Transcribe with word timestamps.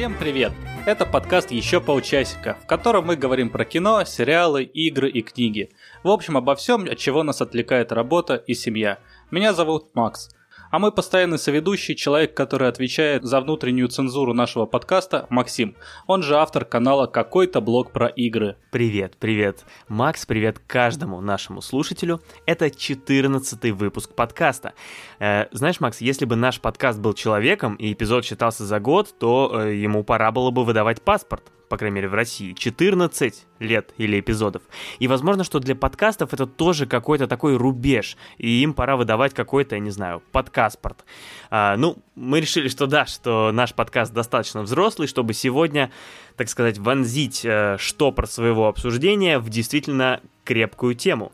Всем 0.00 0.16
привет! 0.18 0.54
Это 0.86 1.04
подкаст 1.04 1.50
«Еще 1.50 1.78
полчасика», 1.78 2.56
в 2.62 2.66
котором 2.66 3.04
мы 3.04 3.16
говорим 3.16 3.50
про 3.50 3.66
кино, 3.66 4.02
сериалы, 4.04 4.62
игры 4.64 5.10
и 5.10 5.20
книги. 5.20 5.68
В 6.02 6.08
общем, 6.08 6.38
обо 6.38 6.54
всем, 6.54 6.84
от 6.84 6.96
чего 6.96 7.22
нас 7.22 7.42
отвлекает 7.42 7.92
работа 7.92 8.36
и 8.36 8.54
семья. 8.54 8.98
Меня 9.30 9.52
зовут 9.52 9.94
Макс– 9.94 10.30
а 10.70 10.78
мой 10.78 10.92
постоянный 10.92 11.38
соведущий, 11.38 11.94
человек, 11.94 12.34
который 12.34 12.68
отвечает 12.68 13.24
за 13.24 13.40
внутреннюю 13.40 13.88
цензуру 13.88 14.34
нашего 14.34 14.66
подкаста, 14.66 15.26
Максим. 15.28 15.76
Он 16.06 16.22
же 16.22 16.36
автор 16.36 16.64
канала 16.64 17.06
«Какой-то 17.06 17.60
блог 17.60 17.92
про 17.92 18.06
игры». 18.06 18.56
Привет, 18.70 19.16
привет. 19.18 19.64
Макс, 19.88 20.24
привет 20.26 20.60
каждому 20.66 21.20
нашему 21.20 21.60
слушателю. 21.60 22.20
Это 22.46 22.70
14 22.70 23.72
выпуск 23.72 24.14
подкаста. 24.14 24.74
Э, 25.18 25.46
знаешь, 25.50 25.80
Макс, 25.80 26.00
если 26.00 26.24
бы 26.24 26.36
наш 26.36 26.60
подкаст 26.60 27.00
был 27.00 27.14
человеком 27.14 27.74
и 27.74 27.92
эпизод 27.92 28.24
считался 28.24 28.64
за 28.64 28.78
год, 28.78 29.14
то 29.18 29.62
э, 29.62 29.74
ему 29.74 30.04
пора 30.04 30.30
было 30.30 30.50
бы 30.50 30.64
выдавать 30.64 31.02
паспорт 31.02 31.42
по 31.70 31.78
крайней 31.78 31.94
мере 31.94 32.08
в 32.08 32.14
России, 32.14 32.52
14 32.52 33.46
лет 33.60 33.94
или 33.96 34.18
эпизодов. 34.18 34.62
И 34.98 35.06
возможно, 35.06 35.44
что 35.44 35.60
для 35.60 35.76
подкастов 35.76 36.34
это 36.34 36.44
тоже 36.44 36.84
какой-то 36.84 37.28
такой 37.28 37.56
рубеж, 37.56 38.16
и 38.38 38.60
им 38.62 38.74
пора 38.74 38.96
выдавать 38.96 39.34
какой-то, 39.34 39.76
я 39.76 39.80
не 39.80 39.90
знаю, 39.90 40.20
подкаспорт. 40.32 41.04
А, 41.48 41.76
ну, 41.76 41.96
мы 42.16 42.40
решили, 42.40 42.66
что 42.68 42.88
да, 42.88 43.06
что 43.06 43.52
наш 43.52 43.72
подкаст 43.72 44.12
достаточно 44.12 44.62
взрослый, 44.62 45.06
чтобы 45.06 45.32
сегодня, 45.32 45.92
так 46.36 46.48
сказать, 46.48 46.76
вонзить 46.76 47.44
э, 47.44 47.76
штопор 47.78 48.26
своего 48.26 48.66
обсуждения 48.66 49.38
в 49.38 49.48
действительно 49.48 50.20
крепкую 50.42 50.96
тему. 50.96 51.30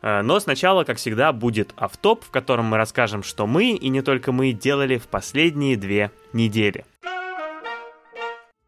Э, 0.00 0.22
но 0.22 0.40
сначала, 0.40 0.84
как 0.84 0.96
всегда, 0.96 1.30
будет 1.34 1.74
автоп, 1.76 2.24
в 2.24 2.30
котором 2.30 2.64
мы 2.64 2.78
расскажем, 2.78 3.22
что 3.22 3.46
мы, 3.46 3.72
и 3.72 3.88
не 3.90 4.00
только 4.00 4.32
мы, 4.32 4.52
делали 4.52 4.96
в 4.96 5.08
последние 5.08 5.76
две 5.76 6.10
недели. 6.32 6.86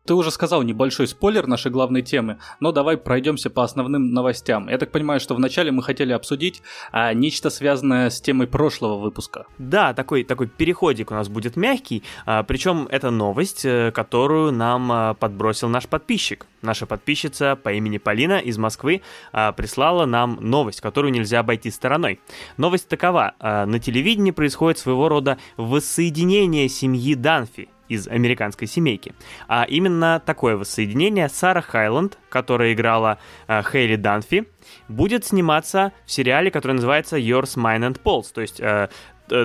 Ты 0.07 0.15
уже 0.15 0.31
сказал 0.31 0.63
небольшой 0.63 1.09
спойлер 1.09 1.49
нашей 1.49 1.73
главной 1.73 2.01
темы, 2.01 2.39
но 2.61 2.71
давай 2.71 2.97
пройдемся 2.97 3.51
по 3.51 3.65
основным 3.65 4.13
новостям. 4.13 4.69
Я 4.69 4.79
так 4.79 4.93
понимаю, 4.93 5.19
что 5.19 5.35
вначале 5.35 5.73
мы 5.73 5.83
хотели 5.83 6.13
обсудить 6.13 6.63
а, 6.93 7.13
нечто 7.13 7.51
связанное 7.51 8.09
с 8.11 8.21
темой 8.21 8.47
прошлого 8.47 8.99
выпуска. 8.99 9.47
Да, 9.59 9.95
такой, 9.95 10.23
такой 10.23 10.47
переходик 10.47 11.11
у 11.11 11.15
нас 11.15 11.29
будет 11.29 11.57
мягкий, 11.57 12.05
а, 12.25 12.45
причем 12.45 12.87
это 12.89 13.11
новость, 13.11 13.65
э, 13.65 13.91
которую 13.91 14.53
нам 14.53 14.93
а, 14.93 15.15
подбросил 15.15 15.69
наш 15.69 15.89
подписчик. 15.89 16.47
Наша 16.63 16.87
подписчица 16.87 17.57
по 17.57 17.73
имени 17.73 17.99
Полина 17.99 18.39
из 18.39 18.59
Москвы 18.59 19.03
а, 19.33 19.51
прислала 19.53 20.07
нам 20.07 20.39
новость, 20.41 20.81
которую 20.81 21.13
нельзя 21.13 21.41
обойти 21.41 21.71
стороной. 21.71 22.21
Новость 22.57 22.89
такова. 22.89 23.35
А, 23.41 23.67
на 23.67 23.81
телевидении 23.81 24.31
происходит 24.31 24.79
своего 24.79 25.09
рода 25.09 25.39
воссоединение 25.57 26.69
семьи 26.69 27.15
Данфи 27.15 27.71
из 27.89 28.09
американской 28.09 28.67
семейки. 28.67 29.15
А 29.49 29.65
именно 29.69 30.23
такое 30.25 30.57
воссоединение 30.57 31.29
Сара 31.29 31.61
Хайланд, 31.61 32.19
которая 32.29 32.73
играла 32.73 33.19
э, 33.49 33.63
Хейли 33.63 33.97
Данфи, 33.97 34.47
будет 34.89 35.25
сниматься 35.25 35.93
в 36.05 36.11
сериале, 36.11 36.51
который 36.51 36.73
называется 36.73 37.17
Yours, 37.17 37.57
Mine 37.57 37.93
and 37.93 38.01
Paul's, 38.03 38.33
то 38.33 38.41
есть 38.41 38.61
э, 38.61 38.89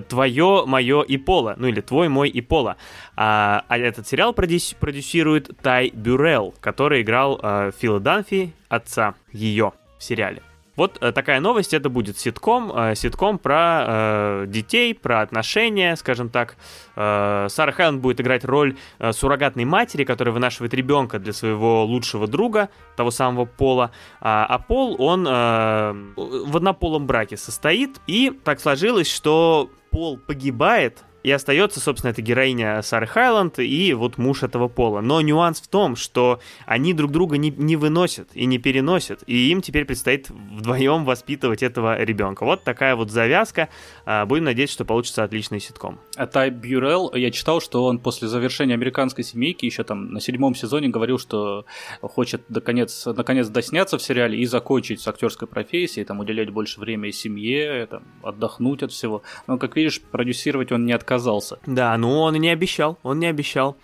твое, 0.08 0.64
мое 0.66 1.02
и 1.02 1.17
Пола, 1.17 1.56
ну 1.58 1.67
или 1.67 1.81
твой, 1.81 2.08
мой 2.08 2.30
и 2.30 2.42
Пола. 2.42 2.78
А, 3.16 3.66
а 3.67 3.78
этот 3.78 4.08
сериал 4.08 4.33
продюс, 4.33 4.73
продюсирует 4.80 5.50
Тай 5.61 5.89
Бюрелл, 5.89 6.53
который 6.59 7.02
играл 7.02 7.39
э, 7.42 7.72
Фила 7.78 8.00
Данфи, 8.00 8.53
отца 8.70 9.16
ее 9.31 9.73
в 9.98 10.03
сериале. 10.03 10.42
Вот 10.81 10.97
э, 10.99 11.11
такая 11.11 11.39
новость, 11.39 11.75
это 11.75 11.89
будет 11.89 12.17
ситком, 12.17 12.71
э, 12.75 12.95
ситком 12.95 13.37
про 13.37 13.85
э, 13.85 14.45
детей, 14.47 14.95
про 14.95 15.21
отношения, 15.21 15.95
скажем 15.95 16.29
так. 16.29 16.55
Сара 16.95 17.71
Хайланд 17.71 18.02
будет 18.02 18.19
играть 18.19 18.43
роль 18.43 18.75
суррогатной 19.11 19.64
матери, 19.64 20.03
которая 20.03 20.33
вынашивает 20.33 20.73
ребенка 20.73 21.20
для 21.20 21.33
своего 21.33 21.86
лучшего 21.86 22.27
друга, 22.27 22.70
того 22.97 23.11
самого 23.11 23.45
Пола. 23.45 23.91
А, 24.20 24.45
а 24.45 24.58
Пол, 24.59 24.95
он 24.99 25.23
в 25.23 26.58
однополом 26.58 27.08
браке 27.08 27.37
состоит, 27.37 28.02
и 28.08 28.31
так 28.43 28.59
сложилось, 28.59 29.09
что 29.09 29.70
Пол 29.91 30.17
погибает 30.17 31.03
и 31.23 31.32
остается, 31.32 31.80
собственно, 31.80 32.11
эта 32.11 32.21
героиня 32.21 32.82
Сары 32.82 33.08
Хайланд 33.08 33.59
и 33.59 33.93
вот 33.93 34.17
муж 34.17 34.43
этого 34.43 34.67
пола. 34.67 35.02
Но 35.02 35.21
нюанс 35.21 35.61
в 35.61 35.67
том, 35.67 35.95
что 35.95 36.39
они 36.65 36.93
друг 36.93 37.11
друга 37.11 37.37
не, 37.37 37.52
не 37.52 37.76
выносят 37.76 38.30
и 38.33 38.45
не 38.45 38.58
переносят, 38.58 39.23
и 39.27 39.52
им 39.52 39.61
теперь 39.61 39.86
предстоит 39.86 40.30
вдвоем 40.30 41.05
воспитывать 41.05 41.64
этого 41.64 42.02
ребенка. 42.04 42.43
Вот 42.45 42.64
такая 42.64 42.95
вот 42.95 43.11
завязка. 43.11 43.70
А, 44.05 44.26
будем 44.26 44.45
надеяться, 44.45 44.73
что 44.73 44.86
получится 44.86 45.23
отличный 45.23 45.59
ситком. 45.59 45.99
А 46.15 46.26
Тай 46.27 46.49
Бюрелл, 46.49 47.14
я 47.14 47.32
читал, 47.32 47.61
что 47.61 47.86
он 47.86 47.99
после 47.99 48.27
завершения 48.27 48.73
«Американской 48.73 49.23
семейки» 49.23 49.65
еще 49.65 49.83
там 49.83 50.11
на 50.11 50.20
седьмом 50.20 50.55
сезоне 50.55 50.89
говорил, 50.89 51.20
что 51.20 51.65
хочет 52.02 52.49
наконец, 52.49 53.05
наконец 53.05 53.48
досняться 53.48 53.98
в 53.98 54.02
сериале 54.02 54.39
и 54.39 54.45
закончить 54.45 55.02
с 55.02 55.08
актерской 55.08 55.48
профессией, 55.48 56.05
там 56.05 56.20
уделять 56.20 56.49
больше 56.49 56.80
времени 56.80 57.11
семье, 57.11 57.88
там, 57.89 58.03
отдохнуть 58.23 58.83
от 58.83 58.92
всего. 58.92 59.21
Но, 59.48 59.58
как 59.58 59.76
видишь, 59.76 60.02
продюсировать 60.02 60.71
он 60.71 60.86
не 60.86 60.93
отказывается 60.93 61.11
отказался. 61.11 61.60
Да, 61.66 61.98
ну 61.98 62.20
он 62.20 62.36
и 62.36 62.39
не 62.39 62.49
обещал, 62.49 62.98
он 63.04 63.20
не 63.20 63.27
обещал. 63.27 63.76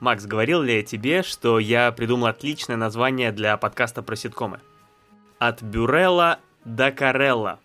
Макс, 0.00 0.24
говорил 0.26 0.62
ли 0.62 0.76
я 0.76 0.82
тебе, 0.82 1.22
что 1.22 1.60
я 1.60 1.92
придумал 1.92 2.26
отличное 2.26 2.76
название 2.76 3.30
для 3.30 3.56
подкаста 3.56 4.02
про 4.02 4.16
ситкомы? 4.16 4.58
От 5.38 5.62
Бюрелла 5.62 6.38
до 6.64 6.90
Карелла. 6.90 7.60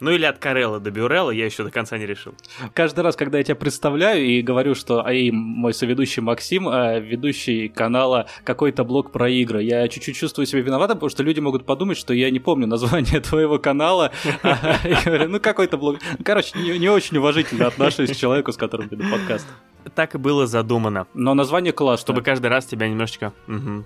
Ну 0.00 0.12
или 0.12 0.24
от 0.24 0.38
Карелла 0.38 0.78
до 0.78 0.90
Бюрелла, 0.90 1.30
я 1.30 1.44
еще 1.44 1.64
до 1.64 1.70
конца 1.70 1.98
не 1.98 2.06
решил. 2.06 2.34
Каждый 2.72 3.00
раз, 3.00 3.16
когда 3.16 3.38
я 3.38 3.44
тебя 3.44 3.56
представляю 3.56 4.24
и 4.24 4.42
говорю, 4.42 4.74
что 4.74 5.04
ай, 5.04 5.30
мой 5.32 5.74
соведущий 5.74 6.22
Максим, 6.22 6.68
а 6.68 6.98
ведущий 6.98 7.68
канала 7.68 8.28
какой-то 8.44 8.84
блог 8.84 9.10
про 9.10 9.28
игры, 9.28 9.62
я 9.62 9.88
чуть-чуть 9.88 10.16
чувствую 10.16 10.46
себя 10.46 10.62
виноватым, 10.62 10.96
потому 10.98 11.10
что 11.10 11.22
люди 11.22 11.40
могут 11.40 11.66
подумать, 11.66 11.98
что 11.98 12.14
я 12.14 12.30
не 12.30 12.38
помню 12.38 12.66
название 12.66 13.20
твоего 13.28 13.58
канала. 13.58 14.12
И 14.24 14.94
говорю, 15.04 15.28
ну 15.28 15.40
какой-то 15.40 15.76
блог. 15.76 15.98
Короче, 16.24 16.58
не 16.58 16.88
очень 16.88 17.16
уважительно 17.16 17.66
отношусь 17.66 18.10
к 18.10 18.16
человеку, 18.16 18.52
с 18.52 18.56
которым 18.56 18.88
веду 18.88 19.04
подкаст. 19.10 19.46
Так 19.94 20.14
и 20.14 20.18
было 20.18 20.46
задумано. 20.46 21.06
Но 21.14 21.34
название 21.34 21.72
классное. 21.72 22.04
Чтобы 22.04 22.22
каждый 22.22 22.48
раз 22.48 22.66
тебя 22.66 22.88
немножечко... 22.88 23.32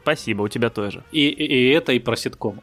Спасибо, 0.03 0.43
у 0.43 0.49
тебя 0.49 0.69
тоже. 0.69 1.05
И 1.12 1.71
это, 1.71 1.93
и 1.93 1.99
про 1.99 2.17
ситком. 2.17 2.61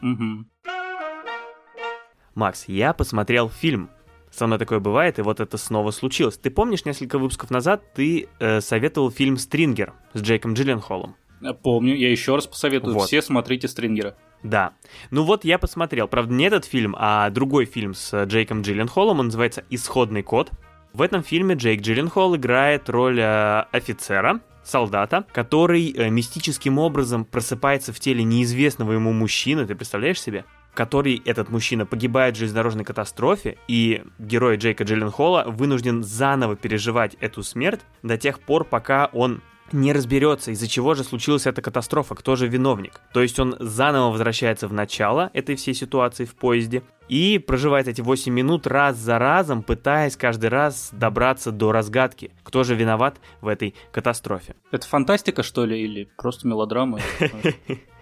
Макс, 2.35 2.65
я 2.67 2.93
посмотрел 2.93 3.49
фильм. 3.49 3.89
Со 4.31 4.45
мной 4.45 4.59
такое 4.59 4.79
бывает, 4.79 5.17
и 5.19 5.23
вот 5.23 5.39
это 5.39 5.57
снова 5.57 5.91
случилось. 5.91 6.37
Ты 6.37 6.51
помнишь, 6.51 6.85
несколько 6.85 7.17
выпусков 7.17 7.49
назад 7.49 7.81
ты 7.93 8.27
э, 8.39 8.61
советовал 8.61 9.11
фильм 9.11 9.37
«Стрингер» 9.37 9.93
с 10.13 10.21
Джейком 10.21 10.53
Джилленхолом? 10.53 11.15
Помню, 11.63 11.95
я 11.95 12.11
еще 12.11 12.35
раз 12.35 12.45
посоветую. 12.47 12.93
Вот. 12.93 13.07
Все 13.07 13.21
смотрите 13.21 13.67
«Стрингера». 13.67 14.15
Да. 14.43 14.73
Ну 15.11 15.23
вот 15.23 15.43
я 15.45 15.57
посмотрел. 15.57 16.07
Правда, 16.07 16.33
не 16.33 16.45
этот 16.45 16.65
фильм, 16.65 16.95
а 16.97 17.29
другой 17.29 17.65
фильм 17.65 17.93
с 17.93 18.23
Джейком 18.25 18.61
Джилленхолом. 18.61 19.19
Он 19.19 19.25
называется 19.27 19.63
«Исходный 19.69 20.23
код». 20.23 20.51
В 20.93 21.01
этом 21.01 21.23
фильме 21.23 21.55
Джейк 21.55 21.81
Джилленхол 21.81 22.35
играет 22.35 22.89
роль 22.89 23.19
э, 23.19 23.61
офицера, 23.71 24.41
солдата, 24.63 25.25
который 25.31 25.91
э, 25.91 26.09
мистическим 26.09 26.79
образом 26.79 27.25
просыпается 27.25 27.93
в 27.93 27.99
теле 27.99 28.23
неизвестного 28.23 28.93
ему 28.93 29.11
мужчины. 29.11 29.65
Ты 29.65 29.75
представляешь 29.75 30.21
себе? 30.21 30.45
Который 30.79 31.21
этот 31.25 31.49
мужчина 31.49 31.85
погибает 31.85 32.35
в 32.35 32.39
железнодорожной 32.39 32.85
катастрофе, 32.85 33.57
и 33.67 34.01
герой 34.17 34.55
Джейка 34.55 34.85
Джилленхола 34.85 35.43
вынужден 35.45 36.05
заново 36.05 36.55
переживать 36.55 37.17
эту 37.19 37.43
смерть 37.43 37.81
до 38.01 38.17
тех 38.17 38.39
пор, 38.39 38.63
пока 38.63 39.09
он 39.11 39.41
не 39.73 39.91
разберется, 39.91 40.51
из-за 40.51 40.69
чего 40.69 40.93
же 40.93 41.03
случилась 41.03 41.47
эта 41.47 41.61
катастрофа, 41.61 42.15
кто 42.15 42.37
же 42.37 42.47
виновник. 42.47 43.01
То 43.13 43.21
есть 43.21 43.37
он 43.41 43.57
заново 43.59 44.09
возвращается 44.09 44.69
в 44.69 44.73
начало 44.73 45.31
этой 45.33 45.57
всей 45.57 45.73
ситуации 45.73 46.23
в 46.23 46.33
поезде 46.33 46.81
и 47.09 47.39
проживает 47.39 47.89
эти 47.89 47.99
8 47.99 48.31
минут 48.31 48.65
раз 48.65 48.95
за 48.95 49.19
разом, 49.19 49.63
пытаясь 49.63 50.15
каждый 50.15 50.49
раз 50.49 50.91
добраться 50.93 51.51
до 51.51 51.73
разгадки, 51.73 52.31
кто 52.43 52.63
же 52.63 52.73
виноват 52.73 53.19
в 53.41 53.49
этой 53.49 53.75
катастрофе. 53.91 54.55
Это 54.71 54.87
фантастика, 54.87 55.43
что 55.43 55.65
ли, 55.65 55.77
или 55.77 56.07
просто 56.15 56.47
мелодрама? 56.47 57.01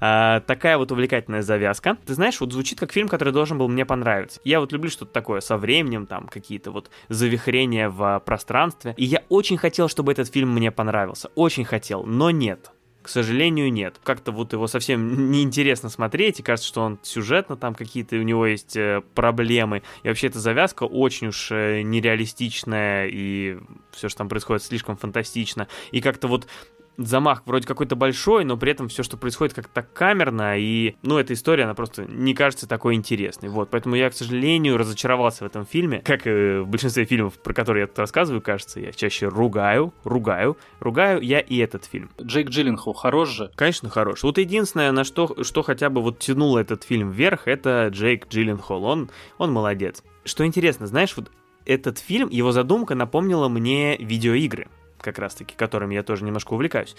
А, 0.00 0.40
такая 0.40 0.78
вот 0.78 0.92
увлекательная 0.92 1.42
завязка. 1.42 1.96
Ты 2.06 2.14
знаешь, 2.14 2.40
вот 2.40 2.52
звучит 2.52 2.78
как 2.78 2.92
фильм, 2.92 3.08
который 3.08 3.32
должен 3.32 3.58
был 3.58 3.68
мне 3.68 3.84
понравиться. 3.84 4.40
Я 4.44 4.60
вот 4.60 4.72
люблю 4.72 4.90
что-то 4.90 5.12
такое 5.12 5.40
со 5.40 5.56
временем, 5.56 6.06
там 6.06 6.28
какие-то 6.28 6.70
вот 6.70 6.90
завихрения 7.08 7.88
в 7.88 8.22
пространстве. 8.24 8.94
И 8.96 9.04
я 9.04 9.22
очень 9.28 9.56
хотел, 9.56 9.88
чтобы 9.88 10.12
этот 10.12 10.32
фильм 10.32 10.50
мне 10.50 10.70
понравился. 10.70 11.30
Очень 11.34 11.64
хотел, 11.64 12.04
но 12.04 12.30
нет. 12.30 12.70
К 13.06 13.08
сожалению, 13.08 13.72
нет. 13.72 14.00
Как-то 14.02 14.32
вот 14.32 14.52
его 14.52 14.66
совсем 14.66 15.30
неинтересно 15.30 15.88
смотреть, 15.88 16.40
и 16.40 16.42
кажется, 16.42 16.68
что 16.68 16.82
он 16.82 16.98
сюжетно 17.04 17.56
там 17.56 17.76
какие-то 17.76 18.16
у 18.16 18.22
него 18.22 18.46
есть 18.46 18.76
э, 18.76 19.00
проблемы. 19.14 19.84
И 20.02 20.08
вообще 20.08 20.26
эта 20.26 20.40
завязка 20.40 20.82
очень 20.82 21.28
уж 21.28 21.52
э, 21.52 21.82
нереалистичная, 21.82 23.06
и 23.06 23.58
все, 23.92 24.08
что 24.08 24.18
там 24.18 24.28
происходит, 24.28 24.64
слишком 24.64 24.96
фантастично. 24.96 25.68
И 25.92 26.00
как-то 26.00 26.26
вот 26.26 26.48
замах 26.96 27.42
вроде 27.46 27.66
какой-то 27.66 27.96
большой, 27.96 28.44
но 28.44 28.56
при 28.56 28.72
этом 28.72 28.88
все, 28.88 29.02
что 29.02 29.16
происходит, 29.16 29.54
как-то 29.54 29.72
так 29.72 29.92
камерно, 29.92 30.58
и, 30.58 30.96
ну, 31.02 31.18
эта 31.18 31.34
история, 31.34 31.64
она 31.64 31.74
просто 31.74 32.04
не 32.04 32.34
кажется 32.34 32.68
такой 32.68 32.94
интересной. 32.94 33.48
Вот, 33.48 33.70
поэтому 33.70 33.96
я, 33.96 34.10
к 34.10 34.14
сожалению, 34.14 34.76
разочаровался 34.76 35.44
в 35.44 35.46
этом 35.46 35.66
фильме. 35.66 36.00
Как 36.04 36.26
и 36.26 36.58
в 36.60 36.66
большинстве 36.66 37.04
фильмов, 37.04 37.34
про 37.34 37.52
которые 37.52 37.82
я 37.82 37.86
тут 37.86 37.98
рассказываю, 37.98 38.40
кажется, 38.40 38.80
я 38.80 38.92
чаще 38.92 39.28
ругаю, 39.28 39.92
ругаю, 40.04 40.56
ругаю 40.80 41.20
я 41.20 41.40
и 41.40 41.56
этот 41.58 41.84
фильм. 41.84 42.10
Джейк 42.20 42.50
Джилленхол 42.50 42.94
хорош 42.94 43.30
же? 43.30 43.50
Конечно, 43.54 43.88
хорош. 43.88 44.22
Вот 44.22 44.38
единственное, 44.38 44.92
на 44.92 45.04
что, 45.04 45.42
что 45.42 45.62
хотя 45.62 45.90
бы 45.90 46.02
вот 46.02 46.18
тянуло 46.18 46.58
этот 46.58 46.84
фильм 46.84 47.10
вверх, 47.10 47.48
это 47.48 47.88
Джейк 47.90 48.28
Джилленхол. 48.28 48.84
Он, 48.84 49.10
он 49.38 49.52
молодец. 49.52 50.02
Что 50.24 50.44
интересно, 50.44 50.86
знаешь, 50.86 51.16
вот 51.16 51.30
этот 51.64 51.98
фильм, 51.98 52.28
его 52.30 52.52
задумка 52.52 52.94
напомнила 52.94 53.48
мне 53.48 53.96
видеоигры 53.96 54.68
как 55.00 55.18
раз-таки, 55.18 55.54
которыми 55.56 55.94
я 55.94 56.02
тоже 56.02 56.24
немножко 56.24 56.54
увлекаюсь. 56.54 56.96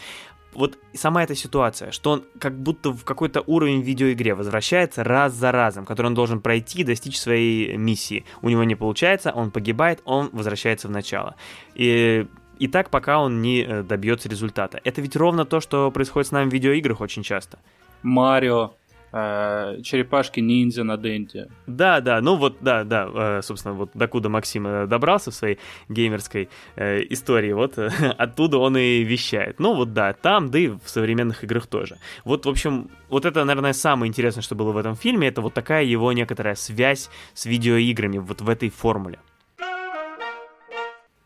Вот 0.54 0.78
сама 0.94 1.24
эта 1.24 1.36
ситуация, 1.36 1.92
что 1.92 2.12
он 2.12 2.24
как 2.40 2.58
будто 2.58 2.92
в 2.92 3.04
какой-то 3.04 3.44
уровень 3.46 3.82
в 3.82 3.86
видеоигре 3.86 4.34
возвращается 4.34 5.04
раз 5.04 5.34
за 5.34 5.52
разом, 5.52 5.86
который 5.86 6.08
он 6.08 6.14
должен 6.14 6.42
пройти, 6.42 6.84
достичь 6.84 7.20
своей 7.20 7.78
миссии. 7.78 8.26
У 8.42 8.50
него 8.50 8.64
не 8.64 8.76
получается, 8.76 9.32
он 9.32 9.52
погибает, 9.52 10.02
он 10.06 10.30
возвращается 10.32 10.88
в 10.88 10.92
начало. 10.92 11.36
И 11.76 12.26
и 12.60 12.68
так, 12.68 12.90
пока 12.90 13.20
он 13.20 13.42
не 13.42 13.62
э, 13.62 13.84
добьется 13.84 14.30
результата. 14.30 14.82
Это 14.84 15.02
ведь 15.02 15.16
ровно 15.16 15.46
то, 15.46 15.60
что 15.60 15.92
происходит 15.92 16.28
с 16.28 16.32
нами 16.32 16.50
в 16.50 16.54
видеоиграх 16.54 17.02
очень 17.02 17.24
часто. 17.24 17.60
Марио, 18.02 18.74
э, 19.12 19.82
черепашки-ниндзя 19.84 20.84
на 20.84 20.98
Денте. 20.98 21.50
Да, 21.66 22.02
да, 22.02 22.22
ну 22.22 22.36
вот, 22.36 22.58
да, 22.62 22.84
да, 22.84 23.10
э, 23.14 23.42
собственно, 23.42 23.74
вот 23.74 23.92
докуда 23.94 24.30
Максим 24.30 24.68
э, 24.68 24.88
добрался 24.88 25.32
в 25.32 25.36
своей 25.36 25.60
геймерской 25.90 26.50
истории, 26.76 27.54
вот 27.54 27.78
оттуда 28.18 28.58
он 28.58 28.78
и 28.78 29.04
вещает. 29.04 29.60
Ну 29.60 29.74
вот 29.74 29.94
да, 29.94 30.14
там, 30.14 30.50
да 30.50 30.60
и 30.60 30.68
в 30.68 30.82
современных 30.86 31.44
играх 31.44 31.68
тоже. 31.68 31.98
Вот, 32.26 32.46
в 32.46 32.50
общем, 32.50 32.90
вот 33.10 33.26
это, 33.26 33.44
наверное, 33.44 33.74
самое 33.74 34.10
интересное, 34.10 34.42
что 34.42 34.56
было 34.56 34.72
в 34.72 34.78
этом 34.78 34.96
фильме, 34.96 35.28
это 35.28 35.42
вот 35.42 35.54
такая 35.54 35.84
его 35.84 36.12
некоторая 36.14 36.56
связь 36.56 37.10
с 37.34 37.46
видеоиграми 37.46 38.18
вот 38.18 38.42
в 38.42 38.50
этой 38.50 38.70
формуле 38.70 39.20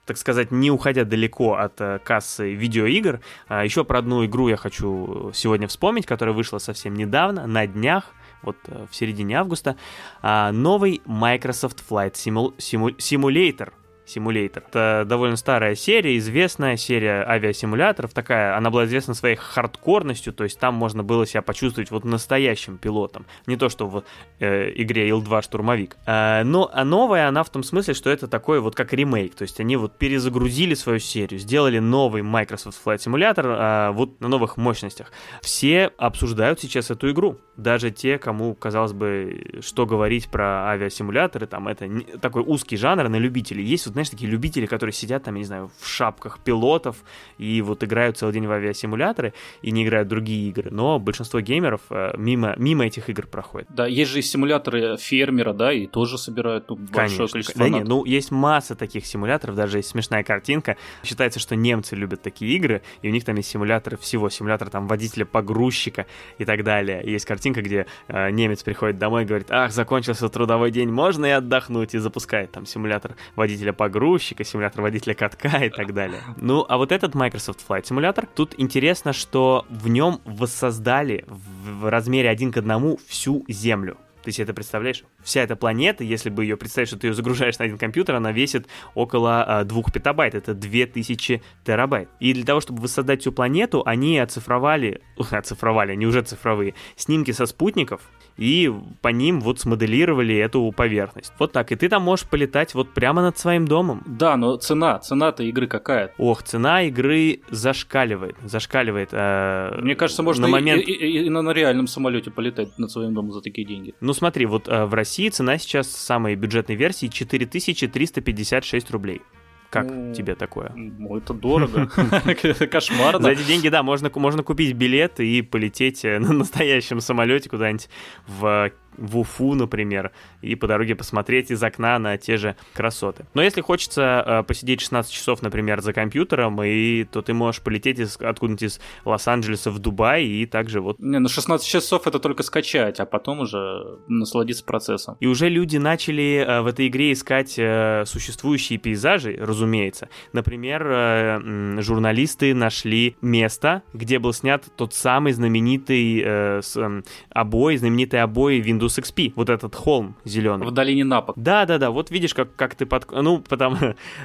так 0.06 0.18
сказать, 0.18 0.52
не 0.52 0.72
уходя 0.72 1.06
далеко 1.06 1.56
от 1.56 1.80
э, 1.80 2.00
кассы 2.04 2.54
видеоигр, 2.54 3.22
э, 3.50 3.62
еще 3.64 3.84
про 3.84 4.00
одну 4.00 4.26
игру 4.26 4.48
я 4.50 4.58
хочу 4.58 5.32
сегодня 5.34 5.68
вспомнить, 5.68 6.06
которая 6.06 6.36
вышла 6.36 6.58
совсем 6.58 6.96
недавно, 6.96 7.48
на 7.48 7.68
днях, 7.68 8.06
вот 8.42 8.58
э, 8.68 8.86
в 8.90 8.96
середине 8.96 9.40
августа, 9.40 9.78
э, 10.22 10.52
новый 10.52 11.02
Microsoft 11.06 11.84
Flight 11.88 12.14
Simulator 12.14 13.74
Simulator. 14.16 14.64
Это 14.68 15.06
довольно 15.08 15.36
старая 15.36 15.76
серия, 15.76 16.18
известная 16.18 16.78
серия 16.78 17.24
авиасимуляторов, 17.28 18.14
такая, 18.14 18.58
она 18.58 18.70
была 18.70 18.86
известна 18.86 19.14
своей 19.14 19.36
хардкорностью, 19.36 20.34
то 20.34 20.44
есть 20.44 20.60
там 20.60 20.76
можно 20.76 21.04
было 21.04 21.26
себя 21.26 21.42
почувствовать 21.42 21.92
вот 21.92 22.04
настоящим 22.04 22.78
пилотом, 22.78 23.26
не 23.48 23.58
то 23.58 23.70
что 23.70 23.88
в 23.88 24.04
э, 24.40 24.72
игре 24.76 25.10
Ил-2 25.10 25.42
штурмовик. 25.42 25.98
Э, 26.06 26.44
но 26.44 26.70
а 26.74 26.84
новая 26.84 27.28
она 27.28 27.44
в 27.44 27.50
том 27.50 27.64
смысле, 27.64 27.94
что 27.94 28.10
это 28.10 28.28
такой 28.28 28.60
вот 28.60 28.76
как 28.76 28.94
ремейк, 28.94 29.36
то 29.36 29.44
есть 29.44 29.60
они 29.60 29.76
вот 29.76 29.98
перезагрузили 29.98 30.74
свою 30.74 31.00
серию, 31.00 31.40
сделали 31.40 31.80
новый 31.80 32.22
Microsoft 32.22 32.80
Flight 32.86 32.98
Simulator 32.98 33.90
э, 33.90 33.92
вот 33.92 34.20
на 34.22 34.28
новых 34.28 34.58
мощностях. 34.58 35.12
Все 35.42 35.92
обсуждают 35.98 36.60
сейчас 36.60 36.92
эту 36.92 37.12
игру, 37.12 37.38
даже 37.58 37.92
те, 37.92 38.18
кому, 38.18 38.56
казалось 38.56 38.94
бы, 38.94 39.60
что 39.62 39.86
говорить 39.86 40.30
про 40.30 40.70
авиасимуляторы, 40.70 41.48
там 41.48 41.68
это 41.68 41.88
не, 41.88 42.04
такой 42.04 42.44
узкий 42.44 42.78
жанр 42.78 43.08
на 43.10 43.18
любителей. 43.18 43.64
Есть 43.64 43.88
вот, 43.88 43.96
знаешь, 44.02 44.10
такие 44.10 44.30
любители, 44.30 44.66
которые 44.66 44.94
сидят 44.94 45.24
там, 45.24 45.36
я 45.36 45.40
не 45.40 45.46
знаю, 45.46 45.72
в 45.80 45.88
шапках 45.88 46.40
пилотов 46.40 46.98
и 47.38 47.62
вот 47.62 47.84
играют 47.84 48.18
целый 48.18 48.34
день 48.34 48.48
в 48.48 48.52
авиасимуляторы 48.52 49.34
и 49.62 49.72
не 49.72 49.84
играют 49.86 50.08
другие 50.08 50.50
игры, 50.50 50.72
но 50.72 51.00
большинство 51.00 51.40
геймеров 51.40 51.82
э, 51.90 52.14
мимо, 52.18 52.56
мимо 52.58 52.86
этих 52.86 53.10
игр 53.10 53.28
проходит. 53.28 53.68
Да, 53.70 53.86
есть 53.86 54.12
же 54.12 54.22
симуляторы 54.22 54.98
фермера, 54.98 55.54
да, 55.54 55.72
и 55.72 55.88
тоже 55.88 56.18
собирают 56.18 56.70
ну, 56.70 56.76
большое 56.76 57.28
Конечно. 57.28 57.28
количество 57.28 57.64
Да 57.64 57.70
нет, 57.70 57.88
ну 57.88 58.06
есть 58.06 58.32
масса 58.32 58.76
таких 58.76 59.06
симуляторов, 59.06 59.56
даже 59.56 59.78
есть 59.78 59.90
смешная 59.90 60.24
картинка. 60.24 60.78
Считается, 61.04 61.40
что 61.40 61.56
немцы 61.56 61.96
любят 61.96 62.22
такие 62.22 62.56
игры, 62.56 62.82
и 63.02 63.10
у 63.10 63.12
них 63.12 63.24
там 63.24 63.36
есть 63.36 63.50
симуляторы 63.50 63.98
всего, 63.98 64.30
симулятор 64.30 64.70
там 64.70 64.88
водителя-погрузчика 64.88 66.06
и 66.38 66.46
так 66.46 66.64
далее. 66.64 67.04
И 67.04 67.12
есть 67.12 67.26
картинка, 67.26 67.62
где 67.62 67.86
э, 68.08 68.32
немец 68.32 68.64
приходит 68.64 68.98
домой 68.98 69.24
и 69.24 69.26
говорит, 69.26 69.52
ах, 69.52 69.72
закончился 69.72 70.30
трудовой 70.30 70.72
день, 70.72 70.90
можно 70.90 71.26
и 71.26 71.30
отдохнуть, 71.30 71.94
и 71.94 72.00
запускает 72.00 72.52
там 72.52 72.66
симулятор 72.66 73.16
водителя 73.36 73.74
погрузчика, 73.82 74.44
симулятор 74.44 74.84
водителя 74.84 75.16
катка 75.16 75.66
и 75.66 75.70
так 75.72 75.96
далее. 75.96 76.22
Ну, 76.38 76.64
а 76.70 76.78
вот 76.78 76.92
этот 76.92 77.16
Microsoft 77.16 77.66
Flight 77.68 77.86
Simulator, 77.86 78.30
тут 78.36 78.54
интересно, 78.60 79.12
что 79.12 79.66
в 79.70 79.88
нем 79.88 80.22
воссоздали 80.24 81.26
в 81.28 81.90
размере 81.90 82.30
один 82.30 82.52
к 82.52 82.58
одному 82.58 83.00
всю 83.08 83.44
Землю. 83.48 83.98
Ты 84.24 84.32
себе 84.32 84.44
это 84.44 84.54
представляешь? 84.54 85.04
Вся 85.24 85.42
эта 85.42 85.56
планета, 85.56 86.04
если 86.04 86.30
бы 86.30 86.44
ее 86.44 86.58
представить, 86.58 86.90
что 86.90 87.00
ты 87.00 87.08
ее 87.08 87.16
загружаешь 87.16 87.58
на 87.58 87.66
один 87.66 87.80
компьютер, 87.80 88.14
она 88.14 88.32
весит 88.32 88.68
около 88.94 89.62
э, 89.62 89.64
2 89.64 89.84
петабайт, 89.92 90.36
это 90.36 90.54
2000 90.54 91.42
терабайт. 91.66 92.08
И 92.20 92.36
для 92.36 92.46
того, 92.46 92.62
чтобы 92.62 92.84
воссоздать 92.84 93.22
всю 93.22 93.32
планету, 93.32 93.82
они 93.84 94.20
оцифровали, 94.20 95.02
оцифровали, 95.32 95.94
они 95.94 96.06
уже 96.06 96.22
цифровые, 96.22 96.76
снимки 96.96 97.32
со 97.32 97.48
спутников, 97.48 98.02
и 98.38 98.72
по 99.02 99.10
ним 99.10 99.42
вот 99.42 99.60
смоделировали 99.60 100.36
эту 100.36 100.72
поверхность. 100.72 101.34
Вот 101.40 101.52
так, 101.52 101.72
и 101.72 101.76
ты 101.76 101.90
там 101.90 102.04
можешь 102.04 102.28
полетать 102.28 102.74
вот 102.74 102.94
прямо 102.94 103.22
над 103.22 103.38
своим 103.38 103.68
домом. 103.68 104.04
Да, 104.06 104.38
но 104.38 104.56
цена, 104.58 105.00
цена-то 105.00 105.44
игры 105.44 105.68
какая? 105.68 106.14
Ох, 106.18 106.44
цена 106.44 106.84
игры 106.84 107.42
зашкаливает, 107.50 108.36
зашкаливает. 108.44 109.10
Э, 109.12 109.80
Мне 109.82 109.96
кажется, 109.96 110.24
можно 110.24 110.48
на 110.48 110.52
момент... 110.52 110.84
и, 110.88 110.92
и, 110.92 111.22
и, 111.22 111.26
и 111.26 111.30
на 111.30 111.52
реальном 111.52 111.88
самолете 111.88 112.32
полетать 112.32 112.78
над 112.78 112.92
своим 112.92 113.14
домом 113.14 113.32
за 113.32 113.42
такие 113.42 113.68
деньги. 113.68 113.94
Ну 114.02 114.14
смотри, 114.14 114.46
вот 114.46 114.68
э, 114.68 114.86
в 114.86 114.94
России 114.94 115.30
цена 115.30 115.58
сейчас 115.58 115.90
самой 115.90 116.36
бюджетной 116.36 116.76
версии 116.76 117.08
4356 117.08 118.92
рублей. 118.92 119.22
Как 119.72 119.90
ну, 119.90 120.14
тебе 120.14 120.36
такое? 120.36 120.74
Ну, 120.76 121.16
это 121.16 121.34
дорого. 121.34 121.88
Кошмарно. 122.72 123.22
За 123.24 123.32
эти 123.32 123.44
деньги, 123.44 123.70
да, 123.70 123.84
можно, 123.84 124.12
можно 124.14 124.44
купить 124.44 124.74
билет 124.76 125.22
и 125.22 125.42
полететь 125.42 126.04
э, 126.04 126.20
на 126.20 126.34
настоящем 126.34 127.00
самолете 127.00 127.50
куда-нибудь 127.50 127.88
в 128.28 128.72
в 128.98 129.18
Уфу, 129.18 129.54
например, 129.56 130.12
и 130.42 130.56
по 130.56 130.68
дороге 130.68 130.96
посмотреть 130.96 131.52
из 131.52 131.62
окна 131.64 132.00
на 132.00 132.18
те 132.18 132.38
же 132.38 132.56
красоты. 132.74 133.26
Но 133.34 133.42
если 133.42 133.62
хочется 133.62 134.24
э, 134.26 134.44
посидеть 134.44 134.82
16 134.82 135.12
часов, 135.12 135.42
например, 135.42 135.82
за 135.82 135.94
компьютером, 135.94 136.62
и, 136.64 137.04
то 137.06 137.22
ты 137.22 137.34
можешь 137.34 137.62
полететь 137.62 138.00
из, 138.00 138.18
откуда-нибудь 138.18 138.64
из 138.64 138.80
Лос-Анджелеса 139.06 139.72
в 139.72 139.80
Дубай 139.80 140.26
и 140.26 140.46
также 140.46 140.82
вот... 140.82 141.00
Не, 141.00 141.20
ну 141.20 141.30
16 141.30 141.68
часов 141.68 142.08
это 142.08 142.20
только 142.20 142.44
скачать, 142.44 143.00
а 143.00 143.06
потом 143.06 143.42
уже 143.42 144.00
насладиться 144.08 144.64
процессом. 144.64 145.18
И 145.20 145.28
уже 145.28 145.50
люди 145.50 145.78
начали 145.78 146.46
э, 146.46 146.62
в 146.62 146.68
этой 146.68 146.88
игре 146.88 147.14
искать 147.14 147.56
э, 147.58 148.04
существующие 148.06 148.80
пейзажи, 148.80 149.38
разумеется. 149.40 150.10
Например, 150.34 150.86
э, 150.86 151.82
журналисты 151.82 152.54
нашли 152.54 153.16
место, 153.22 153.84
где 153.94 154.20
был 154.20 154.34
снят 154.34 154.64
тот 154.76 154.94
самый 154.94 155.34
знаменитый 155.34 156.22
э, 156.24 156.62
с, 156.62 156.76
э, 156.78 157.02
обои, 157.30 157.76
знаменитый 157.76 158.22
обои 158.22 158.62
Windows 158.62 158.81
Windows 158.82 159.02
XP, 159.02 159.34
вот 159.36 159.50
этот 159.50 159.76
холм 159.76 160.16
зеленый. 160.26 160.68
В 160.68 160.72
долине 160.72 161.04
Напок. 161.04 161.36
Да, 161.38 161.66
да, 161.66 161.78
да, 161.78 161.92
вот 161.92 162.12
видишь, 162.12 162.34
как, 162.34 162.56
как 162.56 162.76
ты 162.76 162.86
под... 162.86 163.12
Ну, 163.12 163.40
потому 163.40 163.78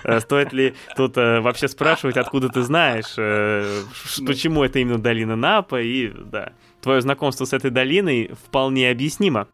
э, 0.05 0.21
стоит 0.21 0.53
ли 0.53 0.75
тут 0.97 1.17
э, 1.17 1.41
вообще 1.41 1.69
спрашивать, 1.69 2.17
откуда 2.17 2.49
ты 2.49 2.63
знаешь, 2.63 3.15
э, 3.17 3.83
почему 4.27 4.65
это 4.65 4.79
именно 4.79 4.99
долина 4.99 5.37
Напа, 5.37 5.81
и 5.81 6.09
да, 6.09 6.53
твое 6.81 7.01
знакомство 7.01 7.45
с 7.45 7.53
этой 7.53 7.71
долиной 7.71 8.31
вполне 8.47 8.91
объяснимо 8.91 9.49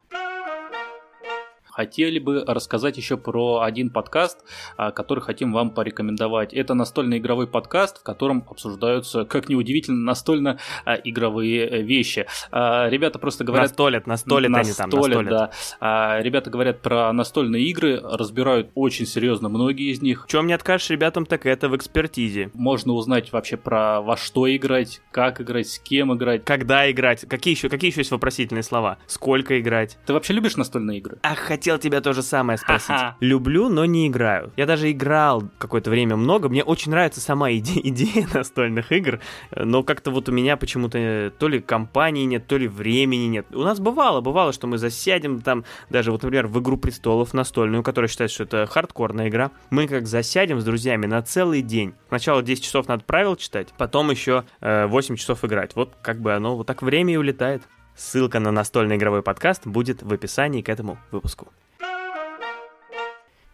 хотели 1.73 2.19
бы 2.19 2.45
рассказать 2.47 2.97
еще 2.97 3.17
про 3.17 3.61
один 3.61 3.91
подкаст, 3.91 4.45
а, 4.77 4.91
который 4.91 5.21
хотим 5.21 5.53
вам 5.53 5.71
порекомендовать. 5.71 6.53
Это 6.53 6.75
настольно-игровой 6.75 7.47
подкаст, 7.47 8.01
в 8.01 8.03
котором 8.03 8.45
обсуждаются, 8.49 9.25
как 9.25 9.49
неудивительно, 9.49 9.99
настольно-игровые 10.05 11.69
э, 11.69 11.83
вещи. 11.83 12.27
А, 12.51 12.89
ребята 12.89 13.19
просто 13.19 13.45
говорят... 13.45 13.71
Настолят, 13.71 14.07
настолят, 14.07 14.51
настолят 14.51 14.79
они 14.79 14.91
там, 14.91 15.01
настолят. 15.01 15.31
да. 15.31 15.51
А, 15.81 16.21
ребята 16.21 16.51
говорят 16.51 16.83
про 16.83 17.13
настольные 17.13 17.65
игры, 17.65 18.01
разбирают 18.03 18.71
очень 18.75 19.07
серьезно 19.07 19.49
многие 19.49 19.93
из 19.93 20.03
них. 20.03 20.27
Чем 20.29 20.47
не 20.47 20.53
откажешь 20.53 20.91
ребятам, 20.91 21.25
так 21.25 21.47
это 21.47 21.69
в 21.69 21.77
экспертизе. 21.77 22.51
Можно 22.53 22.93
узнать 22.93 23.33
вообще 23.33 23.57
про 23.57 24.03
во 24.03 24.17
что 24.17 24.55
играть, 24.55 25.01
как 25.11 25.41
играть, 25.41 25.69
с 25.69 25.79
кем 25.79 26.15
играть. 26.15 26.45
Когда 26.45 26.91
играть, 26.91 27.27
какие 27.27 27.55
еще, 27.55 27.71
какие 27.71 27.91
еще 27.91 28.01
есть 28.01 28.11
вопросительные 28.11 28.63
слова? 28.63 28.99
Сколько 29.07 29.59
играть? 29.59 29.99
Ты 30.05 30.13
вообще 30.13 30.35
любишь 30.35 30.57
настольные 30.57 30.99
игры? 30.99 31.19
А 31.23 31.35
хотя 31.35 31.62
хотел 31.63 31.79
тебя 31.79 32.01
то 32.01 32.13
же 32.13 32.23
самое 32.23 32.59
спросить. 32.59 32.91
Люблю, 33.21 33.69
но 33.69 33.85
не 33.85 34.09
играю. 34.09 34.53
Я 34.57 34.67
даже 34.67 34.91
играл 34.91 35.45
какое-то 35.59 35.91
время 35.91 36.17
много. 36.17 36.49
Мне 36.49 36.65
очень 36.65 36.91
нравится 36.91 37.21
сама 37.21 37.53
иде- 37.53 37.81
идея 37.85 38.27
настольных 38.35 38.91
игр, 38.91 39.21
но 39.55 39.85
как-то 39.85 40.11
вот 40.11 40.29
у 40.29 40.33
меня 40.33 40.57
почему-то 40.57 41.33
то 41.39 41.47
ли 41.47 41.61
компании 41.61 42.25
нет, 42.25 42.49
то 42.49 42.57
ли 42.57 42.67
времени 42.67 43.27
нет. 43.27 43.47
У 43.53 43.63
нас 43.63 43.79
бывало, 43.79 44.21
бывало, 44.21 44.53
что 44.53 44.67
мы 44.67 44.77
засядем 44.77 45.41
там, 45.41 45.65
даже 45.89 46.11
вот, 46.11 46.25
например, 46.25 46.49
в 46.49 46.61
«Игру 46.61 46.77
престолов» 46.77 47.33
настольную, 47.33 47.85
которая 47.85 48.09
считается, 48.09 48.35
что 48.35 48.45
это 48.45 48.67
хардкорная 48.67 49.29
игра. 49.29 49.53
Мы 49.71 49.87
как 49.87 50.09
засядем 50.09 50.61
с 50.61 50.65
друзьями 50.65 51.07
на 51.07 51.23
целый 51.23 51.63
день. 51.63 51.95
Сначала 52.09 52.43
10 52.43 52.65
часов 52.65 52.89
надо 52.89 53.05
правил 53.05 53.37
читать, 53.37 53.69
потом 53.79 54.11
еще 54.11 54.43
э, 54.61 54.87
8 54.87 55.15
часов 55.15 55.45
играть. 55.45 55.77
Вот 55.77 55.95
как 56.03 56.21
бы 56.21 56.35
оно 56.35 56.57
вот 56.57 56.67
так 56.67 56.83
время 56.83 57.15
и 57.15 57.17
улетает. 57.17 57.63
Ссылка 58.03 58.41
на 58.41 58.51
настольный 58.51 58.97
игровой 58.97 59.23
подкаст 59.23 59.65
будет 59.65 60.03
в 60.03 60.13
описании 60.13 60.61
к 60.61 60.69
этому 60.69 60.99
выпуску. 61.13 61.53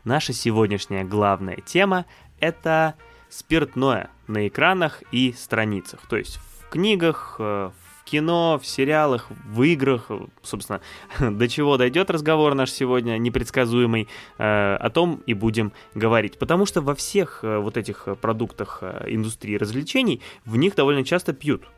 Наша 0.05 0.33
сегодняшняя 0.33 1.05
главная 1.05 1.57
тема— 1.57 2.07
это 2.40 2.95
спиртное 3.28 4.09
на 4.26 4.49
экранах 4.49 5.02
и 5.12 5.35
страницах. 5.35 6.00
То 6.09 6.17
есть 6.17 6.38
в 6.38 6.71
книгах, 6.71 7.37
э, 7.38 7.71
в 8.00 8.05
кино, 8.05 8.59
в 8.59 8.67
сериалах, 8.67 9.28
в 9.45 9.62
играх, 9.64 10.11
собственно, 10.43 10.81
до 11.21 11.47
чего 11.47 11.76
дойдет 11.76 12.09
разговор 12.09 12.55
наш 12.55 12.73
сегодня, 12.73 13.19
непредсказуемый, 13.19 14.09
э, 14.38 14.76
о 14.76 14.88
том 14.88 15.23
и 15.26 15.35
будем 15.35 15.73
говорить. 15.95 16.38
Потому 16.38 16.64
что 16.64 16.81
во 16.81 16.95
всех 16.95 17.40
э, 17.43 17.59
вот 17.59 17.76
этих 17.76 18.09
продуктах 18.23 18.83
индустрии 19.07 19.57
развлечений 19.57 20.23
в 20.47 20.57
них 20.57 20.75
довольно 20.75 21.05
часто 21.05 21.35
пьют 21.35 21.69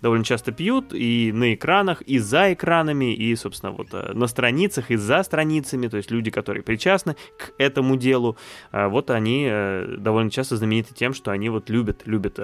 довольно 0.00 0.24
часто 0.24 0.52
пьют 0.52 0.92
и 0.92 1.32
на 1.32 1.54
экранах, 1.54 2.02
и 2.02 2.18
за 2.18 2.52
экранами, 2.52 3.14
и, 3.14 3.34
собственно, 3.36 3.72
вот 3.72 3.88
э, 3.92 4.12
на 4.12 4.26
страницах, 4.26 4.90
и 4.90 4.96
за 4.96 5.22
страницами, 5.22 5.88
то 5.88 5.96
есть 5.96 6.10
люди, 6.10 6.30
которые 6.30 6.62
причастны 6.62 7.16
к 7.36 7.52
этому 7.58 7.96
делу, 7.96 8.36
э, 8.72 8.86
вот 8.88 9.10
они 9.10 9.46
э, 9.50 9.96
довольно 9.98 10.30
часто 10.30 10.56
знамениты 10.56 10.94
тем, 10.94 11.14
что 11.14 11.30
они 11.30 11.48
вот 11.48 11.70
любят, 11.70 12.02
любят 12.06 12.38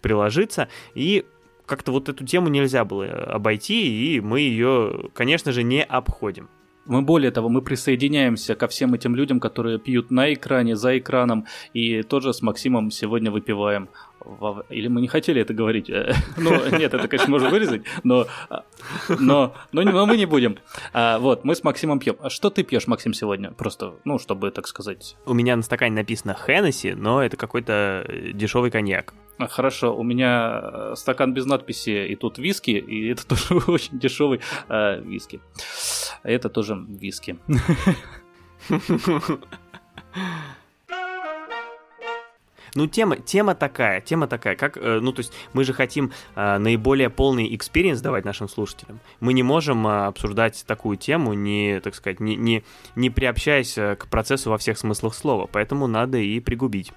приложиться, 0.00 0.68
и 0.94 1.24
как-то 1.66 1.92
вот 1.92 2.08
эту 2.08 2.24
тему 2.24 2.48
нельзя 2.48 2.84
было 2.84 3.06
обойти, 3.06 4.16
и 4.16 4.20
мы 4.20 4.40
ее, 4.40 5.10
конечно 5.14 5.52
же, 5.52 5.62
не 5.62 5.82
обходим. 5.82 6.48
Мы 6.86 7.00
более 7.00 7.30
того, 7.30 7.48
мы 7.48 7.62
присоединяемся 7.62 8.54
ко 8.54 8.68
всем 8.68 8.92
этим 8.92 9.14
людям, 9.14 9.40
которые 9.40 9.78
пьют 9.78 10.10
на 10.10 10.34
экране, 10.34 10.76
за 10.76 10.98
экраном, 10.98 11.46
и 11.72 12.02
тоже 12.02 12.34
с 12.34 12.42
Максимом 12.42 12.90
сегодня 12.90 13.30
выпиваем. 13.30 13.88
Или 14.68 14.88
мы 14.88 15.00
не 15.00 15.08
хотели 15.08 15.40
это 15.40 15.54
говорить? 15.54 15.90
Ну, 16.36 16.50
нет, 16.78 16.92
это, 16.94 17.08
конечно, 17.08 17.30
можно 17.30 17.48
вырезать, 17.48 17.82
но, 18.02 18.26
но, 19.08 19.54
но, 19.72 19.82
но 19.82 20.06
мы 20.06 20.16
не 20.16 20.26
будем. 20.26 20.58
А, 20.92 21.18
вот, 21.18 21.44
мы 21.44 21.54
с 21.54 21.62
Максимом 21.64 21.98
пьем. 21.98 22.16
А 22.20 22.30
что 22.30 22.50
ты 22.50 22.62
пьешь, 22.62 22.86
Максим, 22.86 23.14
сегодня? 23.14 23.50
Просто, 23.50 23.94
ну, 24.04 24.18
чтобы, 24.18 24.50
так 24.50 24.66
сказать... 24.66 25.16
У 25.26 25.34
меня 25.34 25.56
на 25.56 25.62
стакане 25.62 25.94
написано 25.94 26.34
Хеннесси, 26.34 26.94
но 26.94 27.22
это 27.22 27.36
какой-то 27.36 28.06
дешевый 28.32 28.70
коньяк. 28.70 29.14
А, 29.38 29.48
хорошо, 29.48 29.96
у 29.96 30.02
меня 30.02 30.60
э, 30.62 30.94
стакан 30.96 31.34
без 31.34 31.46
надписи, 31.46 32.06
и 32.06 32.14
тут 32.14 32.38
виски, 32.38 32.70
и 32.70 33.08
это 33.08 33.26
тоже 33.28 33.60
очень 33.66 33.98
дешевый 33.98 34.40
э, 34.68 35.00
виски. 35.00 35.40
Это 36.22 36.48
тоже 36.48 36.76
виски. 36.88 37.38
Ну, 42.74 42.86
тема, 42.88 43.16
тема 43.16 43.54
такая, 43.54 44.00
тема 44.00 44.26
такая, 44.26 44.56
как, 44.56 44.76
э, 44.76 44.98
ну, 45.00 45.12
то 45.12 45.20
есть 45.20 45.32
мы 45.52 45.64
же 45.64 45.72
хотим 45.72 46.12
э, 46.34 46.58
наиболее 46.58 47.08
полный 47.08 47.54
experience 47.54 48.00
давать 48.00 48.24
нашим 48.24 48.48
слушателям. 48.48 49.00
Мы 49.20 49.32
не 49.32 49.42
можем 49.42 49.86
э, 49.86 50.06
обсуждать 50.06 50.64
такую 50.66 50.96
тему, 50.96 51.34
не, 51.34 51.80
так 51.80 51.94
сказать, 51.94 52.18
не, 52.18 52.34
не, 52.36 52.64
не 52.96 53.10
приобщаясь 53.10 53.74
к 53.74 54.08
процессу 54.10 54.50
во 54.50 54.58
всех 54.58 54.78
смыслах 54.78 55.14
слова, 55.14 55.48
поэтому 55.50 55.86
надо 55.86 56.18
и 56.18 56.40
пригубить. 56.40 56.92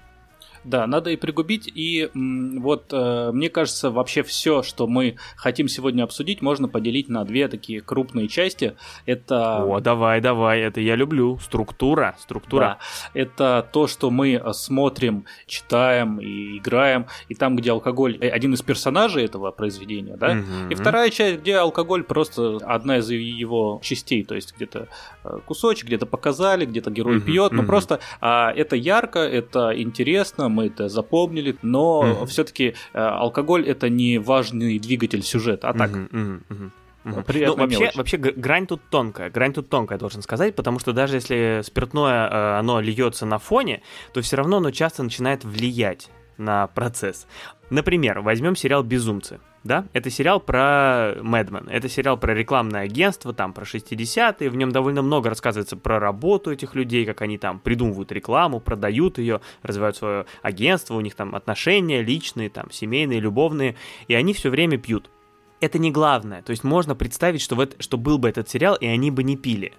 Да, 0.64 0.86
надо 0.86 1.10
и 1.10 1.16
пригубить. 1.16 1.70
И 1.74 2.10
вот 2.14 2.92
э, 2.92 3.30
мне 3.32 3.48
кажется, 3.48 3.90
вообще 3.90 4.22
все, 4.22 4.62
что 4.62 4.86
мы 4.86 5.16
хотим 5.36 5.68
сегодня 5.68 6.02
обсудить, 6.02 6.42
можно 6.42 6.68
поделить 6.68 7.08
на 7.08 7.24
две 7.24 7.48
такие 7.48 7.80
крупные 7.80 8.28
части. 8.28 8.76
Это... 9.06 9.62
О, 9.62 9.80
давай, 9.80 10.20
давай, 10.20 10.60
это 10.60 10.80
я 10.80 10.96
люблю. 10.96 11.38
Структура, 11.38 12.16
структура. 12.18 12.78
Да, 13.14 13.20
это 13.20 13.68
то, 13.72 13.86
что 13.86 14.10
мы 14.10 14.42
смотрим, 14.52 15.24
читаем 15.46 16.18
и 16.20 16.58
играем. 16.58 17.06
И 17.28 17.34
там, 17.34 17.56
где 17.56 17.70
алкоголь 17.70 18.18
э, 18.20 18.28
один 18.28 18.54
из 18.54 18.62
персонажей 18.62 19.24
этого 19.24 19.50
произведения, 19.50 20.16
да. 20.16 20.32
Угу. 20.32 20.70
И 20.70 20.74
вторая 20.74 21.10
часть, 21.10 21.40
где 21.40 21.56
алкоголь 21.56 22.02
просто 22.02 22.58
одна 22.62 22.98
из 22.98 23.10
его 23.10 23.80
частей. 23.82 24.24
То 24.24 24.34
есть 24.34 24.54
где-то 24.56 24.88
э, 25.24 25.38
кусочек, 25.46 25.86
где-то 25.86 26.06
показали, 26.06 26.64
где-то 26.64 26.90
герой 26.90 27.18
угу, 27.18 27.26
пьет. 27.26 27.52
Но 27.52 27.60
угу. 27.60 27.68
просто 27.68 28.00
а, 28.20 28.52
это 28.52 28.76
ярко, 28.76 29.20
это 29.20 29.72
интересно 29.80 30.47
мы 30.48 30.66
это 30.66 30.88
запомнили, 30.88 31.56
но 31.62 32.02
mm-hmm. 32.02 32.26
все-таки 32.26 32.74
э, 32.92 32.98
алкоголь 32.98 33.66
это 33.68 33.88
не 33.88 34.18
важный 34.18 34.78
двигатель 34.78 35.22
сюжета, 35.22 35.68
а 35.68 35.74
так. 35.74 35.90
Mm-hmm. 35.90 36.42
Mm-hmm. 36.48 36.70
Ну, 37.04 37.54
вообще, 37.54 37.90
вообще 37.94 38.16
грань 38.16 38.66
тут 38.66 38.82
тонкая, 38.90 39.30
грань 39.30 39.52
тут 39.52 39.68
тонкая, 39.70 39.98
должен 39.98 40.20
сказать, 40.20 40.54
потому 40.54 40.78
что 40.78 40.92
даже 40.92 41.16
если 41.16 41.60
спиртное, 41.62 42.28
э, 42.28 42.58
оно 42.58 42.80
льется 42.80 43.24
на 43.24 43.38
фоне, 43.38 43.82
то 44.12 44.20
все 44.20 44.36
равно 44.36 44.58
оно 44.58 44.70
часто 44.70 45.02
начинает 45.02 45.44
влиять 45.44 46.10
на 46.36 46.66
процесс. 46.66 47.26
Например, 47.70 48.20
возьмем 48.20 48.56
сериал 48.56 48.82
«Безумцы» 48.82 49.40
да? 49.64 49.86
Это 49.92 50.10
сериал 50.10 50.40
про 50.40 51.14
Мэдмен, 51.20 51.68
это 51.68 51.88
сериал 51.88 52.16
про 52.16 52.34
рекламное 52.34 52.82
агентство, 52.82 53.32
там, 53.32 53.52
про 53.52 53.64
60-е, 53.64 54.50
в 54.50 54.56
нем 54.56 54.72
довольно 54.72 55.02
много 55.02 55.28
рассказывается 55.28 55.76
про 55.76 55.98
работу 55.98 56.52
этих 56.52 56.74
людей, 56.74 57.04
как 57.06 57.22
они 57.22 57.38
там 57.38 57.58
придумывают 57.58 58.12
рекламу, 58.12 58.60
продают 58.60 59.18
ее, 59.18 59.40
развивают 59.62 59.96
свое 59.96 60.26
агентство, 60.42 60.94
у 60.94 61.00
них 61.00 61.14
там 61.14 61.34
отношения 61.34 62.02
личные, 62.02 62.50
там, 62.50 62.70
семейные, 62.70 63.20
любовные, 63.20 63.76
и 64.06 64.14
они 64.14 64.32
все 64.32 64.50
время 64.50 64.78
пьют. 64.78 65.10
Это 65.60 65.78
не 65.78 65.90
главное, 65.90 66.42
то 66.42 66.50
есть 66.50 66.62
можно 66.62 66.94
представить, 66.94 67.40
что, 67.40 67.56
в 67.56 67.60
это, 67.60 67.82
что 67.82 67.98
был 67.98 68.18
бы 68.18 68.28
этот 68.28 68.48
сериал, 68.48 68.76
и 68.76 68.86
они 68.86 69.10
бы 69.10 69.24
не 69.24 69.36
пили 69.36 69.72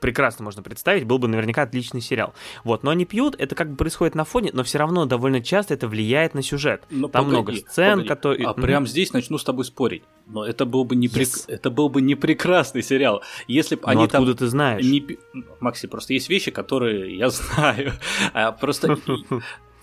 прекрасно 0.00 0.44
можно 0.44 0.62
представить, 0.62 1.04
был 1.04 1.18
бы 1.18 1.28
наверняка 1.28 1.62
отличный 1.62 2.00
сериал. 2.00 2.34
Вот, 2.64 2.82
но 2.82 2.90
они 2.90 3.04
пьют, 3.04 3.34
это 3.38 3.54
как 3.54 3.70
бы 3.70 3.76
происходит 3.76 4.14
на 4.14 4.24
фоне, 4.24 4.50
но 4.52 4.62
все 4.64 4.78
равно 4.78 5.06
довольно 5.06 5.40
часто 5.40 5.74
это 5.74 5.88
влияет 5.88 6.34
на 6.34 6.42
сюжет. 6.42 6.82
Но 6.90 7.08
Там 7.08 7.26
погоди, 7.26 7.52
много 7.52 7.70
сцен, 7.70 8.06
которые... 8.06 8.46
А 8.46 8.50
mm-hmm. 8.50 8.62
прямо 8.62 8.86
здесь 8.86 9.12
начну 9.12 9.38
с 9.38 9.44
тобой 9.44 9.64
спорить. 9.64 10.02
Но 10.26 10.44
это 10.44 10.66
был 10.66 10.84
бы 10.84 10.96
не, 10.96 11.08
yes. 11.08 11.44
это 11.48 11.70
был 11.70 11.88
бы 11.88 12.02
не 12.02 12.14
прекрасный 12.14 12.82
сериал, 12.82 13.22
если 13.46 13.76
бы 13.76 13.82
они 13.84 14.04
откуда 14.04 14.32
там... 14.32 14.36
ты 14.36 14.46
знаешь? 14.48 14.84
Не... 14.84 15.18
Макси, 15.60 15.86
просто 15.86 16.12
есть 16.12 16.28
вещи, 16.28 16.50
которые 16.50 17.16
я 17.16 17.30
знаю. 17.30 17.92
А 18.32 18.52
просто 18.52 18.96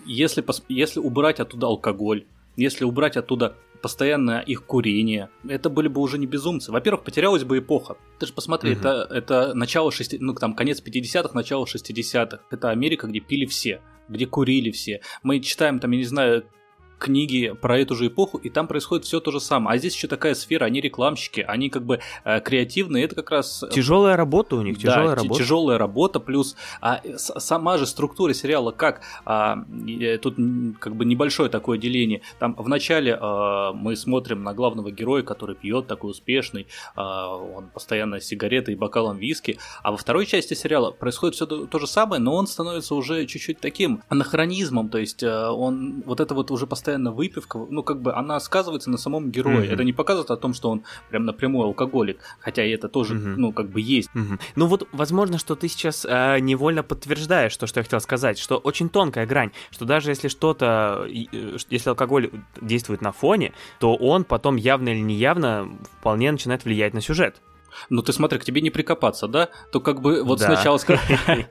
если, 0.06 0.46
если 0.70 1.00
убрать 1.00 1.40
оттуда 1.40 1.68
алкоголь, 1.68 2.26
если 2.56 2.86
убрать 2.86 3.18
оттуда 3.18 3.56
постоянное 3.82 4.42
их 4.42 4.66
курение, 4.66 5.30
это 5.48 5.70
были 5.70 5.88
бы 5.88 6.02
уже 6.02 6.18
не 6.18 6.28
безумцы. 6.28 6.72
Во-первых, 6.72 7.04
потерялась 7.04 7.44
бы 7.44 7.60
эпоха. 7.60 7.98
Ты 8.20 8.28
же 8.28 8.34
посмотри, 8.34 8.72
угу. 8.72 8.80
это, 8.80 9.08
это 9.10 9.54
начало 9.54 9.92
60 9.92 10.22
ну 10.22 10.34
там 10.34 10.54
конец 10.56 10.82
50-х, 10.82 11.32
начало 11.34 11.66
60-х. 11.66 12.40
Это 12.52 12.70
Америка, 12.70 13.08
где 13.08 13.20
пили 13.20 13.46
все 13.46 13.82
где 14.08 14.26
курили 14.26 14.72
все. 14.72 15.02
Мы 15.24 15.40
читаем 15.40 15.80
там, 15.80 15.92
я 15.92 15.98
не 15.98 16.06
знаю, 16.06 16.46
книги 16.98 17.54
про 17.60 17.80
эту 17.80 17.96
же 17.96 18.08
эпоху, 18.08 18.38
и 18.38 18.50
там 18.50 18.68
происходит 18.68 19.06
все 19.06 19.20
то 19.20 19.32
же 19.32 19.40
самое. 19.40 19.76
А 19.76 19.78
здесь 19.78 19.96
еще 19.96 20.08
такая 20.08 20.36
сфера, 20.36 20.66
они 20.66 20.82
рекламщики, 20.82 21.42
они 21.42 21.70
как 21.70 21.86
бы 21.86 22.00
э, 22.24 22.40
креативные, 22.42 23.06
это 23.06 23.16
как 23.16 23.32
раз... 23.32 23.64
Э, 23.64 23.70
тяжелая 23.70 24.16
работа 24.16 24.56
у 24.56 24.62
них, 24.62 24.78
тяжелая 24.78 25.10
да, 25.10 25.16
работа. 25.16 25.40
тяжелая 25.40 25.78
работа, 25.78 26.20
плюс 26.20 26.56
а, 26.82 27.02
сама 27.18 27.78
же 27.78 27.86
структура 27.86 28.34
сериала, 28.34 28.72
как 28.72 29.02
а, 29.26 29.58
тут 30.22 30.36
как 30.80 30.96
бы 30.96 31.06
небольшое 31.06 31.50
такое 31.50 31.78
деление. 31.78 32.22
Там 32.40 32.56
вначале 32.58 33.18
а, 33.20 33.74
мы 33.74 33.96
смотрим 33.96 34.44
на 34.44 34.54
главного 34.54 34.92
героя, 34.92 35.24
который 35.24 35.56
пьет, 35.56 35.88
такой 35.88 36.12
успешный, 36.12 36.68
а, 36.96 37.36
он 37.36 37.68
постоянно 37.68 38.20
сигареты 38.20 38.72
и 38.72 38.76
бокалом 38.76 39.18
виски, 39.18 39.58
а 39.84 39.92
во 39.92 39.98
второй 39.98 40.26
части 40.26 40.54
сериала 40.54 40.92
происходит 40.92 41.36
все 41.36 41.46
то, 41.46 41.66
то 41.66 41.80
же 41.80 41.88
самое, 41.88 42.22
но 42.22 42.36
он 42.36 42.48
становится 42.48 42.96
уже 42.96 43.26
чуть-чуть 43.26 43.60
таким 43.60 44.02
анахронизмом, 44.10 44.90
то 44.90 44.98
есть 44.98 45.24
э, 45.24 45.48
он 45.50 46.04
вот 46.06 46.20
это 46.20 46.34
вот 46.34 46.52
уже 46.52 46.68
постоянно 46.68 46.85
постоянно 46.86 47.12
выпивка, 47.12 47.58
ну, 47.70 47.82
как 47.82 48.02
бы 48.02 48.14
она 48.14 48.40
сказывается 48.40 48.92
на 48.92 48.98
самом 48.98 49.32
герое. 49.32 49.66
Mm-hmm. 49.66 49.74
Это 49.74 49.84
не 49.84 49.94
показывает 49.94 50.30
о 50.30 50.38
том, 50.38 50.54
что 50.54 50.70
он 50.70 50.84
прям 51.10 51.26
напрямую 51.26 51.66
алкоголик, 51.66 52.20
хотя 52.40 52.64
и 52.64 52.70
это 52.70 52.90
тоже, 52.90 53.16
mm-hmm. 53.16 53.36
ну, 53.38 53.52
как 53.52 53.70
бы 53.70 53.82
есть. 53.82 54.10
Mm-hmm. 54.14 54.40
Ну, 54.56 54.68
вот, 54.68 54.88
возможно, 54.92 55.40
что 55.40 55.56
ты 55.56 55.68
сейчас 55.68 56.06
э, 56.08 56.40
невольно 56.40 56.84
подтверждаешь 56.84 57.58
то, 57.58 57.66
что 57.66 57.80
я 57.80 57.84
хотел 57.84 58.00
сказать, 58.02 58.38
что 58.38 58.58
очень 58.58 58.90
тонкая 58.90 59.26
грань, 59.26 59.52
что 59.72 59.86
даже 59.86 60.12
если 60.12 60.28
что-то, 60.28 61.08
э, 61.08 61.58
если 61.72 61.90
алкоголь 61.90 62.30
действует 62.62 63.02
на 63.02 63.12
фоне, 63.12 63.54
то 63.80 63.96
он 63.96 64.24
потом 64.24 64.56
явно 64.56 64.90
или 64.90 65.02
неявно 65.02 65.68
вполне 66.00 66.32
начинает 66.32 66.66
влиять 66.66 66.94
на 66.94 67.02
сюжет. 67.02 67.42
Ну 67.90 68.02
ты 68.02 68.14
смотри, 68.14 68.40
к 68.40 68.44
тебе 68.46 68.62
не 68.62 68.70
прикопаться, 68.70 69.28
да? 69.28 69.50
То 69.72 69.80
как 69.80 70.02
бы 70.02 70.24
вот 70.24 70.40
Да. 70.40 70.46
сначала... 70.46 70.80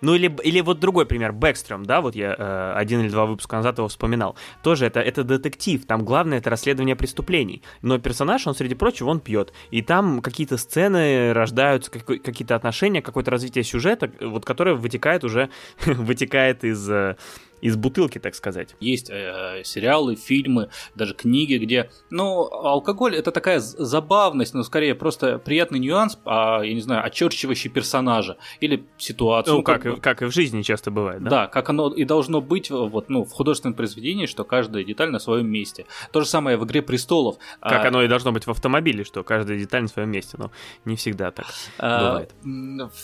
Ну 0.00 0.14
или, 0.16 0.36
или 0.42 0.60
вот 0.60 0.80
другой 0.80 1.06
пример, 1.06 1.32
Бэкстрём, 1.32 1.84
да, 1.86 2.00
вот 2.00 2.16
я 2.16 2.34
э, 2.36 2.72
один 2.76 3.02
или 3.02 3.08
два 3.08 3.24
выпуска 3.24 3.56
назад 3.56 3.78
его 3.78 3.86
вспоминал. 3.86 4.34
Тоже 4.62 4.86
это, 4.86 5.00
это 5.00 5.22
детектив, 5.22 5.86
там 5.86 6.04
главное 6.04 6.38
это 6.38 6.50
расследование 6.50 6.96
преступлений. 6.96 7.62
Но 7.82 7.98
персонаж, 7.98 8.46
он, 8.48 8.54
среди 8.54 8.74
прочего, 8.74 9.10
он 9.10 9.20
пьет. 9.20 9.52
И 9.70 9.80
там 9.80 10.20
какие-то 10.20 10.56
сцены 10.56 11.32
рождаются, 11.32 11.90
какие-то 11.90 12.56
отношения, 12.56 13.00
какое-то 13.00 13.30
развитие 13.30 13.62
сюжета, 13.62 14.10
вот 14.20 14.44
которое 14.44 14.74
вытекает 14.74 15.22
уже, 15.22 15.50
вытекает 15.86 16.64
из, 16.64 16.90
э, 16.90 17.16
из 17.62 17.76
бутылки, 17.76 18.18
так 18.18 18.34
сказать. 18.34 18.74
Есть 18.80 19.08
э, 19.08 19.62
сериалы, 19.64 20.16
фильмы, 20.16 20.68
даже 20.94 21.14
книги, 21.14 21.54
где, 21.54 21.90
ну, 22.10 22.42
алкоголь 22.52 23.16
это 23.16 23.30
такая 23.30 23.60
забавность, 23.60 24.52
но 24.52 24.64
скорее 24.64 24.94
просто 24.94 25.38
приятный 25.38 25.78
нюанс, 25.78 26.18
а, 26.26 26.60
я 26.62 26.74
не 26.74 26.80
знаю, 26.80 27.04
очерчивающий 27.04 27.70
персонажа 27.70 28.36
или 28.60 28.84
ситуацию. 28.98 29.56
Ну, 29.56 29.62
как, 29.62 29.84
бы- 29.84 29.92
и, 29.92 30.00
как 30.00 30.22
и 30.22 30.24
в 30.26 30.32
жизни 30.32 30.62
часто 30.62 30.90
бывает, 30.90 31.22
да? 31.22 31.30
Да, 31.30 31.46
как 31.46 31.70
оно 31.70 31.94
и 31.94 32.04
должно 32.04 32.40
быть 32.40 32.68
вот, 32.70 33.08
ну, 33.08 33.24
в 33.24 33.30
художественном 33.30 33.74
произведении, 33.74 34.26
что 34.26 34.44
каждая 34.44 34.82
деталь 34.84 35.10
на 35.10 35.20
своем 35.20 35.48
месте. 35.48 35.86
То 36.10 36.20
же 36.20 36.26
самое 36.26 36.56
в 36.56 36.64
«Игре 36.64 36.82
престолов». 36.82 37.36
Как 37.60 37.84
А, 37.84 37.88
оно 37.88 38.02
и 38.02 38.08
должно 38.08 38.32
быть 38.32 38.46
в 38.46 38.50
автомобиле, 38.50 39.04
что 39.04 39.22
каждая 39.22 39.56
деталь 39.56 39.82
на 39.82 39.88
своем 39.88 40.10
месте, 40.10 40.36
но 40.36 40.50
не 40.84 40.96
всегда 40.96 41.30
так. 41.30 41.46
а, 41.78 42.08
бывает. 42.08 42.34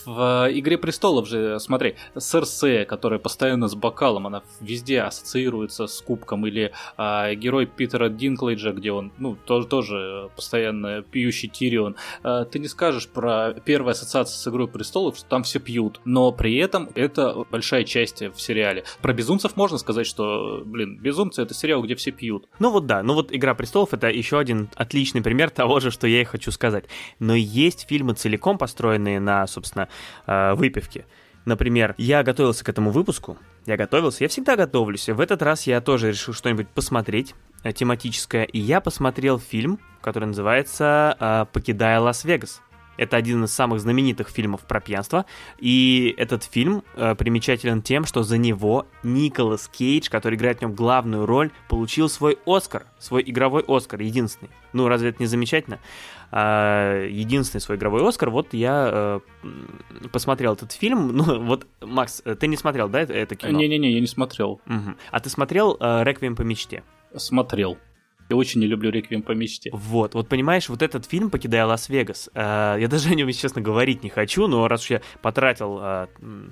В 0.05 0.49
«Игре 0.51 0.79
престолов» 0.79 1.29
же, 1.29 1.61
смотри, 1.61 1.95
Серсея, 2.19 2.85
которая 2.85 3.21
постоянно 3.21 3.69
с 3.69 3.77
бокалом, 3.77 4.27
она 4.27 4.43
везде 4.61 5.03
ассоциируется 5.03 5.87
с 5.87 6.01
кубком, 6.01 6.47
или 6.47 6.73
а, 6.97 7.35
герой 7.35 7.67
Питера 7.67 8.09
Динклейджа, 8.09 8.73
где 8.73 8.93
он, 8.93 9.13
ну, 9.19 9.37
тоже, 9.37 9.67
тоже 9.67 10.31
постоянно 10.35 11.03
пьющий 11.03 11.49
Тирион. 11.49 11.97
А, 12.23 12.45
ты 12.45 12.59
не 12.59 12.69
скажешь 12.69 13.09
про 13.09 13.55
первую 13.65 13.93
ассоциацию 13.93 14.37
с 14.37 14.49
«Игрой 14.49 14.69
престолов», 14.69 15.17
что 15.17 15.29
там 15.29 15.43
все 15.43 15.59
пьют, 15.59 16.01
но 16.05 16.33
при 16.33 16.57
этом 16.57 16.89
это 16.95 17.45
большая 17.51 17.85
часть 17.85 18.23
в 18.23 18.41
сериале. 18.41 18.85
Про 19.03 19.13
«Безумцев» 19.13 19.57
можно 19.57 19.79
сказать, 19.79 20.07
что, 20.07 20.63
блин, 20.65 20.99
«Безумцы»— 20.99 21.43
это 21.43 21.55
сериал, 21.55 21.83
где 21.83 21.95
все 21.95 22.11
пьют. 22.11 22.49
Ну 22.59 22.71
вот 22.71 22.87
да, 22.87 23.03
ну 23.03 23.15
вот 23.15 23.33
«Игра 23.33 23.55
престолов»— 23.55 23.89
это 23.95 24.09
еще 24.09 24.39
один 24.39 24.69
отличный 24.75 25.23
пример 25.23 25.51
того 25.51 25.81
же, 25.81 25.91
что 25.91 26.07
я 26.07 26.21
и 26.21 26.25
хочу 26.25 26.51
сказать. 26.51 26.85
Но 27.19 27.35
есть 27.35 27.87
фильмы 27.89 28.15
целиком 28.15 28.59
построенные 28.59 29.21
на, 29.21 29.47
собственно, 29.47 29.89
э, 30.27 30.55
выпивке. 30.55 31.07
Например, 31.45 31.95
я 31.97 32.23
готовился 32.23 32.63
к 32.63 32.69
этому 32.69 32.91
выпуску, 32.91 33.39
я 33.69 33.77
готовился, 33.77 34.25
я 34.25 34.29
всегда 34.29 34.57
готовлюсь. 34.57 35.09
В 35.09 35.21
этот 35.21 35.43
раз 35.43 35.67
я 35.67 35.81
тоже 35.81 36.09
решил 36.09 36.33
что-нибудь 36.33 36.69
посмотреть 36.69 37.35
э, 37.63 37.73
тематическое, 37.73 38.45
и 38.45 38.59
я 38.59 38.81
посмотрел 38.81 39.39
фильм, 39.39 39.79
который 40.01 40.25
называется 40.25 41.17
э, 41.21 41.47
«Покидая 41.53 42.01
Лас-Вегас». 42.01 42.63
Это 42.99 43.17
один 43.17 43.45
из 43.45 43.53
самых 43.53 43.81
знаменитых 43.81 44.29
фильмов 44.29 44.63
про 44.63 44.81
пьянство. 44.81 45.25
И 45.59 46.15
этот 46.19 46.45
фильм 46.45 46.83
э, 46.95 47.15
примечателен 47.15 47.81
тем, 47.81 48.05
что 48.05 48.23
за 48.23 48.37
него 48.37 48.87
Николас 49.03 49.69
Кейдж, 49.69 50.11
который 50.11 50.35
играет 50.35 50.59
в 50.59 50.63
нем 50.63 50.75
главную 50.75 51.25
роль, 51.25 51.51
получил 51.69 52.09
свой 52.09 52.39
Оскар, 52.45 52.87
свой 52.99 53.23
игровой 53.25 53.65
Оскар, 53.67 54.01
единственный. 54.01 54.51
Ну, 54.73 54.89
разве 54.89 55.11
это 55.11 55.23
не 55.23 55.27
замечательно? 55.27 55.79
А, 56.31 57.07
единственный 57.07 57.61
свой 57.61 57.79
игровой 57.79 58.07
Оскар. 58.07 58.31
Вот 58.31 58.53
я 58.53 59.21
э, 59.43 59.49
посмотрел 60.13 60.53
этот 60.55 60.73
фильм. 60.73 61.09
Ну, 61.19 61.45
вот, 61.45 61.67
Макс, 61.81 62.23
э, 62.25 62.35
ты 62.35 62.47
не 62.47 62.57
смотрел, 62.57 62.89
да, 62.89 63.01
это, 63.01 63.13
это 63.13 63.35
кино? 63.35 63.59
Не-не-не, 63.59 63.93
я 63.93 64.01
не 64.01 64.07
смотрел. 64.07 64.61
Мгм. 64.67 64.97
А 65.11 65.21
ты 65.21 65.31
смотрел 65.31 65.77
э, 65.81 66.05
«Реквием 66.05 66.37
по 66.37 66.43
мечте»? 66.43 66.83
Смотрел. 67.17 67.79
Я 68.29 68.37
очень 68.37 68.61
не 68.61 68.67
люблю 68.67 68.91
«Реквием 68.91 69.23
по 69.23 69.33
мечте». 69.33 69.71
Вот, 69.73 70.15
вот 70.15 70.29
понимаешь, 70.29 70.69
вот 70.69 70.83
этот 70.83 71.07
фильм 71.07 71.31
«Покидая 71.31 71.65
Лас-Вегас», 71.65 72.29
э, 72.35 72.77
я 72.81 72.89
даже 72.89 73.09
о 73.09 73.15
нем, 73.15 73.29
если 73.29 73.43
честно, 73.43 73.63
говорить 73.63 74.03
не 74.03 74.11
хочу, 74.11 74.47
но 74.47 74.69
раз 74.69 74.85
уж 74.85 74.91
я 74.91 75.03
потратил 75.23 75.79
э, 75.81 76.07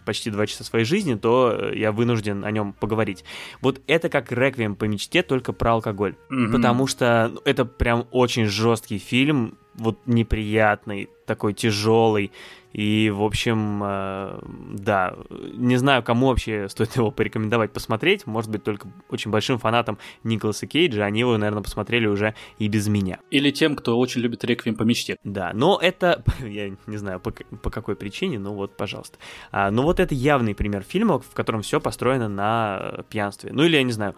почти 0.07 0.31
два 0.31 0.47
часа 0.47 0.65
своей 0.65 0.85
жизни, 0.85 1.15
то 1.15 1.53
э, 1.53 1.79
я 1.79 1.93
вынужден 1.93 2.45
о 2.45 2.51
нем 2.51 2.73
поговорить. 2.73 3.25
Вот 3.61 3.81
это 3.87 4.09
как 4.09 4.33
«Реквием 4.33 4.75
по 4.75 4.85
мечте», 4.85 5.23
только 5.23 5.53
про 5.53 5.73
алкоголь. 5.73 6.15
Мгм. 6.31 6.53
Потому 6.53 6.87
что 6.87 7.31
ну, 7.35 7.41
это 7.45 7.65
прям 7.67 8.07
очень 8.11 8.47
жесткий 8.47 8.99
фильм, 8.99 9.59
вот 9.79 9.99
неприятный, 10.07 11.09
такой 11.27 11.55
тяжелый. 11.55 12.33
И, 12.73 13.11
в 13.11 13.23
общем, 13.23 13.83
э, 13.83 14.39
да, 14.75 15.17
не 15.31 15.77
знаю, 15.77 16.03
кому 16.03 16.27
вообще 16.27 16.69
стоит 16.69 16.95
его 16.97 17.11
порекомендовать 17.11 17.73
посмотреть. 17.73 18.27
Может 18.27 18.51
быть, 18.51 18.65
только 18.65 18.89
очень 19.09 19.31
большим 19.31 19.59
фанатам 19.59 19.99
Николаса 20.25 20.67
Кейджа. 20.67 21.05
Они 21.05 21.21
его, 21.21 21.39
наверное, 21.39 21.63
посмотрели 21.63 22.07
уже 22.07 22.35
и 22.59 22.69
без 22.69 22.87
меня. 22.89 23.19
Или 23.31 23.51
тем, 23.51 23.77
кто 23.77 23.99
очень 23.99 24.21
любит 24.21 24.45
«Реквием 24.45 24.77
по 24.77 24.83
мечте». 24.83 25.17
Да, 25.25 25.53
но 25.55 25.79
это, 25.81 26.23
я 26.41 26.69
не 26.87 26.97
знаю 26.99 27.19
по, 27.19 27.31
по 27.31 27.71
какой 27.71 27.97
причине, 27.97 28.39
ну 28.39 28.53
вот, 28.53 28.77
пожалуйста. 28.77 29.17
А, 29.53 29.71
ну 29.71 29.83
вот 29.83 29.99
это 29.99 30.15
явный 30.15 30.55
пример 30.55 30.83
фильма, 30.83 31.19
в 31.19 31.31
котором 31.33 31.63
все 31.63 31.81
построено 31.81 32.29
на 32.29 33.05
пьянстве. 33.09 33.53
Ну 33.55 33.63
или, 33.65 33.77
я 33.77 33.83
не 33.83 33.93
знаю, 33.93 34.15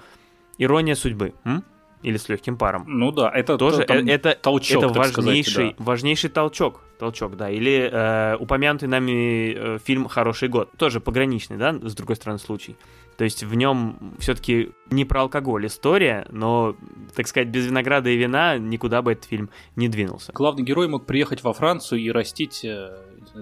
«Ирония 0.58 0.96
судьбы», 0.96 1.34
м? 1.44 1.64
Или 2.02 2.16
«С 2.16 2.28
легким 2.28 2.56
паром». 2.56 2.84
Ну 2.86 3.10
да, 3.10 3.30
это 3.30 3.56
Тоже 3.58 3.84
там 3.84 4.06
э, 4.06 4.12
это, 4.12 4.34
толчок, 4.40 4.84
это 4.84 4.94
так 4.94 5.06
сказать, 5.06 5.26
важнейший, 5.26 5.74
да. 5.76 5.84
важнейший 5.84 6.30
толчок. 6.30 6.80
Толчок, 6.98 7.36
да. 7.36 7.50
Или 7.50 7.88
э, 7.90 8.36
упомянутый 8.36 8.88
нами 8.88 9.54
э, 9.54 9.78
фильм 9.84 10.06
«Хороший 10.08 10.48
год». 10.48 10.70
Тоже 10.76 11.00
пограничный, 11.00 11.56
да, 11.56 11.72
с 11.72 11.94
другой 11.94 12.16
стороны, 12.16 12.38
случай. 12.38 12.76
То 13.18 13.24
есть 13.24 13.42
в 13.42 13.52
нем 13.56 14.14
все-таки 14.20 14.70
не 14.90 15.04
про 15.04 15.22
алкоголь 15.22 15.66
история, 15.66 16.24
но, 16.30 16.76
так 17.16 17.26
сказать, 17.26 17.48
без 17.48 17.66
винограда 17.66 18.10
и 18.10 18.16
вина 18.16 18.58
никуда 18.58 19.02
бы 19.02 19.12
этот 19.12 19.24
фильм 19.24 19.50
не 19.74 19.88
двинулся. 19.88 20.32
Главный 20.32 20.62
герой 20.62 20.86
мог 20.86 21.04
приехать 21.04 21.42
во 21.42 21.52
Францию 21.52 22.00
и 22.00 22.12
растить 22.12 22.64
э, 22.64 22.96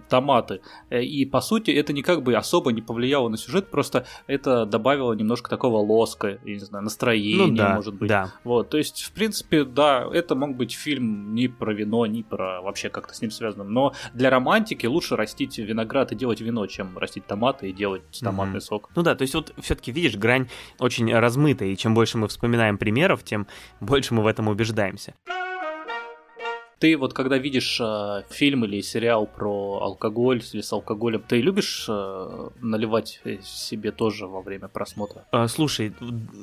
томаты. 0.08 0.60
Э, 0.90 1.02
И, 1.02 1.24
по 1.26 1.40
сути, 1.40 1.70
это 1.70 1.92
никак 1.92 2.22
бы 2.22 2.34
особо 2.34 2.72
не 2.72 2.82
повлияло 2.82 3.28
на 3.28 3.36
сюжет, 3.36 3.70
просто 3.70 4.06
это 4.26 4.66
добавило 4.66 5.12
немножко 5.12 5.48
такого 5.50 5.78
лоска, 5.78 6.38
я 6.44 6.54
не 6.54 6.58
знаю, 6.60 6.84
настроения, 6.84 7.46
ну 7.46 7.54
да, 7.56 7.74
может 7.74 7.94
быть. 7.94 8.08
да. 8.08 8.32
Вот, 8.44 8.70
то 8.70 8.78
есть, 8.78 9.02
в 9.02 9.12
принципе, 9.12 9.64
да, 9.64 10.06
это 10.12 10.34
мог 10.34 10.56
быть 10.56 10.72
фильм 10.72 11.34
не 11.34 11.48
про 11.48 11.72
вино, 11.72 12.06
не 12.06 12.22
про 12.22 12.60
вообще 12.62 12.88
как-то 12.88 13.14
с 13.14 13.20
ним 13.20 13.30
связанным. 13.30 13.72
Но 13.72 13.92
для 14.14 14.30
романтики 14.30 14.86
лучше 14.86 15.16
растить 15.16 15.58
виноград 15.58 16.12
и 16.12 16.14
делать 16.16 16.40
вино, 16.40 16.66
чем 16.66 16.96
растить 16.98 17.26
томаты 17.26 17.70
и 17.70 17.72
делать 17.72 18.02
томатный 18.22 18.54
Мгм. 18.54 18.60
сок. 18.60 18.90
Ну 18.94 19.02
да, 19.02 19.14
то 19.14 19.22
есть 19.22 19.34
вот 19.34 19.52
все-таки 19.60 19.92
видишь, 19.92 20.16
грань 20.16 20.48
очень 20.78 21.12
размытая, 21.14 21.68
и 21.70 21.76
чем 21.76 21.94
больше 21.94 22.18
мы 22.18 22.28
вспоминаем 22.28 22.78
примеров, 22.78 23.22
тем 23.24 23.46
больше 23.80 24.14
мы 24.14 24.22
в 24.22 24.26
этом 24.26 24.48
убеждаемся. 24.48 25.14
Ты 26.78 26.98
вот 26.98 27.14
когда 27.14 27.38
видишь 27.38 27.80
э, 27.80 28.22
фильм 28.28 28.66
или 28.66 28.82
сериал 28.82 29.26
про 29.26 29.80
алкоголь 29.80 30.42
или 30.52 30.60
с 30.60 30.70
алкоголем, 30.74 31.22
ты 31.26 31.40
любишь 31.40 31.86
э, 31.88 32.48
наливать 32.60 33.20
э, 33.24 33.38
себе 33.42 33.92
тоже 33.92 34.26
во 34.26 34.42
время 34.42 34.68
просмотра? 34.68 35.24
А, 35.30 35.48
Слушай, 35.48 35.94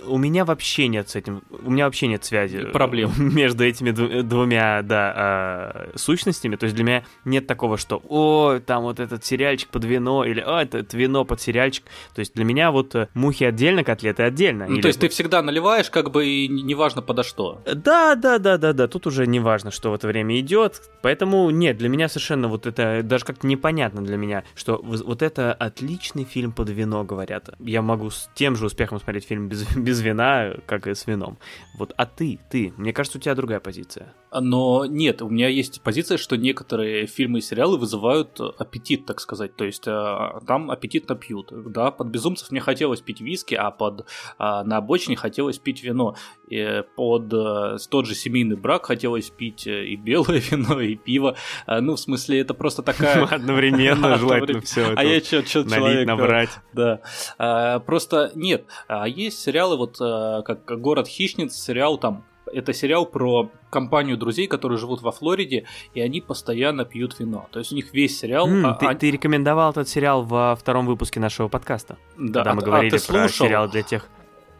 у 0.07 0.17
меня 0.17 0.43
вообще 0.43 0.87
нет 0.87 1.09
с 1.09 1.15
этим, 1.15 1.43
у 1.63 1.69
меня 1.69 1.85
вообще 1.85 2.07
нет 2.07 2.23
связи 2.25 2.57
э, 2.57 2.71
Проблем. 2.71 3.11
между 3.17 3.63
этими 3.63 3.91
дву- 3.91 4.23
двумя, 4.23 4.81
да, 4.81 5.13
а, 5.15 5.89
сущностями. 5.95 6.55
То 6.55 6.63
есть 6.63 6.75
для 6.75 6.83
меня 6.83 7.03
нет 7.25 7.45
такого, 7.45 7.77
что, 7.77 8.01
о, 8.09 8.59
там 8.59 8.83
вот 8.83 8.99
этот 8.99 9.23
сериальчик 9.23 9.69
под 9.69 9.85
вино, 9.85 10.25
или, 10.25 10.39
о, 10.39 10.61
это, 10.63 10.79
это 10.79 10.97
вино 10.97 11.25
под 11.25 11.41
сериальчик. 11.41 11.85
То 12.15 12.21
есть 12.21 12.33
для 12.33 12.43
меня 12.43 12.71
вот 12.71 12.95
э, 12.95 13.07
мухи 13.13 13.43
отдельно, 13.43 13.83
котлеты 13.83 14.23
отдельно. 14.23 14.65
Ну, 14.67 14.73
Или 14.73 14.81
то 14.81 14.87
есть 14.87 14.99
ты 14.99 15.09
всегда 15.09 15.43
наливаешь, 15.43 15.91
как 15.91 16.09
бы 16.09 16.25
и 16.25 16.47
не- 16.47 16.63
неважно 16.63 17.03
подо 17.03 17.21
что. 17.21 17.61
Да, 17.71 18.15
да, 18.15 18.39
да, 18.39 18.57
да, 18.57 18.73
да. 18.73 18.87
Тут 18.87 19.05
уже 19.05 19.27
не 19.27 19.39
важно, 19.39 19.69
что 19.69 19.91
в 19.91 19.93
это 19.93 20.07
время 20.07 20.22
идет. 20.31 20.81
Поэтому 21.01 21.49
нет, 21.49 21.77
для 21.77 21.89
меня 21.89 22.07
совершенно 22.07 22.47
вот 22.47 22.65
это 22.65 23.01
даже 23.03 23.25
как-то 23.25 23.45
непонятно 23.47 24.03
для 24.03 24.17
меня, 24.17 24.43
что 24.55 24.79
вот 24.81 25.21
это 25.21 25.53
отличный 25.53 26.23
фильм 26.23 26.51
под 26.51 26.69
вино, 26.69 27.03
говорят. 27.03 27.49
Я 27.59 27.81
могу 27.81 28.09
с 28.09 28.29
тем 28.35 28.55
же 28.55 28.65
успехом 28.65 28.99
смотреть 28.99 29.25
фильм 29.25 29.49
без, 29.49 29.65
без 29.75 30.01
вина, 30.01 30.55
как 30.65 30.87
и 30.87 30.95
с 30.95 31.05
вином. 31.07 31.37
Вот, 31.77 31.93
а 31.97 32.05
ты, 32.05 32.39
ты, 32.49 32.73
мне 32.77 32.93
кажется, 32.93 33.17
у 33.17 33.21
тебя 33.21 33.35
другая 33.35 33.59
позиция. 33.59 34.13
Но 34.31 34.85
нет, 34.85 35.21
у 35.21 35.29
меня 35.29 35.47
есть 35.47 35.81
позиция, 35.81 36.17
что 36.17 36.37
некоторые 36.37 37.05
фильмы 37.05 37.39
и 37.39 37.41
сериалы 37.41 37.77
вызывают 37.77 38.39
аппетит, 38.39 39.05
так 39.05 39.19
сказать. 39.19 39.55
То 39.55 39.65
есть 39.65 39.87
э, 39.87 40.39
там 40.47 40.71
аппетитно 40.71 41.15
пьют. 41.15 41.49
Да, 41.51 41.91
под 41.91 42.07
безумцев 42.07 42.49
мне 42.51 42.59
хотелось 42.59 43.01
пить 43.01 43.21
виски, 43.21 43.53
а 43.55 43.69
под 43.71 44.07
а, 44.37 44.63
на 44.63 44.77
обочине 44.77 45.15
хотелось 45.15 45.59
пить 45.59 45.83
вино. 45.83 46.15
И 46.53 46.83
под 46.95 47.33
э, 47.33 47.77
тот 47.89 48.05
же 48.05 48.13
семейный 48.13 48.55
брак 48.55 48.85
хотелось 48.85 49.29
пить 49.31 49.65
э, 49.65 49.85
и 49.85 49.95
белое 49.95 50.39
вино, 50.51 50.79
и 50.81 50.95
пиво. 50.95 51.35
А, 51.65 51.81
ну, 51.81 51.95
в 51.95 51.99
смысле, 51.99 52.39
это 52.41 52.53
просто 52.53 52.83
такая. 52.83 53.23
Одновременно 53.31 54.17
желательно 54.19 54.61
все 54.61 54.93
А 54.95 55.03
я 55.03 55.19
что, 55.19 55.43
человек? 55.43 56.03
э, 56.03 56.05
набрать. 56.05 56.49
Да. 56.73 56.99
А, 57.39 57.79
просто 57.79 58.31
нет. 58.35 58.65
А 58.87 59.07
есть 59.07 59.39
сериалы, 59.39 59.77
вот 59.77 59.97
а, 59.99 60.41
как 60.43 60.63
Город 60.79 61.07
хищниц, 61.07 61.55
сериал 61.55 61.97
там. 61.97 62.23
Это 62.51 62.71
сериал 62.71 63.07
про 63.07 63.49
компанию 63.71 64.15
друзей, 64.15 64.45
которые 64.45 64.77
живут 64.77 65.01
во 65.01 65.11
Флориде, 65.11 65.65
и 65.95 66.01
они 66.01 66.21
постоянно 66.21 66.85
пьют 66.85 67.17
вино. 67.19 67.47
То 67.51 67.57
есть 67.59 67.71
у 67.71 67.75
них 67.75 67.91
весь 67.93 68.19
сериал. 68.19 68.47
М, 68.47 68.65
а- 68.67 68.73
ты, 68.75 68.85
а- 68.85 68.93
ты 68.93 69.09
рекомендовал 69.09 69.71
этот 69.71 69.89
сериал 69.89 70.21
во 70.21 70.55
втором 70.55 70.85
выпуске 70.85 71.19
нашего 71.19 71.47
подкаста, 71.47 71.97
да, 72.15 72.41
когда 72.43 72.51
а- 72.51 72.53
мы 72.53 72.61
а 72.61 72.65
говорили 72.65 72.89
ты 72.97 73.07
про 73.07 73.27
слушал? 73.27 73.47
сериалы 73.47 73.69
для 73.69 73.81
тех. 73.81 74.07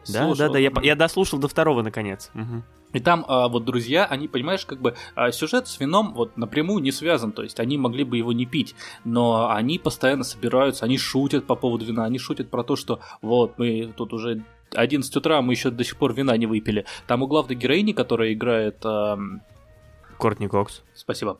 Да, 0.08 0.26
Слушай, 0.26 0.38
да, 0.38 0.48
да, 0.50 0.58
я, 0.58 0.72
я 0.82 0.94
дослушал 0.96 1.38
до 1.38 1.48
второго 1.48 1.82
наконец. 1.82 2.30
Мгм. 2.34 2.64
И 2.94 3.00
там 3.00 3.24
а, 3.28 3.48
вот 3.48 3.64
друзья, 3.64 4.06
они, 4.06 4.28
понимаешь, 4.28 4.64
как 4.64 4.80
бы 4.80 4.94
а, 5.14 5.32
сюжет 5.32 5.66
с 5.66 5.78
вином 5.80 6.14
вот 6.14 6.36
напрямую 6.36 6.80
не 6.80 6.92
связан, 6.92 7.32
то 7.32 7.42
есть 7.42 7.58
они 7.58 7.76
могли 7.76 8.04
бы 8.04 8.16
его 8.16 8.32
не 8.32 8.46
пить, 8.46 8.74
но 9.04 9.50
они 9.50 9.78
постоянно 9.78 10.22
собираются, 10.22 10.84
они 10.84 10.96
шутят 10.96 11.44
по 11.46 11.56
поводу 11.56 11.84
вина, 11.84 12.04
они 12.04 12.18
шутят 12.18 12.50
про 12.50 12.62
то, 12.62 12.76
что 12.76 13.00
вот 13.20 13.58
мы 13.58 13.92
тут 13.96 14.12
уже 14.12 14.44
11 14.72 15.14
утра, 15.16 15.42
мы 15.42 15.52
еще 15.52 15.70
до 15.70 15.82
сих 15.84 15.96
пор 15.96 16.14
вина 16.14 16.36
не 16.36 16.46
выпили. 16.46 16.86
Там 17.06 17.22
у 17.22 17.26
главной 17.26 17.56
героини, 17.56 17.92
которая 17.92 18.32
играет... 18.32 18.78
ам, 18.84 19.42
Кортни 20.16 20.46
Кокс. 20.46 20.82
спасибо. 20.94 21.38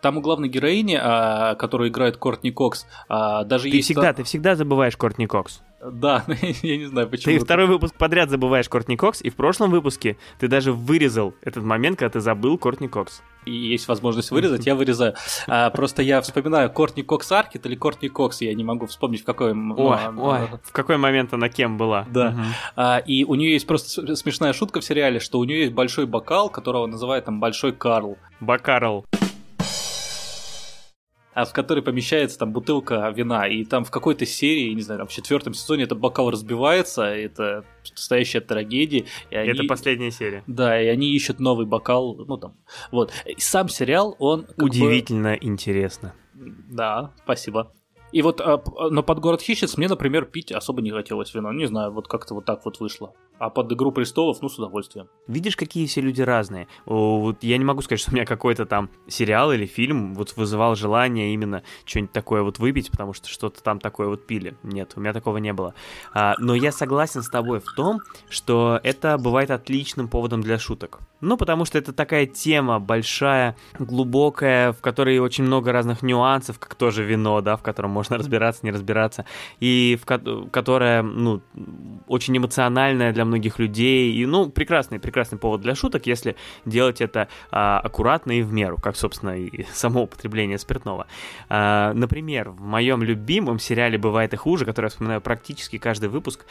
Там 0.00 0.16
у 0.16 0.20
главной 0.20 0.48
героини, 0.48 0.98
а, 1.00 1.54
которую 1.54 1.90
играет 1.90 2.16
Кортни 2.16 2.50
Кокс, 2.50 2.86
а, 3.08 3.44
даже 3.44 3.70
Ты 3.70 3.76
есть... 3.76 3.86
всегда, 3.86 4.12
ты 4.12 4.24
всегда 4.24 4.56
забываешь 4.56 4.96
Кортни 4.96 5.26
Кокс. 5.26 5.62
Да, 5.84 6.24
я 6.62 6.76
не 6.76 6.86
знаю 6.86 7.08
почему. 7.08 7.38
Ты 7.38 7.44
второй 7.44 7.66
выпуск 7.66 7.94
подряд 7.94 8.30
забываешь 8.30 8.68
Кортни 8.68 8.96
Кокс, 8.96 9.22
и 9.22 9.30
в 9.30 9.36
прошлом 9.36 9.70
выпуске 9.70 10.16
ты 10.38 10.48
даже 10.48 10.72
вырезал 10.72 11.34
этот 11.42 11.62
момент, 11.62 11.98
когда 11.98 12.10
ты 12.10 12.20
забыл 12.20 12.58
Кортни 12.58 12.88
Кокс. 12.88 13.22
и 13.46 13.52
есть 13.52 13.86
возможность 13.88 14.30
вырезать, 14.32 14.66
я 14.66 14.74
вырезаю. 14.74 15.14
А, 15.46 15.70
просто 15.70 16.02
я 16.02 16.20
вспоминаю 16.20 16.70
Кортни 16.70 17.02
Кокс 17.02 17.30
Аркетт 17.30 17.64
или 17.66 17.76
Кортни 17.76 18.08
Кокс, 18.08 18.40
я 18.40 18.52
не 18.54 18.64
могу 18.64 18.86
вспомнить 18.86 19.22
в 19.22 19.24
какой... 19.24 19.52
м- 19.52 19.68
ну, 19.68 19.76
Ой, 19.78 19.96
а, 20.00 20.14
ой, 20.16 20.58
в 20.64 20.72
какой 20.72 20.96
момент 20.96 21.32
она 21.32 21.48
кем 21.48 21.76
была? 21.78 22.06
Да. 22.10 22.30
Мгм. 22.32 22.44
А, 22.76 22.98
и 22.98 23.24
у 23.24 23.34
нее 23.36 23.52
есть 23.52 23.66
просто 23.66 24.16
смешная 24.16 24.52
шутка 24.52 24.80
в 24.80 24.84
сериале, 24.84 25.20
что 25.20 25.38
у 25.38 25.44
нее 25.44 25.60
есть 25.60 25.72
большой 25.72 26.06
бокал, 26.06 26.50
которого 26.50 26.86
называют 26.86 27.24
там 27.26 27.38
Большой 27.40 27.72
Карл, 27.72 28.18
Биг 28.40 28.64
Карл. 28.64 29.04
А 31.40 31.44
в 31.44 31.52
который 31.52 31.82
помещается 31.84 32.38
там 32.38 32.52
бутылка 32.52 33.08
вина. 33.16 33.46
И 33.46 33.64
там 33.64 33.84
в 33.84 33.90
какой-то 33.90 34.26
серии, 34.26 34.72
не 34.74 34.82
знаю, 34.82 34.98
там 34.98 35.06
в 35.08 35.12
четвертом 35.12 35.54
сезоне 35.54 35.84
этот 35.84 35.98
бокал 35.98 36.30
разбивается, 36.30 37.02
это 37.04 37.64
настоящая 37.90 38.40
трагедия. 38.40 39.04
И 39.30 39.36
они- 39.36 39.50
Это 39.50 39.64
последняя 39.64 40.10
серия. 40.10 40.42
Да, 40.46 40.80
и 40.82 40.86
они 40.88 41.14
ищут 41.14 41.38
новый 41.38 41.64
бокал, 41.66 42.16
ну 42.16 42.36
там, 42.38 42.54
вот. 42.90 43.12
И 43.26 43.40
сам 43.40 43.68
сериал, 43.68 44.16
он... 44.18 44.44
как 44.44 44.56
бы- 44.56 44.64
Удивительно 44.64 45.34
интересно. 45.40 46.12
Да, 46.34 47.12
спасибо. 47.24 47.72
И 48.10 48.22
вот, 48.22 48.40
а, 48.40 48.56
п- 48.56 48.88
но 48.90 49.02
под 49.02 49.18
город 49.20 49.42
хищниц 49.42 49.76
мне, 49.76 49.86
например, 49.86 50.24
пить 50.24 50.50
особо 50.50 50.80
не 50.82 50.90
хотелось 50.90 51.34
вино. 51.34 51.52
Не 51.52 51.66
знаю, 51.66 51.92
вот 51.92 52.08
как-то 52.08 52.34
вот 52.34 52.44
так 52.46 52.64
вот 52.64 52.80
вышло. 52.80 53.12
А 53.38 53.50
под 53.50 53.72
игру 53.72 53.92
престолов, 53.92 54.38
ну, 54.42 54.48
с 54.48 54.58
удовольствием. 54.58 55.08
Видишь, 55.26 55.56
какие 55.56 55.86
все 55.86 56.00
люди 56.00 56.22
разные. 56.22 56.66
Вот 56.86 57.42
я 57.42 57.56
не 57.56 57.64
могу 57.64 57.82
сказать, 57.82 58.00
что 58.00 58.10
у 58.10 58.14
меня 58.14 58.26
какой-то 58.26 58.66
там 58.66 58.90
сериал 59.06 59.52
или 59.52 59.66
фильм 59.66 60.14
вот 60.14 60.36
вызывал 60.36 60.74
желание 60.74 61.32
именно 61.32 61.62
что-нибудь 61.84 62.12
такое 62.12 62.42
вот 62.42 62.58
выпить, 62.58 62.90
потому 62.90 63.12
что 63.12 63.28
что-то 63.28 63.62
там 63.62 63.78
такое 63.78 64.08
вот 64.08 64.26
пили. 64.26 64.56
Нет, 64.62 64.92
у 64.96 65.00
меня 65.00 65.12
такого 65.12 65.38
не 65.38 65.52
было. 65.52 65.74
А, 66.12 66.34
но 66.38 66.54
я 66.54 66.72
согласен 66.72 67.22
с 67.22 67.28
тобой 67.30 67.60
в 67.60 67.72
том, 67.76 68.00
что 68.28 68.80
это 68.82 69.18
бывает 69.18 69.50
отличным 69.50 70.08
поводом 70.08 70.40
для 70.42 70.58
шуток. 70.58 71.00
Ну, 71.20 71.36
потому 71.36 71.64
что 71.64 71.78
это 71.78 71.92
такая 71.92 72.26
тема 72.26 72.78
большая, 72.80 73.56
глубокая, 73.78 74.72
в 74.72 74.80
которой 74.80 75.18
очень 75.18 75.44
много 75.44 75.72
разных 75.72 76.02
нюансов, 76.02 76.58
как 76.58 76.74
тоже 76.74 77.04
вино, 77.04 77.40
да, 77.40 77.56
в 77.56 77.62
котором 77.62 77.90
можно 77.90 78.18
разбираться, 78.18 78.64
не 78.64 78.70
разбираться, 78.70 79.24
и 79.60 79.98
в 80.00 80.06
ко- 80.06 80.46
которая, 80.50 81.02
ну, 81.02 81.42
очень 82.06 82.36
эмоциональная 82.36 83.12
для 83.12 83.24
многих 83.28 83.58
людей, 83.58 84.12
и, 84.12 84.26
ну, 84.26 84.50
прекрасный, 84.50 84.98
прекрасный 84.98 85.38
повод 85.38 85.60
для 85.60 85.74
шуток, 85.74 86.06
если 86.06 86.36
делать 86.64 87.00
это 87.00 87.28
а, 87.50 87.78
аккуратно 87.80 88.32
и 88.32 88.42
в 88.42 88.52
меру, 88.52 88.76
как, 88.76 88.96
собственно, 88.96 89.38
и 89.38 89.64
само 89.72 90.02
употребление 90.02 90.58
спиртного. 90.58 91.06
А, 91.48 91.92
например, 91.94 92.50
в 92.50 92.60
моем 92.60 93.02
любимом 93.02 93.58
сериале 93.58 93.98
«Бывает 93.98 94.34
и 94.34 94.36
хуже», 94.36 94.64
который 94.64 94.86
я 94.86 94.90
вспоминаю 94.90 95.20
практически 95.20 95.78
каждый 95.78 96.08
выпуск, 96.08 96.44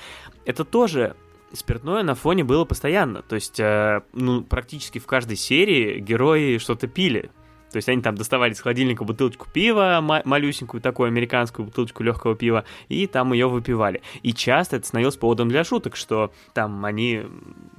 это 0.45 0.63
тоже 0.63 1.15
спиртное 1.53 2.03
на 2.03 2.15
фоне 2.15 2.43
было 2.43 2.65
постоянно. 2.65 3.21
То 3.21 3.35
есть, 3.35 3.59
э, 3.59 4.01
ну, 4.13 4.43
практически 4.43 4.99
в 4.99 5.05
каждой 5.05 5.37
серии 5.37 5.99
герои 5.99 6.57
что-то 6.57 6.87
пили. 6.87 7.29
То 7.71 7.77
есть 7.77 7.89
они 7.89 8.01
там 8.01 8.15
доставали 8.15 8.53
из 8.53 8.61
холодильника 8.61 9.03
бутылочку 9.03 9.47
пива, 9.51 9.99
ма- 10.01 10.21
малюсенькую 10.25 10.81
такую 10.81 11.07
американскую 11.07 11.65
бутылочку 11.65 12.03
легкого 12.03 12.35
пива, 12.35 12.63
и 12.87 13.07
там 13.07 13.33
ее 13.33 13.47
выпивали. 13.47 14.01
И 14.23 14.33
часто 14.33 14.77
это 14.77 14.87
становилось 14.87 15.17
поводом 15.17 15.49
для 15.49 15.63
шуток, 15.63 15.95
что 15.95 16.31
там 16.53 16.85
они 16.85 17.23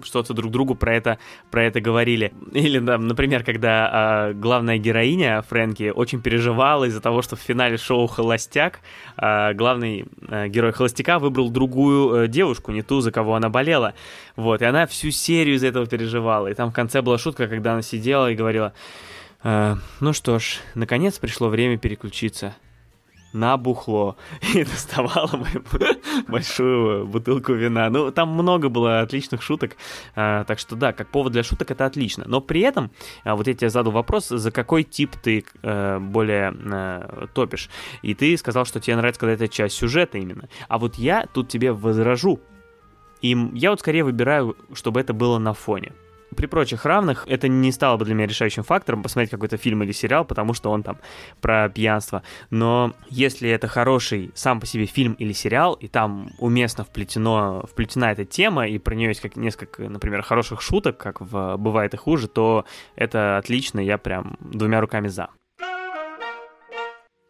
что-то 0.02 0.34
друг 0.34 0.52
другу 0.52 0.74
про 0.74 0.94
это, 0.94 1.18
про 1.50 1.64
это 1.64 1.80
говорили. 1.80 2.32
Или, 2.52 2.84
там, 2.84 3.06
например, 3.06 3.44
когда 3.44 3.88
а, 3.90 4.32
главная 4.32 4.78
героиня 4.78 5.42
Фрэнки 5.42 5.92
очень 5.94 6.20
переживала 6.20 6.84
из-за 6.84 7.00
того, 7.00 7.22
что 7.22 7.36
в 7.36 7.40
финале 7.40 7.76
шоу 7.76 8.06
«Холостяк» 8.06 8.80
а, 9.16 9.54
главный 9.54 10.06
а, 10.28 10.48
герой 10.48 10.72
«Холостяка» 10.72 11.18
выбрал 11.18 11.50
другую 11.50 12.24
э, 12.24 12.28
девушку, 12.28 12.72
не 12.72 12.82
ту, 12.82 13.00
за 13.00 13.10
кого 13.10 13.34
она 13.34 13.48
болела. 13.48 13.94
Вот, 14.36 14.62
и 14.62 14.64
она 14.64 14.86
всю 14.86 15.10
серию 15.10 15.56
из-за 15.56 15.68
этого 15.68 15.86
переживала. 15.86 16.48
И 16.48 16.54
там 16.54 16.70
в 16.70 16.74
конце 16.74 17.02
была 17.02 17.18
шутка, 17.18 17.48
когда 17.48 17.72
она 17.72 17.82
сидела 17.82 18.30
и 18.30 18.34
говорила, 18.34 18.72
«Э, 19.42 19.76
ну 20.00 20.12
что 20.12 20.38
ж, 20.38 20.58
наконец 20.74 21.18
пришло 21.18 21.48
время 21.48 21.78
переключиться 21.78 22.54
на 23.32 23.56
бухло. 23.56 24.16
И 24.54 24.64
доставала 24.64 25.30
большую 26.28 27.06
бутылку 27.06 27.52
вина. 27.52 27.90
Ну, 27.90 28.10
там 28.10 28.30
много 28.30 28.68
было 28.68 29.00
отличных 29.00 29.42
шуток. 29.42 29.76
а, 30.14 30.44
так 30.44 30.58
что 30.58 30.76
да, 30.76 30.92
как 30.92 31.08
повод 31.08 31.32
для 31.32 31.42
шуток 31.42 31.70
это 31.70 31.86
отлично. 31.86 32.24
Но 32.26 32.40
при 32.40 32.60
этом, 32.60 32.90
а, 33.24 33.36
вот 33.36 33.46
я 33.46 33.54
тебе 33.54 33.70
задал 33.70 33.92
вопрос, 33.92 34.28
за 34.28 34.50
какой 34.50 34.84
тип 34.84 35.16
ты 35.22 35.44
э, 35.62 35.98
более 35.98 36.54
э, 36.54 37.26
топишь. 37.34 37.68
И 38.02 38.14
ты 38.14 38.36
сказал, 38.36 38.64
что 38.64 38.80
тебе 38.80 38.96
нравится, 38.96 39.20
когда 39.20 39.34
это 39.34 39.48
часть 39.48 39.76
сюжета 39.76 40.18
именно. 40.18 40.48
А 40.68 40.78
вот 40.78 40.96
я 40.96 41.26
тут 41.32 41.48
тебе 41.48 41.72
возражу. 41.72 42.40
И 43.20 43.36
я 43.54 43.70
вот 43.70 43.80
скорее 43.80 44.04
выбираю, 44.04 44.56
чтобы 44.72 45.00
это 45.00 45.12
было 45.12 45.38
на 45.38 45.52
фоне. 45.52 45.92
При 46.36 46.46
прочих 46.46 46.84
равных 46.84 47.24
это 47.26 47.48
не 47.48 47.72
стало 47.72 47.96
бы 47.96 48.04
для 48.04 48.14
меня 48.14 48.26
решающим 48.26 48.62
фактором 48.62 49.02
посмотреть 49.02 49.30
какой-то 49.30 49.56
фильм 49.56 49.82
или 49.82 49.92
сериал, 49.92 50.24
потому 50.24 50.54
что 50.54 50.70
он 50.70 50.82
там 50.82 50.98
про 51.40 51.68
пьянство. 51.68 52.22
Но 52.50 52.94
если 53.08 53.48
это 53.50 53.68
хороший 53.68 54.30
сам 54.34 54.60
по 54.60 54.66
себе 54.66 54.86
фильм 54.86 55.14
или 55.14 55.32
сериал, 55.32 55.74
и 55.74 55.88
там 55.88 56.30
уместно 56.38 56.84
вплетено, 56.84 57.64
вплетена 57.70 58.12
эта 58.12 58.24
тема, 58.24 58.66
и 58.66 58.78
про 58.78 58.94
нее 58.94 59.08
есть 59.08 59.20
как 59.20 59.36
несколько, 59.36 59.88
например, 59.88 60.22
хороших 60.22 60.60
шуток, 60.60 60.98
как 60.98 61.20
в 61.20 61.56
«Бывает 61.56 61.94
и 61.94 61.96
хуже», 61.96 62.28
то 62.28 62.64
это 62.96 63.38
отлично, 63.38 63.80
я 63.80 63.98
прям 63.98 64.36
двумя 64.40 64.80
руками 64.80 65.08
за. 65.08 65.28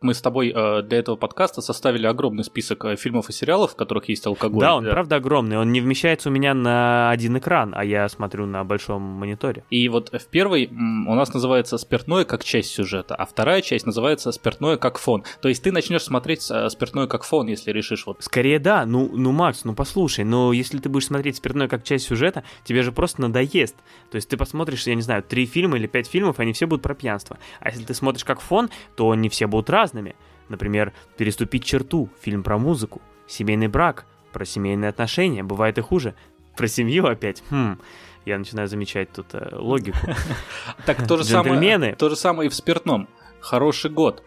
Мы 0.00 0.14
с 0.14 0.20
тобой 0.20 0.52
э, 0.54 0.82
для 0.82 0.98
этого 0.98 1.16
подкаста 1.16 1.60
составили 1.60 2.06
огромный 2.06 2.44
список 2.44 2.84
э, 2.84 2.96
фильмов 2.96 3.28
и 3.28 3.32
сериалов, 3.32 3.72
в 3.72 3.76
которых 3.76 4.08
есть 4.08 4.26
алкоголь. 4.26 4.60
Да, 4.60 4.76
он 4.76 4.88
Э, 4.88 4.92
правда 4.92 5.16
огромный, 5.16 5.58
он 5.58 5.72
не 5.72 5.80
вмещается 5.80 6.28
у 6.28 6.32
меня 6.32 6.54
на 6.54 7.10
один 7.10 7.38
экран, 7.38 7.72
а 7.76 7.84
я 7.84 8.08
смотрю 8.08 8.46
на 8.46 8.64
большом 8.64 9.02
мониторе. 9.02 9.64
И 9.70 9.88
вот 9.88 10.10
в 10.12 10.26
первой 10.26 10.66
у 10.66 11.14
нас 11.14 11.32
называется 11.32 11.78
спиртное 11.78 12.24
как 12.24 12.44
часть 12.44 12.70
сюжета, 12.70 13.14
а 13.14 13.26
вторая 13.26 13.62
часть 13.62 13.86
называется 13.86 14.32
спиртное 14.32 14.76
как 14.76 14.98
фон. 14.98 15.24
То 15.40 15.48
есть 15.48 15.62
ты 15.62 15.72
начнешь 15.72 16.02
смотреть 16.02 16.48
э, 16.50 16.68
спиртное 16.68 17.06
как 17.06 17.24
фон, 17.24 17.46
если 17.46 17.70
решишь 17.70 18.06
вот. 18.06 18.18
Скорее 18.20 18.58
да, 18.58 18.86
ну, 18.86 19.10
ну, 19.12 19.32
Макс, 19.32 19.64
ну 19.64 19.74
послушай, 19.74 20.24
но 20.24 20.52
если 20.52 20.78
ты 20.78 20.88
будешь 20.88 21.06
смотреть 21.06 21.36
спиртное 21.36 21.68
как 21.68 21.84
часть 21.84 22.06
сюжета, 22.06 22.44
тебе 22.64 22.82
же 22.82 22.92
просто 22.92 23.20
надоест. 23.22 23.76
То 24.10 24.16
есть 24.16 24.28
ты 24.28 24.36
посмотришь, 24.36 24.86
я 24.86 24.94
не 24.94 25.02
знаю, 25.02 25.22
три 25.22 25.46
фильма 25.46 25.76
или 25.76 25.86
пять 25.86 26.08
фильмов, 26.08 26.38
они 26.38 26.52
все 26.52 26.66
будут 26.66 26.82
про 26.82 26.94
пьянство. 26.94 27.38
А 27.60 27.68
если 27.68 27.84
ты 27.84 27.94
смотришь 27.94 28.24
как 28.24 28.40
фон, 28.40 28.70
то 28.96 29.10
они 29.10 29.28
все 29.28 29.46
будут 29.46 29.70
разными. 29.88 30.14
Например, 30.48 30.92
«Переступить 31.16 31.64
черту»— 31.64 32.08
фильм 32.20 32.42
про 32.42 32.58
музыку, 32.58 33.00
«Семейный 33.26 33.68
брак»— 33.68 34.04
про 34.32 34.44
семейные 34.44 34.88
отношения, 34.90 35.42
бывает 35.42 35.78
и 35.78 35.80
хуже. 35.80 36.14
Про 36.56 36.66
семью 36.68 37.06
опять, 37.06 37.42
хм, 37.50 37.78
я 38.26 38.38
начинаю 38.38 38.68
замечать 38.68 39.10
тут 39.12 39.26
э, 39.32 39.48
логику. 39.52 39.98
Так 40.86 41.06
то 41.06 41.16
же 41.16 41.24
самое, 41.24 41.94
то 41.96 42.08
же 42.08 42.16
самое 42.16 42.46
и 42.46 42.50
в 42.50 42.54
спиртном. 42.54 43.08
Хороший 43.40 43.90
год. 43.90 44.22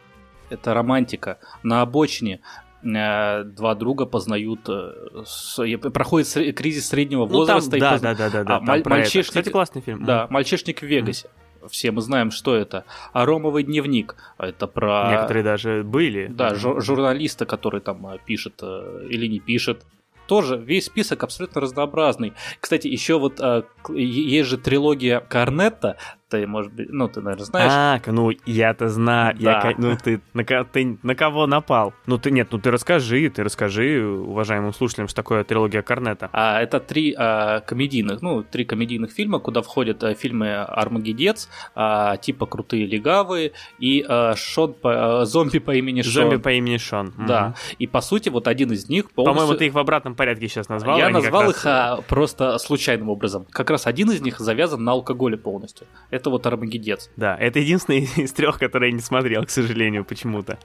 Это 0.50 0.74
романтика. 0.74 1.38
На 1.64 1.82
обочине 1.82 2.40
э, 2.84 3.44
два 3.44 3.76
друга 3.76 4.06
познают, 4.06 4.62
э, 4.70 5.78
проходит 5.94 6.56
кризис 6.58 6.88
среднего 6.90 7.26
Ну, 7.26 7.46
там, 7.46 7.56
возраста. 7.58 7.78
и 7.78 7.80
да, 7.80 7.94
позна- 7.96 8.16
да, 8.16 8.30
да, 8.30 8.30
да, 8.30 8.40
А, 8.40 8.44
да, 8.44 8.56
там 8.60 8.66
маль- 8.66 8.84
про 8.84 8.96
это. 8.98 9.06
мальчишник- 9.06 9.28
Кстати, 9.28 9.50
классный 9.50 9.82
фильм. 9.82 10.06
Да, 10.06 10.28
мальчишник 10.30 10.80
в 10.80 10.84
Вегасе. 10.86 11.30
Все 11.70 11.92
мы 11.92 12.02
знаем, 12.02 12.32
что 12.32 12.56
это. 12.56 12.86
А 13.14 13.26
Ромовый 13.26 13.64
дневник. 13.64 14.16
Это 14.38 14.68
про... 14.68 15.12
Некоторые 15.12 15.44
даже 15.44 15.84
были. 15.84 16.28
Да, 16.28 16.56
жур- 16.56 16.82
журналиста, 16.82 17.46
который 17.46 17.82
там 17.82 18.06
э, 18.08 18.18
пишет 18.26 18.56
э, 18.62 19.08
или 19.10 19.28
не 19.28 19.40
пишет. 19.40 19.84
Тоже 20.28 20.58
весь 20.58 20.86
список 20.86 21.24
абсолютно 21.24 21.62
разнообразный. 21.62 22.34
Кстати, 22.60 22.88
еще 22.88 23.20
вот 23.20 23.40
э, 23.40 23.64
есть 23.90 24.50
же 24.50 24.58
трилогия 24.58 25.20
Корнетта. 25.20 25.98
Ты, 26.32 26.48
может 26.48 26.72
быть, 26.72 26.88
ну, 26.90 27.10
ты, 27.10 27.20
наверное, 27.20 27.44
знаешь. 27.46 27.72
А, 27.76 28.00
ну, 28.10 28.32
я-то 28.46 28.88
знаю. 28.88 29.36
Да. 29.38 29.62
Я, 29.68 29.76
ну, 29.78 29.98
ты 30.02 30.22
на, 30.34 30.44
ты 30.64 30.98
на 31.04 31.14
кого 31.14 31.46
напал? 31.46 31.94
Ну, 32.06 32.18
ты 32.18 32.32
нет, 32.32 32.48
ну 32.52 32.58
ты 32.58 32.72
расскажи, 32.72 33.30
ты 33.30 33.44
расскажи 33.44 34.02
уважаемым 34.02 34.74
слушателям, 34.74 35.10
что 35.10 35.18
такое 35.18 35.44
трилогия 35.44 35.82
Корнета. 35.82 36.30
А, 36.32 36.62
это 36.62 36.80
три 36.80 37.14
а, 37.18 37.60
комедийных, 37.60 38.22
ну, 38.22 38.44
три 38.44 38.64
комедийных 38.64 39.12
фильма, 39.12 39.40
куда 39.40 39.62
входят 39.62 40.02
а, 40.06 40.14
фильмы 40.14 40.56
«Армагеддец», 40.56 41.50
а, 41.76 42.16
типа 42.16 42.46
«Крутые 42.46 42.86
легавые» 42.86 43.52
и 43.78 44.06
а, 44.08 44.34
Шон 44.38 44.74
по- 44.74 45.22
а, 45.22 45.26
«Зомби 45.26 45.60
по 45.60 45.76
имени 45.76 46.02
Шон». 46.02 46.14
Зомби 46.14 46.38
по 46.38 46.54
имени 46.54 46.78
Шон. 46.78 47.14
Да. 47.28 47.48
Мгм. 47.48 47.56
И, 47.78 47.88
по 47.88 48.00
сути, 48.00 48.30
вот 48.30 48.48
один 48.48 48.72
из 48.72 48.88
них 48.88 49.12
полностью... 49.12 49.36
По-моему, 49.36 49.58
ты 49.58 49.66
их 49.66 49.74
в 49.74 49.78
обратном 49.78 50.16
порядке 50.16 50.48
сейчас 50.48 50.70
назвал. 50.70 50.98
Я 50.98 51.10
назвал 51.10 51.42
раз- 51.42 51.52
их 51.52 51.66
а, 51.66 52.00
просто 52.08 52.58
случайным 52.58 53.10
образом. 53.10 53.46
Как 53.52 53.70
раз 53.70 53.86
один 53.86 54.12
из 54.12 54.22
них 54.22 54.40
завязан 54.40 54.82
на 54.82 54.94
алкоголе 54.94 55.36
полностью. 55.36 55.88
Это 56.10 56.21
вот 56.30 56.46
Армагеддец. 56.46 57.10
Да, 57.16 57.36
это 57.36 57.60
единственный 57.60 58.08
из 58.18 58.32
трех, 58.34 58.60
который 58.60 58.90
я 58.90 58.96
не 58.96 59.02
смотрел, 59.02 59.44
к 59.46 59.50
сожалению, 59.50 60.06
почему-то. 60.06 60.60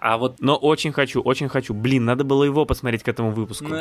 А 0.00 0.16
вот 0.18 0.40
Но 0.40 0.56
очень 0.56 0.90
хочу, 0.92 1.20
очень 1.20 1.48
хочу. 1.48 1.72
Блин, 1.74 2.04
надо 2.04 2.24
было 2.24 2.42
его 2.42 2.64
посмотреть 2.66 3.02
к 3.04 3.08
этому 3.08 3.30
выпуску. 3.30 3.66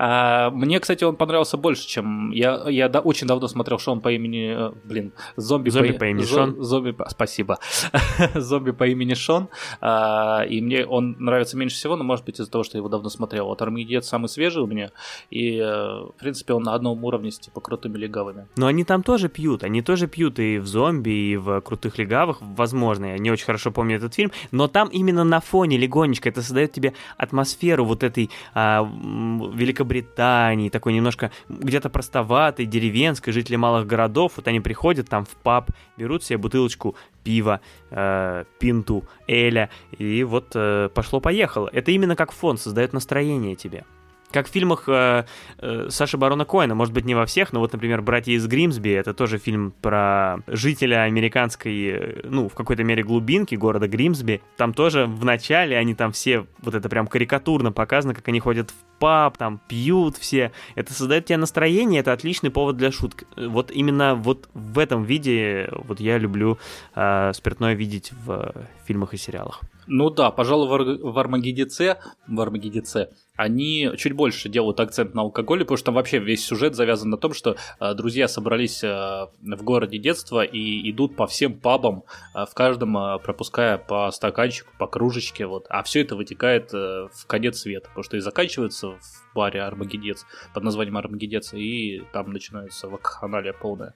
А, 0.00 0.50
Мне, 0.50 0.78
кстати, 0.80 1.02
он 1.04 1.16
понравился 1.16 1.56
больше, 1.56 1.86
чем... 1.88 2.30
Я, 2.30 2.68
я 2.68 2.88
да- 2.88 3.00
очень 3.00 3.26
давно 3.26 3.48
смотрел 3.48 3.78
Шон 3.78 4.00
по 4.00 4.12
имени... 4.12 4.68
э, 4.68 4.72
Блин, 4.84 5.12
зомби, 5.36 5.70
Зомби 5.70 5.92
по 5.92 6.04
имени 6.04 6.24
Шон. 6.24 6.62
Зомби 6.62 6.94
Спасибо. 7.08 7.58
зомби 8.34 8.70
по 8.72 8.86
имени 8.86 9.14
Шон. 9.14 9.48
А, 9.80 10.42
И 10.48 10.60
мне 10.60 10.86
он 10.86 11.16
нравится 11.18 11.56
меньше 11.56 11.76
всего, 11.76 11.96
но, 11.96 12.04
может 12.04 12.24
быть, 12.24 12.38
из-за 12.40 12.50
того, 12.50 12.62
что 12.64 12.76
я 12.76 12.80
его 12.80 12.88
давно 12.88 13.08
смотрел. 13.08 13.46
Вот 13.46 13.60
Армагеддец 13.62 14.06
самый 14.06 14.28
свежий 14.28 14.62
у 14.62 14.66
меня. 14.66 14.90
И, 15.30 15.56
э, 15.58 15.64
в 15.64 16.14
принципе, 16.18 16.52
он 16.54 16.62
на 16.62 16.74
одном 16.74 17.02
уровне 17.04 17.30
с, 17.32 17.38
типа, 17.38 17.60
крутыми 17.60 17.98
легавыми. 17.98 18.46
Но 18.56 18.66
они 18.66 18.84
там 18.84 19.02
тоже 19.02 19.28
пьют, 19.28 19.64
они 19.64 19.77
тоже 19.82 20.06
пьют 20.06 20.38
и 20.38 20.58
в 20.58 20.66
зомби, 20.66 21.10
и 21.10 21.36
в 21.36 21.60
крутых 21.60 21.98
легавых, 21.98 22.38
возможно, 22.40 23.06
я 23.06 23.18
не 23.18 23.30
очень 23.30 23.46
хорошо 23.46 23.70
помню 23.70 23.96
этот 23.96 24.14
фильм, 24.14 24.32
но 24.50 24.68
там 24.68 24.88
именно 24.88 25.24
на 25.24 25.40
фоне 25.40 25.76
легонечко 25.76 26.28
это 26.28 26.42
создает 26.42 26.72
тебе 26.72 26.94
атмосферу 27.16 27.84
вот 27.84 28.02
этой 28.02 28.30
а, 28.54 28.82
Великобритании, 28.82 30.68
такой 30.68 30.92
немножко 30.92 31.30
где-то 31.48 31.90
простоватой, 31.90 32.66
деревенской, 32.66 33.32
жители 33.32 33.56
малых 33.56 33.86
городов, 33.86 34.32
вот 34.36 34.48
они 34.48 34.60
приходят 34.60 35.08
там 35.08 35.24
в 35.24 35.36
паб, 35.36 35.70
берут 35.96 36.24
себе 36.24 36.38
бутылочку 36.38 36.96
пива, 37.24 37.60
э, 37.90 38.44
пинту, 38.58 39.04
эля, 39.26 39.68
и 39.98 40.24
вот 40.24 40.52
э, 40.54 40.88
пошло-поехало. 40.94 41.68
Это 41.72 41.90
именно 41.90 42.16
как 42.16 42.32
фон 42.32 42.56
создает 42.56 42.92
настроение 42.92 43.54
тебе. 43.54 43.84
Как 44.30 44.46
в 44.46 44.50
фильмах 44.50 44.84
э, 44.88 45.24
э, 45.58 45.86
Саши 45.88 46.18
Барона 46.18 46.44
Коэна, 46.44 46.74
может 46.74 46.92
быть, 46.92 47.06
не 47.06 47.14
во 47.14 47.24
всех, 47.24 47.52
но 47.52 47.60
вот, 47.60 47.72
например, 47.72 48.02
«Братья 48.02 48.32
из 48.32 48.46
Гримсби»— 48.46 48.90
это 48.90 49.14
тоже 49.14 49.38
фильм 49.38 49.72
про 49.80 50.38
жителя 50.46 51.02
американской, 51.04 51.86
э, 51.86 52.20
ну, 52.24 52.48
в 52.48 52.54
какой-то 52.54 52.84
мере 52.84 53.02
глубинки 53.02 53.54
города 53.54 53.88
Гримсби. 53.88 54.42
Там 54.56 54.74
тоже 54.74 55.06
в 55.06 55.24
начале 55.24 55.78
они 55.78 55.94
там 55.94 56.12
все, 56.12 56.46
вот 56.60 56.74
это 56.74 56.88
прям 56.88 57.06
карикатурно 57.06 57.72
показано, 57.72 58.14
как 58.14 58.28
они 58.28 58.40
ходят 58.40 58.70
в 58.70 58.74
паб, 58.98 59.38
там 59.38 59.60
пьют 59.68 60.16
все. 60.16 60.52
Это 60.74 60.92
создает 60.92 61.26
тебе 61.26 61.38
настроение, 61.38 62.00
это 62.00 62.12
отличный 62.12 62.50
повод 62.50 62.76
для 62.76 62.92
шуток. 62.92 63.24
Вот 63.36 63.70
именно 63.70 64.14
вот 64.14 64.48
в 64.52 64.78
этом 64.78 65.04
виде 65.04 65.70
вот 65.72 66.00
я 66.00 66.18
люблю 66.18 66.58
э, 66.94 67.32
спиртное 67.32 67.74
видеть 67.74 68.12
в 68.12 68.52
э, 68.54 68.62
фильмах 68.86 69.14
и 69.14 69.16
сериалах. 69.16 69.60
Ну 69.86 70.10
да, 70.10 70.30
пожалуй, 70.30 70.68
в, 70.68 70.72
Ар- 70.74 71.12
в 71.12 71.18
Армагеддеце, 71.18 71.96
в 72.26 72.40
Армагеддеце 72.40 73.08
они 73.38 73.90
чуть 73.96 74.14
больше 74.14 74.48
делают 74.48 74.80
акцент 74.80 75.14
на 75.14 75.22
алкоголе, 75.22 75.60
потому 75.64 75.78
что 75.78 75.86
там 75.86 75.94
вообще 75.94 76.18
весь 76.18 76.44
сюжет 76.44 76.74
завязан 76.74 77.08
на 77.10 77.16
том, 77.16 77.32
что 77.32 77.56
э, 77.78 77.94
друзья 77.94 78.26
собрались 78.26 78.82
э, 78.82 78.88
в 78.88 79.62
городе 79.62 79.98
детства 79.98 80.42
и 80.42 80.90
идут 80.90 81.14
по 81.14 81.28
всем 81.28 81.54
пабам, 81.54 82.02
э, 82.34 82.44
в 82.50 82.54
каждом 82.54 82.98
э, 82.98 83.18
пропуская 83.20 83.78
по 83.78 84.10
стаканчику, 84.10 84.72
по 84.76 84.88
кружечке, 84.88 85.46
вот. 85.46 85.66
А 85.70 85.84
все 85.84 86.00
это 86.00 86.16
вытекает 86.16 86.74
э, 86.74 87.06
в 87.14 87.26
конец 87.28 87.60
света, 87.60 87.88
потому 87.88 88.02
что 88.02 88.16
и 88.16 88.20
заканчивается 88.20 88.88
в 88.88 89.34
баре 89.36 89.62
Армагеддец 89.62 90.26
под 90.52 90.64
названием 90.64 90.96
Армагеддец, 90.96 91.54
и 91.54 92.02
там 92.12 92.32
начинается 92.32 92.88
вакханалия 92.88 93.52
полная. 93.52 93.94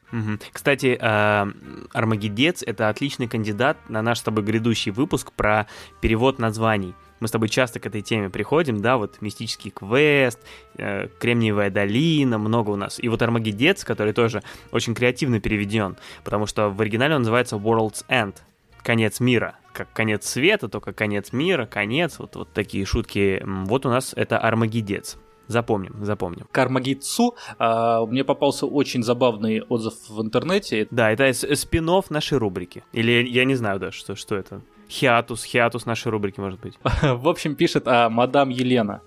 Кстати, 0.53 0.97
э, 1.01 1.47
Армагеддец— 1.93 2.63
это 2.67 2.89
отличный 2.89 3.27
кандидат 3.27 3.77
на 3.89 4.03
наш 4.03 4.21
с 4.21 4.23
тобой 4.23 4.45
грядущий 4.45 4.93
выпуск 4.93 5.33
про 5.33 5.67
перевод 6.01 6.39
названий. 6.39 6.95
Мы 7.23 7.29
с 7.29 7.31
тобой 7.31 7.49
часто 7.49 7.79
к 7.79 7.87
этой 7.87 8.03
теме 8.03 8.31
приходим, 8.31 8.83
да, 8.83 8.97
вот 8.97 9.19
мистический 9.21 9.71
квест, 9.71 10.41
э, 10.77 11.07
Кремниевая 11.21 11.71
долина, 11.71 12.37
много 12.37 12.71
у 12.71 12.77
нас. 12.77 12.99
И 12.99 13.09
вот 13.09 13.23
Армагеддец, 13.23 13.85
который 13.85 14.13
тоже 14.13 14.43
очень 14.73 14.93
креативно 14.93 15.39
переведен, 15.39 15.97
потому 16.25 16.47
что 16.47 16.69
в 16.69 16.81
оригинале 16.81 17.15
он 17.15 17.21
называется 17.21 17.55
World's 17.55 18.05
End, 18.09 18.35
конец 18.83 19.21
мира. 19.21 19.55
Как 19.73 19.93
конец 19.93 20.27
света, 20.27 20.69
только 20.69 20.93
конец 20.93 21.33
мира, 21.33 21.65
конец, 21.65 22.19
вот, 22.19 22.35
вот 22.35 22.53
такие 22.53 22.85
шутки. 22.85 23.41
Вот 23.47 23.87
у 23.87 23.89
нас 23.89 24.15
это 24.17 24.39
Армагеддец. 24.39 25.17
Запомним, 25.47 26.05
запомним. 26.05 26.49
К 26.51 26.59
Армагеддцу 26.59 27.37
э, 27.57 28.07
мне 28.09 28.25
попался 28.25 28.67
очень 28.67 29.05
забавный 29.05 29.63
отзыв 29.63 29.95
в 30.09 30.21
интернете. 30.21 30.89
Да, 30.91 31.13
это 31.13 31.33
спин 31.33 31.89
нашей 32.11 32.39
рубрики. 32.39 32.83
Или 32.93 33.25
я 33.29 33.45
не 33.45 33.55
знаю 33.55 33.79
даже, 33.79 33.97
что, 33.97 34.17
что 34.17 34.35
это. 34.35 34.63
Хиатус, 34.93 35.43
хиатус 35.45 35.87
нашей 35.87 36.09
рубрики, 36.09 36.39
может 36.39 36.61
быть. 36.61 36.75
В 37.03 37.27
общем, 37.27 37.55
пишет 37.55 37.89
а, 37.89 38.11
мадам 38.11 38.51
Елена. 38.51 39.01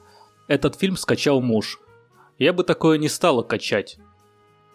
Этот 0.48 0.80
фильм 0.80 0.98
скачал 0.98 1.42
муж. 1.42 1.80
Я 2.40 2.54
бы 2.54 2.64
такое 2.64 2.98
не 2.98 3.08
стала 3.08 3.44
качать. 3.44 3.98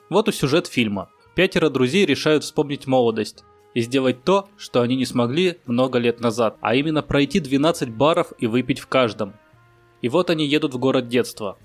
Вот 0.09 0.29
и 0.29 0.33
сюжет 0.33 0.69
фильма. 0.69 1.11
Пятеро 1.35 1.69
друзей 1.69 2.07
решают 2.07 2.45
вспомнить 2.45 2.87
молодость 2.87 3.45
и 3.75 3.81
сделать 3.81 4.23
то, 4.23 4.49
что 4.57 4.83
они 4.83 4.95
не 4.95 5.05
смогли 5.05 5.59
много 5.67 5.99
лет 5.99 6.21
назад, 6.21 6.57
а 6.61 6.77
именно 6.77 7.03
пройти 7.03 7.41
12 7.41 7.91
баров 7.91 8.33
и 8.39 8.47
выпить 8.47 8.79
в 8.79 8.87
каждом. 8.87 9.35
И 10.03 10.09
вот 10.09 10.31
они 10.31 10.47
едут 10.47 10.75
в 10.75 10.79
город 10.79 11.09
детства. 11.09 11.59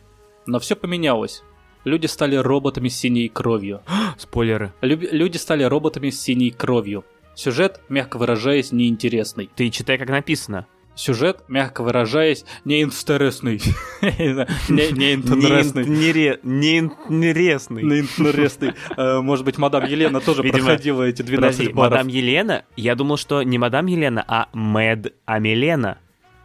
Но 0.48 0.58
все 0.58 0.76
поменялось. 0.76 1.44
Люди 1.84 2.08
стали 2.08 2.36
роботами 2.36 2.90
с 2.90 2.98
синей 2.98 3.30
кровью. 3.30 3.84
Спойлеры. 4.18 4.74
Люб- 4.82 5.12
люди 5.12 5.38
стали 5.38 5.64
роботами 5.64 6.10
с 6.10 6.20
синей 6.20 6.50
кровью. 6.50 7.06
Сюжет, 7.36 7.82
мягко 7.90 8.18
выражаясь, 8.18 8.72
неинтересный. 8.72 9.50
Ты 9.56 9.70
читай, 9.70 9.98
как 9.98 10.10
написано. 10.10 10.66
Сюжет, 10.96 11.44
мягко 11.50 11.84
выражаясь, 11.84 12.46
неинтересный. 12.64 13.62
Не 14.02 14.92
неинтересный. 14.94 15.84
Неинтере- 15.84 16.40
Неинтересный. 16.44 17.84
Неинтересный. 17.84 18.74
Э, 18.96 19.20
Может 19.20 19.44
быть, 19.44 19.58
мадам 19.58 19.84
Елена 19.86 20.22
тоже 20.22 20.42
проходила 20.44 21.04
эти 21.04 21.22
12 21.22 21.58
Подожди, 21.58 21.74
баров. 21.74 21.92
мадам 21.92 22.08
Елена? 22.08 22.64
Я 22.78 22.96
думал, 22.96 23.18
что 23.18 23.44
не 23.44 23.58
мадам 23.58 23.88
Елена, 23.88 24.24
а 24.26 24.48
Мэд 24.54 25.14
Амелена. 25.26 25.98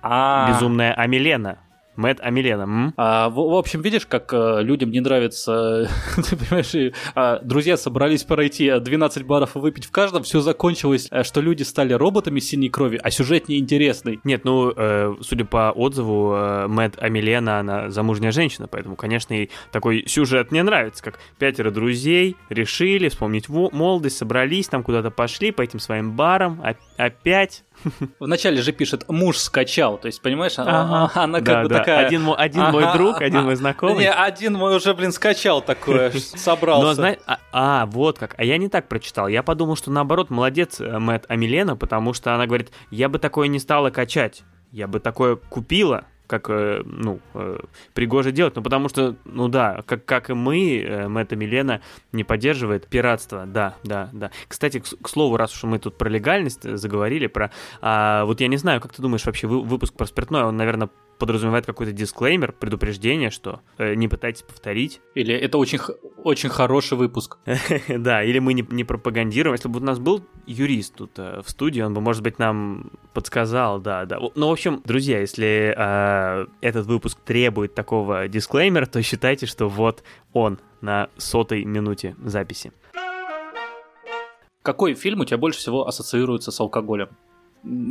А, 0.02 0.50
Безумная 0.52 0.94
Амелена. 0.94 1.58
Мэд 2.00 2.18
Амелена. 2.20 2.62
м? 2.62 2.94
А, 2.96 3.28
в, 3.28 3.34
в 3.34 3.54
общем, 3.54 3.82
видишь, 3.82 4.06
как 4.06 4.32
э, 4.32 4.62
людям 4.62 4.90
не 4.90 5.00
нравится, 5.00 5.88
ты 6.16 6.36
понимаешь, 6.36 6.74
и, 6.74 6.92
а, 7.14 7.38
друзья 7.42 7.76
собрались 7.76 8.24
пройти 8.24 8.66
э, 8.66 8.80
12 8.80 9.24
баров 9.24 9.54
и 9.56 9.58
выпить 9.58 9.84
в 9.84 9.90
каждом, 9.90 10.22
все 10.22 10.40
закончилось, 10.40 11.08
э, 11.10 11.22
что 11.24 11.40
люди 11.42 11.62
стали 11.62 11.92
роботами 11.92 12.40
синей 12.40 12.70
крови, 12.70 12.98
а 13.02 13.10
сюжет 13.10 13.48
неинтересный. 13.48 14.20
Нет, 14.24 14.44
ну, 14.44 14.72
э, 14.74 15.14
судя 15.20 15.44
по 15.44 15.70
отзыву, 15.72 16.34
э, 16.34 16.66
Мэд 16.68 16.94
Амелена, 16.98 17.60
она 17.60 17.90
замужняя 17.90 18.32
женщина, 18.32 18.66
поэтому, 18.66 18.96
конечно, 18.96 19.34
ей 19.34 19.50
такой 19.70 20.04
сюжет 20.06 20.52
не 20.52 20.62
нравится, 20.62 21.04
как 21.04 21.18
пятеро 21.38 21.70
друзей 21.70 22.36
решили 22.48 23.08
вспомнить 23.08 23.48
молодость, 23.48 24.16
собрались, 24.16 24.68
там 24.68 24.82
куда-то 24.82 25.10
пошли 25.10 25.50
по 25.50 25.60
этим 25.62 25.78
своим 25.78 26.12
барам, 26.12 26.60
оп- 26.64 26.76
опять. 26.96 27.64
Вначале 28.18 28.62
же 28.62 28.72
пишет 28.72 29.08
«муж 29.08 29.38
скачал», 29.38 29.98
то 29.98 30.06
есть, 30.06 30.20
понимаешь, 30.22 30.54
а- 30.58 30.62
Ага. 30.62 31.10
а- 31.14 31.24
она 31.24 31.40
Да, 31.40 31.52
как 31.54 31.62
бы 31.64 31.68
да. 31.68 31.78
такая... 31.78 32.06
Один, 32.06 32.22
мо- 32.22 32.36
один 32.36 32.62
мой 32.64 32.84
Ага, 32.84 32.92
друг, 32.92 33.20
один 33.20 33.42
мой 33.44 33.56
знакомый. 33.56 33.98
Не, 34.04 34.10
один 34.12 34.54
мой 34.54 34.76
уже, 34.76 34.94
блин, 34.94 35.12
скачал 35.12 35.62
такое, 35.62 36.10
собрался. 36.36 36.86
Но 36.86 36.94
знаешь, 36.94 37.18
а, 37.26 37.38
а, 37.52 37.86
вот 37.86 38.18
как. 38.18 38.34
А 38.38 38.44
я 38.44 38.58
не 38.58 38.68
так 38.68 38.88
прочитал. 38.88 39.28
Я 39.28 39.42
подумал, 39.42 39.76
что 39.76 39.90
наоборот, 39.90 40.30
молодец 40.30 40.80
э, 40.80 40.98
Мэтт 40.98 41.24
Амелена, 41.28 41.76
потому 41.76 42.12
что 42.12 42.34
она 42.34 42.46
говорит, 42.46 42.70
я 42.90 43.08
бы 43.08 43.18
такое 43.18 43.48
не 43.48 43.58
стала 43.58 43.90
качать. 43.90 44.42
Я 44.72 44.86
бы 44.86 45.00
такое 45.00 45.36
купила, 45.36 46.04
как, 46.30 46.48
э, 46.48 46.82
ну, 46.84 47.18
э, 47.34 47.58
пригоже 47.92 48.30
делать. 48.30 48.54
Ну, 48.54 48.62
потому 48.62 48.88
что, 48.88 49.16
ну 49.24 49.48
да, 49.48 49.82
как, 49.84 50.04
как 50.04 50.30
и 50.30 50.34
мы, 50.34 50.78
э, 50.78 51.08
Мэтт 51.08 51.32
Амелена 51.32 51.80
не 52.12 52.22
поддерживает 52.22 52.86
пиратство. 52.86 53.46
Да, 53.46 53.74
да, 53.82 54.08
да. 54.12 54.30
Кстати, 54.46 54.78
к, 54.78 54.84
к 55.02 55.08
слову, 55.08 55.36
раз 55.36 55.52
уж 55.52 55.64
мы 55.64 55.80
тут 55.80 55.98
про 55.98 56.08
легальность 56.08 56.62
заговорили, 56.62 57.26
про... 57.26 57.50
а, 57.82 58.24
вот 58.24 58.40
я 58.40 58.46
не 58.46 58.56
знаю, 58.56 58.80
как 58.80 58.94
ты 58.94 59.02
думаешь, 59.02 59.26
вообще 59.26 59.48
вы- 59.48 59.62
выпуск 59.62 59.94
про 59.94 60.06
спиртное, 60.06 60.44
он, 60.44 60.56
наверное, 60.56 60.88
подразумевает 61.20 61.66
какой-то 61.66 61.92
дисклеймер, 61.92 62.52
предупреждение, 62.52 63.30
что 63.30 63.60
э, 63.78 63.94
не 63.94 64.08
пытайтесь 64.08 64.42
повторить. 64.42 65.00
Или 65.14 65.34
это 65.34 65.58
очень, 65.58 65.78
очень 66.24 66.48
хороший 66.48 66.98
выпуск. 66.98 67.38
Да, 67.88 68.22
или 68.22 68.38
мы 68.38 68.54
не, 68.54 68.64
не 68.70 68.84
пропагандируем. 68.84 69.54
Если 69.54 69.68
бы 69.68 69.78
у 69.78 69.82
нас 69.82 69.98
был 69.98 70.24
юрист 70.46 70.94
тут 70.96 71.18
э, 71.18 71.42
в 71.44 71.50
студии, 71.50 71.82
он 71.82 71.94
бы, 71.94 72.00
может 72.00 72.22
быть, 72.22 72.38
нам 72.38 72.92
подсказал, 73.12 73.80
да, 73.80 74.06
да. 74.06 74.18
Ну, 74.34 74.48
в 74.48 74.52
общем, 74.52 74.80
друзья, 74.84 75.20
если 75.20 75.74
э, 75.76 76.46
этот 76.62 76.86
выпуск 76.86 77.18
требует 77.24 77.74
такого 77.74 78.26
дисклеймера, 78.26 78.86
то 78.86 79.02
считайте, 79.02 79.46
что 79.46 79.68
вот 79.68 80.02
он 80.32 80.58
на 80.80 81.10
сотой 81.18 81.64
минуте 81.64 82.16
записи. 82.24 82.72
Какой 84.62 84.94
фильм 84.94 85.20
у 85.20 85.24
тебя 85.24 85.38
больше 85.38 85.58
всего 85.58 85.86
ассоциируется 85.86 86.50
с 86.50 86.60
алкоголем? 86.60 87.08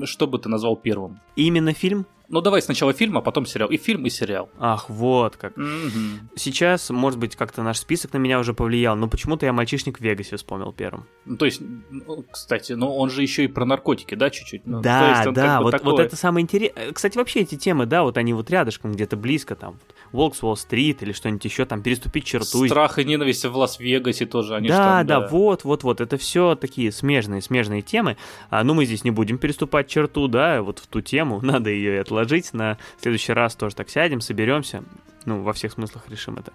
Что 0.05 0.27
бы 0.27 0.39
ты 0.39 0.49
назвал 0.49 0.75
первым? 0.75 1.19
Именно 1.35 1.73
фильм? 1.73 2.05
Ну 2.31 2.41
давай 2.41 2.61
сначала 2.61 2.93
фильм, 2.93 3.17
а 3.17 3.21
потом 3.21 3.47
сериал. 3.47 3.69
И 3.69 3.77
фильм, 3.77 4.05
и 4.05 4.09
сериал. 4.11 4.49
Ах, 4.59 4.87
вот 4.89 5.35
как. 5.35 5.57
Мгм. 5.57 6.29
Сейчас, 6.35 6.91
может 6.91 7.19
быть, 7.19 7.35
как-то 7.35 7.63
наш 7.63 7.79
список 7.79 8.13
на 8.13 8.19
меня 8.19 8.39
уже 8.39 8.53
повлиял, 8.53 8.95
но 8.95 9.07
почему-то 9.07 9.47
я 9.47 9.53
«Мальчишник 9.53 9.97
в 9.99 10.01
Вегасе» 10.01 10.37
вспомнил 10.37 10.71
первым. 10.71 11.07
Ну, 11.25 11.37
то 11.37 11.45
есть, 11.45 11.59
ну, 11.89 12.23
кстати, 12.29 12.73
ну 12.73 12.95
он 12.95 13.09
же 13.09 13.23
еще 13.23 13.45
и 13.45 13.47
про 13.47 13.65
наркотики, 13.65 14.13
да, 14.13 14.29
чуть-чуть? 14.29 14.67
Ну, 14.67 14.79
да, 14.81 15.21
есть 15.23 15.33
да, 15.33 15.45
как 15.45 15.57
бы 15.57 15.63
вот, 15.63 15.71
такой- 15.71 15.91
вот 15.91 15.99
это 16.01 16.15
самое 16.15 16.43
интересное. 16.43 16.91
Кстати, 16.91 17.17
вообще 17.17 17.39
эти 17.39 17.55
темы, 17.55 17.87
да, 17.87 18.03
вот 18.03 18.15
они 18.17 18.33
вот 18.33 18.49
рядышком, 18.51 18.91
где-то 18.91 19.17
близко, 19.17 19.55
там, 19.55 19.79
Волк 20.11 20.35
с 20.35 20.43
Уолл-стрит 20.43 21.03
или 21.03 21.11
что-нибудь 21.11 21.45
еще, 21.45 21.65
там, 21.65 21.81
переступить 21.81 22.25
черту. 22.25 22.65
Страх 22.65 22.99
и 22.99 23.05
ненависть 23.05 23.45
в 23.45 23.55
Лас-Вегасе 23.55 24.25
тоже, 24.25 24.55
они 24.55 24.67
да, 24.67 24.99
там, 24.99 25.07
да, 25.07 25.27
вот, 25.27 25.63
вот, 25.63 25.83
вот, 25.83 26.01
это 26.01 26.17
все 26.17 26.55
такие 26.55 26.91
смежные, 26.91 27.41
смежные 27.41 27.81
темы. 27.81 28.17
А, 28.49 28.63
ну, 28.63 28.73
мы 28.73 28.85
здесь 28.85 29.03
не 29.03 29.11
будем 29.11 29.37
переступать 29.37 29.87
черту, 29.87 30.27
да, 30.27 30.61
вот 30.61 30.79
в 30.79 30.87
ту 30.87 31.01
тему, 31.01 31.39
надо 31.43 31.69
ее 31.69 31.95
и 31.95 31.97
отложить 31.97 32.53
на 32.53 32.77
следующий 33.01 33.33
раз 33.33 33.55
тоже 33.55 33.75
так 33.75 33.89
сядем, 33.89 34.21
соберемся, 34.21 34.83
ну, 35.25 35.43
во 35.43 35.53
всех 35.53 35.73
смыслах 35.73 36.09
решим 36.09 36.37
это. 36.37 36.51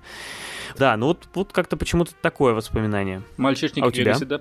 Да, 0.78 0.96
ну 0.96 1.06
вот, 1.06 1.28
вот 1.34 1.52
как-то 1.52 1.76
почему-то 1.76 2.12
такое 2.20 2.54
воспоминание. 2.54 3.22
Мальчишник 3.36 3.84
А 3.84 3.88
у 3.88 3.90
Вегасе, 3.90 4.24
да? 4.24 4.40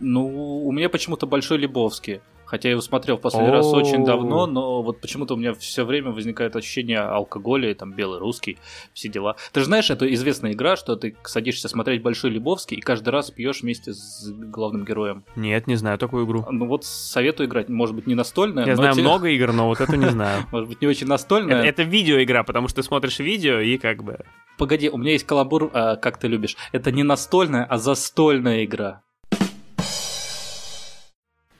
Ну, 0.00 0.64
у 0.64 0.72
меня 0.72 0.88
почему-то 0.88 1.26
Большой 1.26 1.58
Лебовский. 1.58 2.20
Хотя 2.48 2.68
я 2.68 2.72
его 2.72 2.80
смотрел 2.80 3.18
в 3.18 3.20
последний 3.20 3.50
раз 3.50 3.66
очень 3.66 4.06
давно, 4.06 4.46
но 4.46 4.82
вот 4.82 5.02
почему-то 5.02 5.34
у 5.34 5.36
меня 5.36 5.52
все 5.52 5.84
время 5.84 6.12
возникает 6.12 6.56
ощущение 6.56 7.00
алкоголя, 7.00 7.74
там 7.74 7.92
белый 7.92 8.18
русский, 8.18 8.56
все 8.94 9.10
дела. 9.10 9.36
Ты 9.52 9.60
же 9.60 9.66
знаешь, 9.66 9.90
это 9.90 10.10
известная 10.14 10.52
игра, 10.52 10.76
что 10.76 10.96
ты 10.96 11.14
садишься 11.24 11.68
смотреть 11.68 12.02
Большой 12.02 12.30
Лебовский 12.30 12.78
и 12.78 12.80
каждый 12.80 13.10
раз 13.10 13.30
пьешь 13.30 13.60
вместе 13.60 13.92
с 13.92 14.30
главным 14.30 14.86
героем. 14.86 15.24
Нет, 15.36 15.66
не 15.66 15.76
знаю 15.76 15.98
такую 15.98 16.24
игру. 16.24 16.46
Ну 16.50 16.66
вот 16.66 16.86
советую 16.86 17.48
играть, 17.48 17.68
может 17.68 17.94
быть, 17.94 18.06
не 18.06 18.14
настольная, 18.14 18.64
Я 18.64 18.76
знаю 18.76 18.94
те- 18.94 19.02
много 19.02 19.28
игр, 19.28 19.52
но 19.52 19.66
вот 19.66 19.82
это 19.82 19.98
не 19.98 20.08
знаю. 20.08 20.46
Может 20.50 20.68
быть, 20.70 20.80
не 20.80 20.88
очень 20.88 21.06
настольная. 21.06 21.62
это 21.62 21.82
видеоигра, 21.82 22.44
потому 22.44 22.68
что 22.68 22.76
ты 22.76 22.82
смотришь 22.82 23.18
видео 23.18 23.58
и 23.60 23.76
как 23.76 24.02
бы... 24.02 24.20
Погоди, 24.56 24.88
у 24.88 24.96
меня 24.96 25.12
есть 25.12 25.26
каламбур, 25.26 25.70
а, 25.72 25.96
как 25.96 26.18
ты 26.18 26.28
любишь. 26.28 26.56
Это 26.72 26.90
не 26.92 27.02
настольная, 27.02 27.64
а 27.64 27.76
застольная 27.76 28.64
игра. 28.64 29.02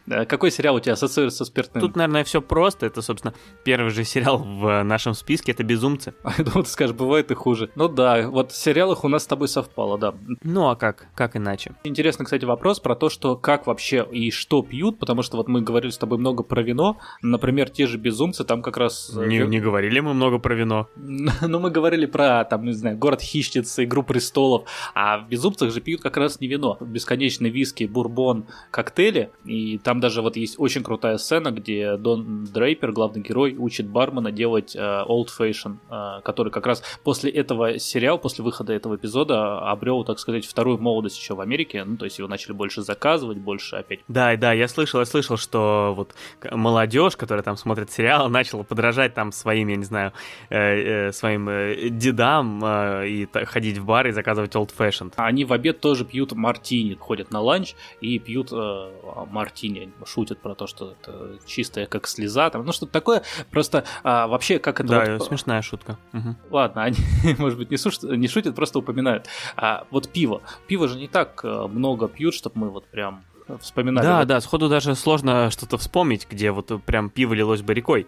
Да, 0.09 0.25
Какой 0.25 0.51
сериал 0.51 0.77
у 0.77 0.81
тебя 0.81 0.95
ассоциируется 0.95 1.39
со 1.39 1.45
спиртным? 1.45 1.81
Тут, 1.83 1.97
наверное, 1.97 2.25
все 2.25 2.41
просто. 2.41 2.87
Это, 2.87 3.03
собственно, 3.03 3.35
первый 3.63 3.91
же 3.91 4.05
сериал 4.05 4.39
в 4.39 4.83
нашем 4.83 5.15
списке. 5.15 5.53
Это 5.53 5.65
«Безумцы». 5.65 6.15
Я 6.39 6.45
думал, 6.45 6.65
ты 6.65 6.71
скажешь, 6.71 6.97
бывает 6.97 7.31
и 7.31 7.35
хуже. 7.35 7.71
Ну 7.75 7.89
да, 7.89 8.29
вот 8.31 8.53
в 8.53 8.57
сериалах 8.57 9.05
у 9.05 9.09
нас 9.09 9.25
с 9.25 9.27
тобой 9.27 9.49
совпало, 9.49 9.99
да. 9.99 10.15
Ну, 10.43 10.69
а 10.69 10.77
как? 10.77 11.09
Как 11.15 11.37
иначе? 11.37 11.75
Интересный, 11.85 12.25
кстати, 12.25 12.45
вопрос 12.47 12.81
про 12.81 12.95
то, 12.97 13.11
что 13.11 13.37
как 13.37 13.67
вообще 13.67 14.07
и 14.11 14.31
что 14.31 14.63
пьют, 14.63 14.99
потому 14.99 15.23
что 15.23 15.37
вот 15.37 15.49
мы 15.49 15.61
говорили 15.61 15.91
с 15.91 15.99
тобой 15.99 16.19
много 16.19 16.43
про 16.43 16.63
вино. 16.63 16.99
Например, 17.21 17.69
те 17.69 17.87
же 17.87 17.99
безумцы, 17.99 18.45
там 18.45 18.63
как 18.63 18.79
раз... 18.79 19.13
э, 19.15 19.27
Не, 19.27 19.41
не 19.47 19.61
говорили 19.61 20.01
мы 20.01 20.15
много 20.15 20.39
про 20.39 20.55
вино. 20.55 20.89
Ну, 21.49 21.61
мы 21.61 21.71
говорили 21.71 22.07
про, 22.07 22.45
там, 22.45 22.65
не 22.65 22.73
знаю, 22.73 22.97
город 22.99 23.21
хищниц, 23.23 23.79
игру 23.79 24.03
престолов, 24.03 24.65
а 24.95 25.19
в 25.19 25.29
безумцах 25.29 25.73
же 25.73 25.81
пьют 25.81 26.01
как 26.03 26.17
раз 26.17 26.41
не 26.41 26.47
вино. 26.49 26.77
Бесконечные 26.81 27.51
виски, 27.51 27.85
бурбон, 27.85 28.47
коктейли. 28.71 29.31
И 29.45 29.79
там 29.79 29.98
даже 30.01 30.23
вот 30.23 30.37
есть 30.37 30.57
очень 30.59 30.83
крутая 30.83 31.19
сцена, 31.19 31.51
где 31.51 31.97
Дон 31.97 32.45
Дрейпер, 32.45 32.93
главный 32.93 33.23
герой, 33.23 33.55
учит 33.59 33.89
бармена 33.89 34.33
делать 34.33 34.75
э, 34.77 34.79
Old 34.81 35.29
Fashion, 35.39 35.77
э, 35.91 36.21
который 36.23 36.51
как 36.53 36.67
раз 36.67 36.83
после 37.05 37.31
этого 37.31 37.79
сериала, 37.79 38.19
после 38.19 38.45
выхода 38.45 38.73
этого 38.73 38.97
эпизода 38.97 39.61
обрел, 39.71 40.05
так 40.05 40.19
сказать, 40.19 40.47
вторую 40.47 40.79
молодость 40.79 41.19
еще 41.19 41.35
в 41.35 41.41
Америке. 41.41 41.85
Ну, 41.85 41.97
то 41.97 42.05
есть 42.05 42.19
его 42.19 42.29
начали 42.29 42.53
больше 42.53 42.83
заказывать, 42.83 43.39
больше 43.39 43.77
опять 43.77 44.01
Да, 44.09 44.37
да, 44.37 44.53
я 44.53 44.69
слышал, 44.69 45.01
я 45.01 45.07
слышал, 45.07 45.37
что 45.37 45.95
вот 45.97 46.15
молодежь, 46.51 47.17
которая 47.17 47.43
там 47.43 47.57
смотрит 47.57 47.91
сериал, 47.91 48.29
начала 48.29 48.63
подражать 48.63 49.15
там 49.15 49.33
своим, 49.33 49.69
я 49.69 49.77
не 49.77 49.85
знаю, 49.85 50.13
э, 50.51 51.09
э, 51.09 51.13
своим 51.13 51.49
э, 51.49 51.89
дедам 51.91 52.65
э, 52.65 53.09
и 53.09 53.27
та- 53.27 53.45
ходить 53.45 53.79
в 53.79 53.85
бар 53.85 54.07
и 54.09 54.13
заказывать 54.13 54.55
old 54.55 54.71
fashioned. 54.77 55.13
А 55.17 55.27
Они 55.27 55.45
в 55.45 55.53
обед 55.53 55.81
тоже 55.81 56.05
пьют 56.05 56.33
мартини, 56.33 56.95
ходят 56.95 57.31
на 57.31 57.41
ланч 57.41 57.75
и 58.01 58.19
пьют 58.19 58.53
э, 58.53 58.91
мартини, 59.31 59.88
шутят 60.05 60.41
про 60.41 60.55
то, 60.55 60.67
что 60.67 60.93
это 61.01 61.39
чистая 61.47 61.87
как 61.87 62.07
слеза, 62.07 62.51
там, 62.51 62.65
ну 62.65 62.73
что-то 62.73 62.93
такое. 62.93 63.23
Просто 63.51 63.85
а, 64.03 64.27
вообще 64.27 64.59
как 64.59 64.81
это... 64.81 64.89
Да, 64.89 65.17
вот- 65.17 65.27
смешная 65.27 65.63
шутка. 65.63 65.99
Мгм. 66.13 66.37
Ладно, 66.51 66.83
они, 66.85 66.97
может 67.39 67.59
быть, 67.59 67.71
не, 67.71 67.77
шут- 67.77 68.17
не 68.17 68.29
шутят, 68.29 68.55
просто 68.55 68.79
упоминают. 68.79 69.27
А 69.57 69.87
вот 69.91 70.09
пиво. 70.11 70.43
Пиво 70.67 70.89
же 70.89 70.99
не 70.99 71.09
так 71.09 71.41
э, 71.45 71.67
много 71.69 72.09
пьют, 72.09 72.35
чтобы 72.35 72.59
мы 72.59 72.71
вот 72.71 72.87
прям 72.87 73.23
вспоминали. 73.61 74.05
Да, 74.05 74.19
Вот 74.19 74.29
да, 74.29 74.41
сходу 74.41 74.69
даже 74.69 74.95
сложно 74.95 75.51
что-то 75.51 75.79
вспомнить, 75.79 76.27
где 76.31 76.51
вот 76.51 76.71
прям 76.85 77.11
пиво 77.11 77.35
лилось 77.35 77.63
бы 77.63 77.75
рекой. 77.75 78.07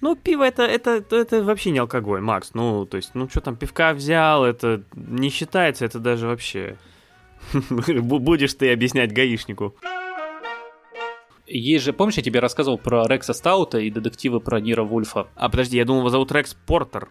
Ну, 0.00 0.16
пиво 0.16 0.44
это, 0.44 0.62
это, 0.62 1.04
это 1.10 1.42
вообще 1.42 1.72
не 1.72 1.78
алкоголь, 1.78 2.20
Макс. 2.20 2.54
Ну, 2.54 2.86
то 2.86 2.96
есть, 2.96 3.10
ну 3.14 3.28
что 3.28 3.40
там, 3.40 3.56
пивка 3.56 3.92
взял, 3.92 4.44
это 4.44 4.82
не 4.94 5.28
считается, 5.30 5.84
это 5.84 5.98
даже 5.98 6.26
вообще... 6.26 6.78
Бу- 7.52 8.18
Будешь 8.18 8.54
ты 8.54 8.72
объяснять 8.72 9.12
гаишнику. 9.12 9.74
Есть 11.52 11.84
же, 11.84 11.92
помнишь, 11.92 12.16
я 12.16 12.22
тебе 12.22 12.38
рассказывал 12.38 12.78
про 12.78 13.04
Рекса 13.08 13.32
Стаута 13.32 13.78
и 13.78 13.90
детективы 13.90 14.38
про 14.38 14.60
Нира 14.60 14.84
Вульфа? 14.84 15.26
А 15.34 15.48
подожди, 15.48 15.76
я 15.78 15.84
думал, 15.84 16.02
его 16.02 16.08
зовут 16.08 16.30
Рекс 16.30 16.54
Портер. 16.54 17.10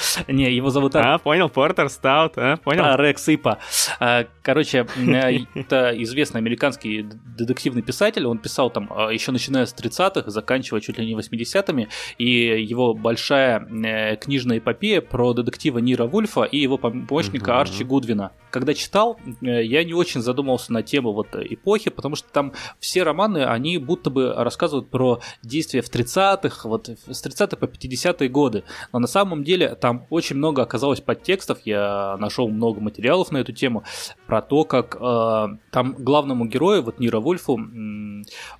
Не, 0.28 0.52
его 0.54 0.70
зовут. 0.70 0.96
А, 0.96 1.18
понял, 1.18 1.48
Портер, 1.48 1.88
Стаут, 1.88 2.34
а, 2.36 2.56
понял? 2.56 2.84
А, 2.84 2.96
Рекс 2.96 3.28
Ипа. 3.28 3.58
А, 4.00 4.26
Короче, 4.42 4.86
э, 4.96 5.38
это 5.54 5.92
известный 6.02 6.38
американский 6.38 7.06
детективный 7.36 7.82
писатель. 7.82 8.26
Он 8.26 8.38
писал 8.38 8.70
там 8.70 8.88
а, 8.90 9.10
еще 9.10 9.30
начиная 9.32 9.66
с 9.66 9.74
30-х, 9.74 10.30
заканчивая 10.30 10.80
чуть 10.80 10.98
ли 10.98 11.06
не 11.06 11.14
80-ми. 11.14 11.88
И 12.18 12.26
его 12.64 12.94
большая 12.94 13.60
э, 13.60 14.16
книжная 14.16 14.58
эпопея 14.58 15.00
про 15.00 15.32
детектива 15.32 15.78
Нира 15.78 16.06
Вульфа 16.06 16.42
и 16.42 16.58
его 16.58 16.76
помощника. 16.76 17.60
Арчи 17.60 17.84
Гудвина. 17.84 18.32
Когда 18.50 18.74
читал, 18.74 19.18
э, 19.40 19.64
я 19.64 19.84
не 19.84 19.94
очень 19.94 20.20
задумался 20.20 20.72
на 20.72 20.82
тему 20.82 21.12
вот 21.12 21.28
эпохи, 21.34 21.90
потому 21.90 22.16
что 22.16 22.28
там 22.30 22.52
все 22.80 23.04
романы, 23.04 23.44
они 23.44 23.78
будто 23.78 24.10
бы 24.10 24.34
рассказывают 24.34 24.90
про 24.90 25.20
действия 25.42 25.82
в 25.82 25.90
30-х, 25.90 26.68
вот 26.68 26.88
с 26.88 27.22
30 27.22 27.58
по 27.58 27.66
50-е 27.66 28.28
годы. 28.28 28.64
Но 28.92 28.98
на 28.98 29.06
самом 29.06 29.44
деле 29.44 29.76
там 29.82 30.06
очень 30.10 30.36
много 30.36 30.62
оказалось 30.62 31.00
подтекстов, 31.00 31.58
я 31.64 32.16
нашел 32.20 32.48
много 32.48 32.80
материалов 32.80 33.32
на 33.32 33.38
эту 33.38 33.52
тему, 33.52 33.82
про 34.28 34.40
то, 34.40 34.64
как 34.64 34.96
э, 34.98 35.46
там 35.72 35.94
главному 35.98 36.46
герою, 36.46 36.84
вот 36.84 37.00
Нира 37.00 37.18
Вульфу, 37.18 37.54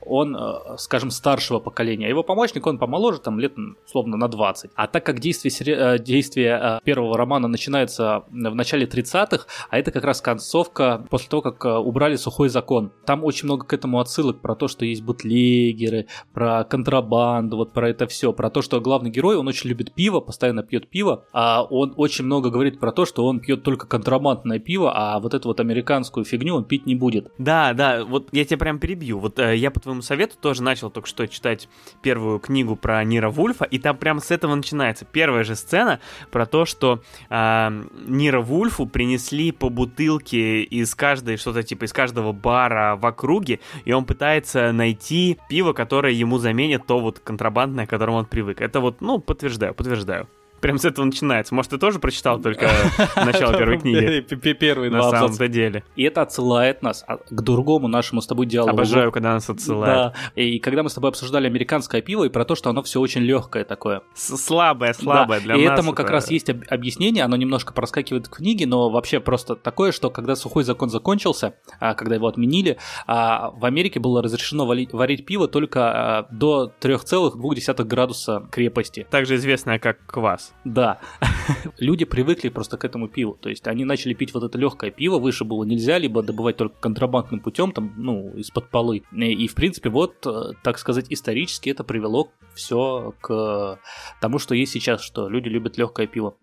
он, 0.04 0.36
э, 0.36 0.76
скажем, 0.78 1.12
старшего 1.12 1.60
поколения, 1.60 2.06
а 2.06 2.08
его 2.08 2.24
помощник, 2.24 2.66
он 2.66 2.76
помоложе, 2.76 3.20
там 3.20 3.38
лет, 3.38 3.56
м, 3.56 3.76
условно, 3.86 4.16
на 4.16 4.26
20. 4.26 4.72
А 4.74 4.88
так 4.88 5.06
как 5.06 5.20
действие, 5.20 5.54
э, 5.76 5.98
действие 6.00 6.58
э, 6.60 6.80
первого 6.82 7.16
романа 7.16 7.46
начинается 7.46 8.24
в 8.28 8.54
начале 8.54 8.86
30-х, 8.86 9.46
а 9.70 9.78
это 9.78 9.92
как 9.92 10.02
раз 10.02 10.20
концовка 10.20 11.06
после 11.08 11.28
того, 11.28 11.42
как 11.42 11.64
э, 11.64 11.72
убрали 11.72 12.16
сухой 12.16 12.48
закон. 12.48 12.90
Там 13.06 13.22
очень 13.22 13.46
много 13.46 13.64
к 13.64 13.72
этому 13.72 14.00
отсылок 14.00 14.40
про 14.40 14.56
то, 14.56 14.66
что 14.66 14.84
есть 14.84 15.02
бутлегеры, 15.02 16.08
про 16.34 16.64
контрабанду, 16.64 17.58
вот 17.58 17.72
про 17.72 17.90
это 17.90 18.08
все, 18.08 18.32
про 18.32 18.50
то, 18.50 18.60
что 18.60 18.80
главный 18.80 19.10
герой, 19.10 19.36
он 19.36 19.46
очень 19.46 19.68
любит 19.70 19.94
пиво, 19.94 20.18
постоянно 20.18 20.64
пьет 20.64 20.88
пиво, 20.88 21.11
а 21.32 21.62
он 21.62 21.94
очень 21.96 22.24
много 22.24 22.50
говорит 22.50 22.78
про 22.80 22.92
то, 22.92 23.04
что 23.06 23.26
он 23.26 23.40
пьет 23.40 23.62
только 23.62 23.86
контрабандное 23.86 24.58
пиво, 24.58 24.92
а 24.94 25.18
вот 25.20 25.34
эту 25.34 25.48
вот 25.48 25.60
американскую 25.60 26.24
фигню 26.24 26.56
он 26.56 26.64
пить 26.64 26.86
не 26.86 26.94
будет. 26.94 27.30
Да, 27.38 27.72
да, 27.72 28.04
вот 28.04 28.28
я 28.32 28.44
тебя 28.44 28.58
прям 28.58 28.78
перебью. 28.78 29.18
Вот 29.18 29.38
э, 29.38 29.56
я 29.56 29.70
по 29.70 29.80
твоему 29.80 30.02
совету 30.02 30.36
тоже 30.40 30.62
начал 30.62 30.90
только 30.90 31.08
что 31.08 31.26
читать 31.26 31.68
первую 32.02 32.38
книгу 32.38 32.76
про 32.76 33.02
Нира 33.04 33.30
Вульфа, 33.30 33.64
и 33.64 33.78
там 33.78 33.96
прям 33.96 34.20
с 34.20 34.30
этого 34.30 34.54
начинается. 34.54 35.04
Первая 35.04 35.44
же 35.44 35.56
сцена 35.56 36.00
про 36.30 36.46
то, 36.46 36.64
что 36.64 37.02
а, 37.28 37.72
Нира 38.06 38.40
Вульфу 38.40 38.86
принесли 38.86 39.52
по 39.52 39.68
бутылке 39.68 40.62
из 40.62 40.94
каждой, 40.94 41.36
что-то 41.36 41.62
типа 41.62 41.84
из 41.84 41.92
каждого 41.92 42.32
бара 42.32 42.96
в 42.96 43.06
округе, 43.06 43.60
и 43.84 43.92
он 43.92 44.04
пытается 44.04 44.72
найти 44.72 45.38
пиво, 45.48 45.72
которое 45.72 46.12
ему 46.12 46.38
заменит 46.38 46.86
то 46.86 46.98
вот 46.98 47.18
контрабандное, 47.18 47.86
к 47.86 47.90
которому 47.90 48.18
он 48.18 48.26
привык. 48.26 48.60
Это 48.60 48.80
вот, 48.80 49.00
ну, 49.00 49.18
подтверждаю, 49.18 49.74
подтверждаю. 49.74 50.28
Прям 50.62 50.78
с 50.78 50.84
этого 50.84 51.04
начинается. 51.04 51.54
Может, 51.56 51.72
ты 51.72 51.78
тоже 51.78 51.98
прочитал 51.98 52.40
только 52.40 52.70
начало 53.16 53.52
первой 53.58 53.78
книги? 53.80 54.20
Первые 54.52 54.92
На 54.92 55.02
самом-то 55.10 55.48
деле. 55.48 55.82
И 55.96 56.04
это 56.04 56.22
отсылает 56.22 56.82
нас 56.82 57.04
а, 57.08 57.16
к 57.16 57.40
другому 57.42 57.88
нашему 57.88 58.20
с 58.20 58.28
тобой 58.28 58.46
диалогу. 58.46 58.76
Обожаю, 58.76 59.10
когда 59.10 59.34
нас 59.34 59.50
отсылают. 59.50 60.14
Да, 60.14 60.40
и 60.40 60.60
когда 60.60 60.84
мы 60.84 60.88
с 60.88 60.94
тобой 60.94 61.10
обсуждали 61.10 61.48
американское 61.48 62.00
пиво 62.00 62.22
и 62.22 62.28
про 62.28 62.44
то, 62.44 62.54
что 62.54 62.70
оно 62.70 62.84
все 62.84 63.00
очень 63.00 63.22
легкое 63.22 63.64
такое. 63.64 64.02
Слабое, 64.14 64.92
слабое 64.92 65.40
для 65.40 65.56
и 65.56 65.66
нас. 65.66 65.74
этому 65.74 65.94
как 65.94 66.10
раз 66.10 66.30
есть 66.30 66.48
об- 66.50 66.62
объяснение, 66.68 67.24
оно 67.24 67.34
немножко 67.34 67.72
проскакивает 67.72 68.28
в 68.28 68.30
книге, 68.30 68.68
но 68.68 68.88
вообще 68.88 69.18
просто 69.18 69.56
такое, 69.56 69.90
что 69.90 70.10
когда 70.10 70.36
сухой 70.36 70.62
закон 70.62 70.90
закончился, 70.90 71.54
а, 71.80 71.94
когда 71.94 72.14
его 72.14 72.28
отменили, 72.28 72.78
а, 73.08 73.50
в 73.50 73.64
Америке 73.64 73.98
было 73.98 74.22
разрешено 74.22 74.64
варить 74.64 75.26
пиво 75.26 75.48
только 75.48 76.28
до 76.30 76.72
3,2 76.80 77.82
градуса 77.84 78.48
крепости. 78.52 79.08
Также 79.10 79.34
известное 79.34 79.80
как 79.80 80.06
квас. 80.06 80.51
Да. 80.64 81.00
Люди 81.78 82.04
привыкли 82.04 82.48
просто 82.48 82.76
к 82.76 82.84
этому 82.84 83.08
пиву. 83.08 83.36
То 83.40 83.48
есть 83.48 83.66
они 83.66 83.84
начали 83.84 84.14
пить 84.14 84.32
вот 84.32 84.44
это 84.44 84.58
легкое 84.58 84.90
пиво, 84.90 85.18
выше 85.18 85.44
было 85.44 85.64
нельзя, 85.64 85.98
либо 85.98 86.22
добывать 86.22 86.56
только 86.56 86.76
контрабандным 86.80 87.40
путем, 87.40 87.72
там, 87.72 87.92
ну, 87.96 88.30
из-под 88.36 88.70
полы. 88.70 89.02
И, 89.12 89.48
в 89.48 89.54
принципе, 89.54 89.90
вот, 89.90 90.26
э, 90.26 90.52
так 90.62 90.78
сказать, 90.78 91.06
исторически 91.10 91.70
это 91.70 91.84
привело 91.84 92.30
все 92.54 93.14
к 93.20 93.78
тому, 94.20 94.38
что 94.38 94.54
есть 94.54 94.72
сейчас, 94.72 95.02
что 95.02 95.28
люди 95.28 95.48
любят 95.48 95.78
легкое 95.78 96.06
пиво. 96.06 96.36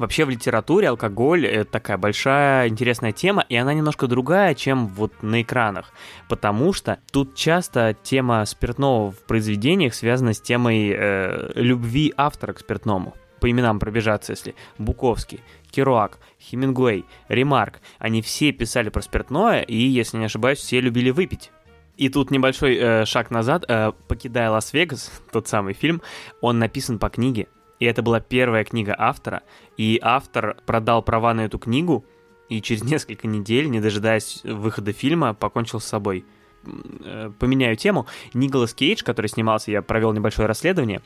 Вообще 0.00 0.24
в 0.24 0.30
литературе 0.30 0.88
алкоголь— 0.88 1.46
это 1.46 1.72
такая 1.72 1.98
большая 1.98 2.68
интересная 2.68 3.12
тема, 3.12 3.44
и 3.50 3.56
она 3.56 3.74
немножко 3.74 4.06
другая, 4.06 4.54
чем 4.54 4.86
вот 4.86 5.12
на 5.22 5.42
экранах, 5.42 5.92
потому 6.26 6.72
что 6.72 7.00
тут 7.12 7.34
часто 7.34 7.94
тема 8.02 8.46
спиртного 8.46 9.12
в 9.12 9.18
произведениях 9.26 9.92
связана 9.92 10.32
с 10.32 10.40
темой 10.40 10.90
э, 10.96 11.50
любви 11.54 12.14
автора 12.16 12.54
к 12.54 12.60
спиртному. 12.60 13.14
По 13.40 13.50
именам 13.50 13.78
пробежаться, 13.78 14.32
если 14.32 14.54
Буковский, 14.78 15.40
Керуак, 15.70 16.18
Хемингуэй, 16.40 17.04
Ремарк, 17.28 17.80
они 17.98 18.22
все 18.22 18.52
писали 18.52 18.88
про 18.88 19.02
спиртное, 19.02 19.60
и, 19.60 19.76
если 19.76 20.16
не 20.16 20.24
ошибаюсь, 20.24 20.60
все 20.60 20.80
любили 20.80 21.10
выпить. 21.10 21.50
И 21.98 22.08
тут 22.08 22.30
небольшой 22.30 22.78
э, 22.78 23.04
шаг 23.04 23.30
назад, 23.30 23.66
э, 23.68 23.92
покидая 24.08 24.48
Лас-Вегас, 24.48 25.12
тот 25.30 25.46
самый 25.46 25.74
фильм, 25.74 26.00
он 26.40 26.58
написан 26.58 26.98
по 26.98 27.10
книге 27.10 27.48
и 27.80 27.84
это 27.86 28.02
была 28.02 28.20
первая 28.20 28.62
книга 28.64 28.94
автора, 28.96 29.42
и 29.76 29.98
автор 30.00 30.56
продал 30.66 31.02
права 31.02 31.34
на 31.34 31.46
эту 31.46 31.58
книгу, 31.58 32.04
и 32.48 32.62
через 32.62 32.84
несколько 32.84 33.26
недель, 33.26 33.68
не 33.70 33.80
дожидаясь 33.80 34.42
выхода 34.44 34.92
фильма, 34.92 35.34
покончил 35.34 35.80
с 35.80 35.86
собой. 35.86 36.24
Э, 36.64 37.32
поменяю 37.38 37.76
тему. 37.76 38.06
Николас 38.34 38.74
Кейдж, 38.74 39.02
который 39.02 39.28
снимался, 39.28 39.70
я 39.70 39.80
провел 39.82 40.12
небольшое 40.12 40.46
расследование, 40.46 41.00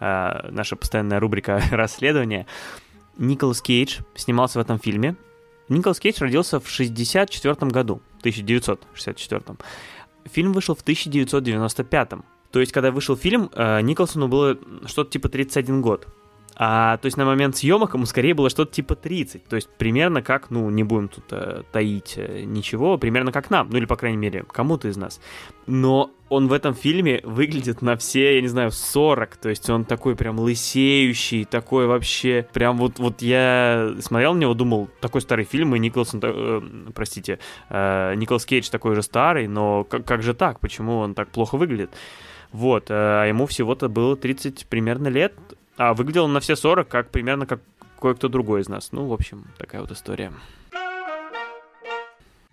э, 0.00 0.50
наша 0.50 0.76
постоянная 0.76 1.18
рубрика 1.18 1.62
«Расследование». 1.70 2.46
Николас 3.16 3.62
Кейдж 3.62 4.00
снимался 4.14 4.58
в 4.58 4.62
этом 4.62 4.78
фильме. 4.78 5.16
Николас 5.68 5.98
Кейдж 5.98 6.20
родился 6.20 6.60
в 6.60 6.68
64 6.68 7.54
году, 7.70 8.00
1964. 8.20 9.56
Фильм 10.30 10.52
вышел 10.52 10.74
в 10.74 10.82
1995. 10.82 12.10
То 12.50 12.60
есть, 12.60 12.72
когда 12.72 12.90
вышел 12.90 13.16
фильм, 13.16 13.50
э, 13.54 13.80
Николсону 13.80 14.28
было 14.28 14.58
что-то 14.86 15.10
типа 15.10 15.28
31 15.28 15.80
год. 15.80 16.06
А, 16.60 16.96
то 16.96 17.06
есть 17.06 17.16
на 17.16 17.24
момент 17.24 17.56
съемок 17.56 17.94
ему 17.94 18.04
скорее 18.04 18.34
было 18.34 18.50
что-то 18.50 18.72
типа 18.72 18.96
30. 18.96 19.46
То 19.46 19.54
есть 19.54 19.68
примерно 19.78 20.22
как, 20.22 20.50
ну, 20.50 20.68
не 20.70 20.82
будем 20.82 21.08
тут 21.08 21.24
э, 21.30 21.62
таить 21.70 22.14
э, 22.16 22.42
ничего, 22.42 22.98
примерно 22.98 23.30
как 23.30 23.48
нам, 23.48 23.68
ну 23.70 23.78
или, 23.78 23.84
по 23.84 23.94
крайней 23.94 24.18
мере, 24.18 24.42
кому-то 24.42 24.88
из 24.88 24.96
нас. 24.96 25.20
Но 25.66 26.10
он 26.28 26.48
в 26.48 26.52
этом 26.52 26.74
фильме 26.74 27.20
выглядит 27.22 27.80
на 27.80 27.96
все, 27.96 28.34
я 28.34 28.42
не 28.42 28.48
знаю, 28.48 28.72
40. 28.72 29.36
То 29.36 29.48
есть 29.48 29.70
он 29.70 29.84
такой 29.84 30.16
прям 30.16 30.40
лысеющий, 30.40 31.44
такой 31.44 31.86
вообще... 31.86 32.48
Прям 32.52 32.76
вот, 32.76 32.98
вот 32.98 33.22
я 33.22 33.94
смотрел 34.00 34.34
на 34.34 34.40
него, 34.40 34.54
думал, 34.54 34.88
такой 35.00 35.20
старый 35.20 35.44
фильм, 35.44 35.76
и 35.76 35.78
Николсон, 35.78 36.20
э, 36.24 36.60
простите, 36.92 37.38
э, 37.70 38.14
Николас 38.16 38.44
Кейдж 38.44 38.68
такой 38.68 38.96
же 38.96 39.02
старый, 39.02 39.46
но 39.46 39.84
как, 39.84 40.04
как 40.04 40.22
же 40.22 40.34
так? 40.34 40.58
Почему 40.58 40.98
он 40.98 41.14
так 41.14 41.28
плохо 41.28 41.56
выглядит? 41.56 41.90
Вот, 42.50 42.90
э, 42.90 42.94
а 42.94 43.26
ему 43.26 43.46
всего-то 43.46 43.88
было 43.88 44.16
30 44.16 44.66
примерно 44.66 45.08
лет, 45.08 45.34
а 45.78 45.94
выглядел 45.94 46.24
он 46.24 46.32
на 46.32 46.40
все 46.40 46.56
40, 46.56 46.86
как 46.88 47.10
примерно 47.10 47.46
как 47.46 47.60
кое-кто 48.00 48.28
другой 48.28 48.60
из 48.60 48.68
нас. 48.68 48.92
Ну, 48.92 49.06
в 49.06 49.12
общем, 49.12 49.46
такая 49.56 49.80
вот 49.80 49.90
история. 49.90 50.32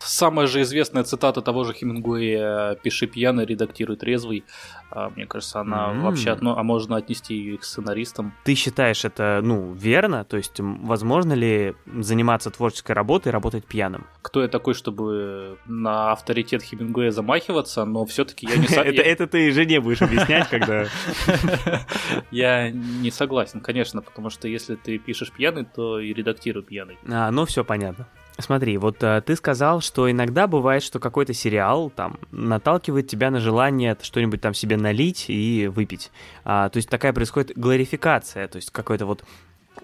Самая 0.06 0.48
же 0.48 0.62
известная 0.62 1.04
цитата 1.04 1.42
того 1.42 1.64
же 1.64 1.74
Хемингуэя 1.74 2.76
«Пиши 2.76 3.08
пьяный, 3.08 3.46
редактируй 3.46 3.98
трезвый». 3.98 4.44
А, 4.92 5.10
мне 5.10 5.26
кажется, 5.26 5.60
она 5.60 5.90
mm-hmm. 5.90 6.02
вообще, 6.02 6.30
одно, 6.30 6.58
а 6.58 6.64
можно 6.64 6.96
отнести 6.96 7.36
ее 7.36 7.58
к 7.58 7.64
сценаристам. 7.64 8.34
Ты 8.44 8.56
считаешь 8.56 9.04
это, 9.04 9.42
ну, 9.44 9.74
верно? 9.74 10.24
То 10.24 10.38
есть, 10.38 10.60
возможно 10.60 11.34
ли 11.34 11.76
заниматься 11.86 12.52
творческой 12.52 12.92
работой 12.92 13.30
и 13.30 13.32
работать 13.32 13.66
пьяным? 13.66 14.06
Кто 14.22 14.42
я 14.42 14.48
такой, 14.48 14.74
чтобы 14.74 15.58
на 15.66 16.12
авторитет 16.12 16.62
Хемингуэя 16.62 17.12
замахиваться, 17.12 17.84
но 17.86 18.06
все-таки 18.06 18.48
я 18.48 18.58
не... 18.58 18.66
это, 18.68 19.02
это 19.02 19.28
ты 19.28 19.52
жене 19.52 19.82
будешь 19.82 20.02
объяснять, 20.02 20.48
когда... 20.50 20.86
Я 22.32 22.70
не 22.72 23.12
согласен, 23.12 23.62
конечно, 23.62 24.02
потому 24.02 24.30
что 24.30 24.48
если 24.48 24.76
ты 24.76 24.98
пишешь 24.98 25.32
пьяный, 25.32 25.66
то 25.66 26.00
и 26.00 26.14
редактируй 26.14 26.64
пьяный. 26.64 26.98
А, 27.08 27.32
ну 27.32 27.46
все 27.46 27.64
понятно. 27.64 28.08
Смотри, 28.38 28.78
вот 28.78 29.02
э, 29.02 29.22
ты 29.26 29.36
сказал, 29.36 29.80
что 29.80 30.12
иногда 30.12 30.48
бывает, 30.48 30.84
что 30.84 31.00
какой-то 31.00 31.34
сериал 31.34 31.90
там 31.90 32.20
наталкивает 32.32 33.08
тебя 33.08 33.32
на 33.32 33.40
желание 33.40 33.98
что-нибудь 34.02 34.42
там 34.42 34.54
себе 34.54 34.76
налить 34.76 35.26
и 35.30 35.68
выпить. 35.74 36.12
А, 36.44 36.68
то 36.70 36.78
есть 36.78 36.90
такая 36.90 37.14
происходит 37.14 37.58
глорификация, 37.58 38.48
то 38.50 38.58
есть 38.58 38.72
какое-то 38.72 39.06
вот 39.06 39.24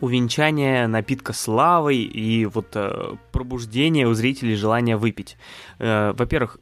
увенчание 0.02 0.88
напитка 0.88 1.32
славой 1.32 1.98
и 1.98 2.46
вот 2.46 2.68
э, 2.76 3.16
пробуждение 3.32 4.08
у 4.08 4.14
зрителей 4.14 4.56
желания 4.56 4.98
выпить. 4.98 5.38
Э, 5.80 6.14
во-первых, 6.14 6.60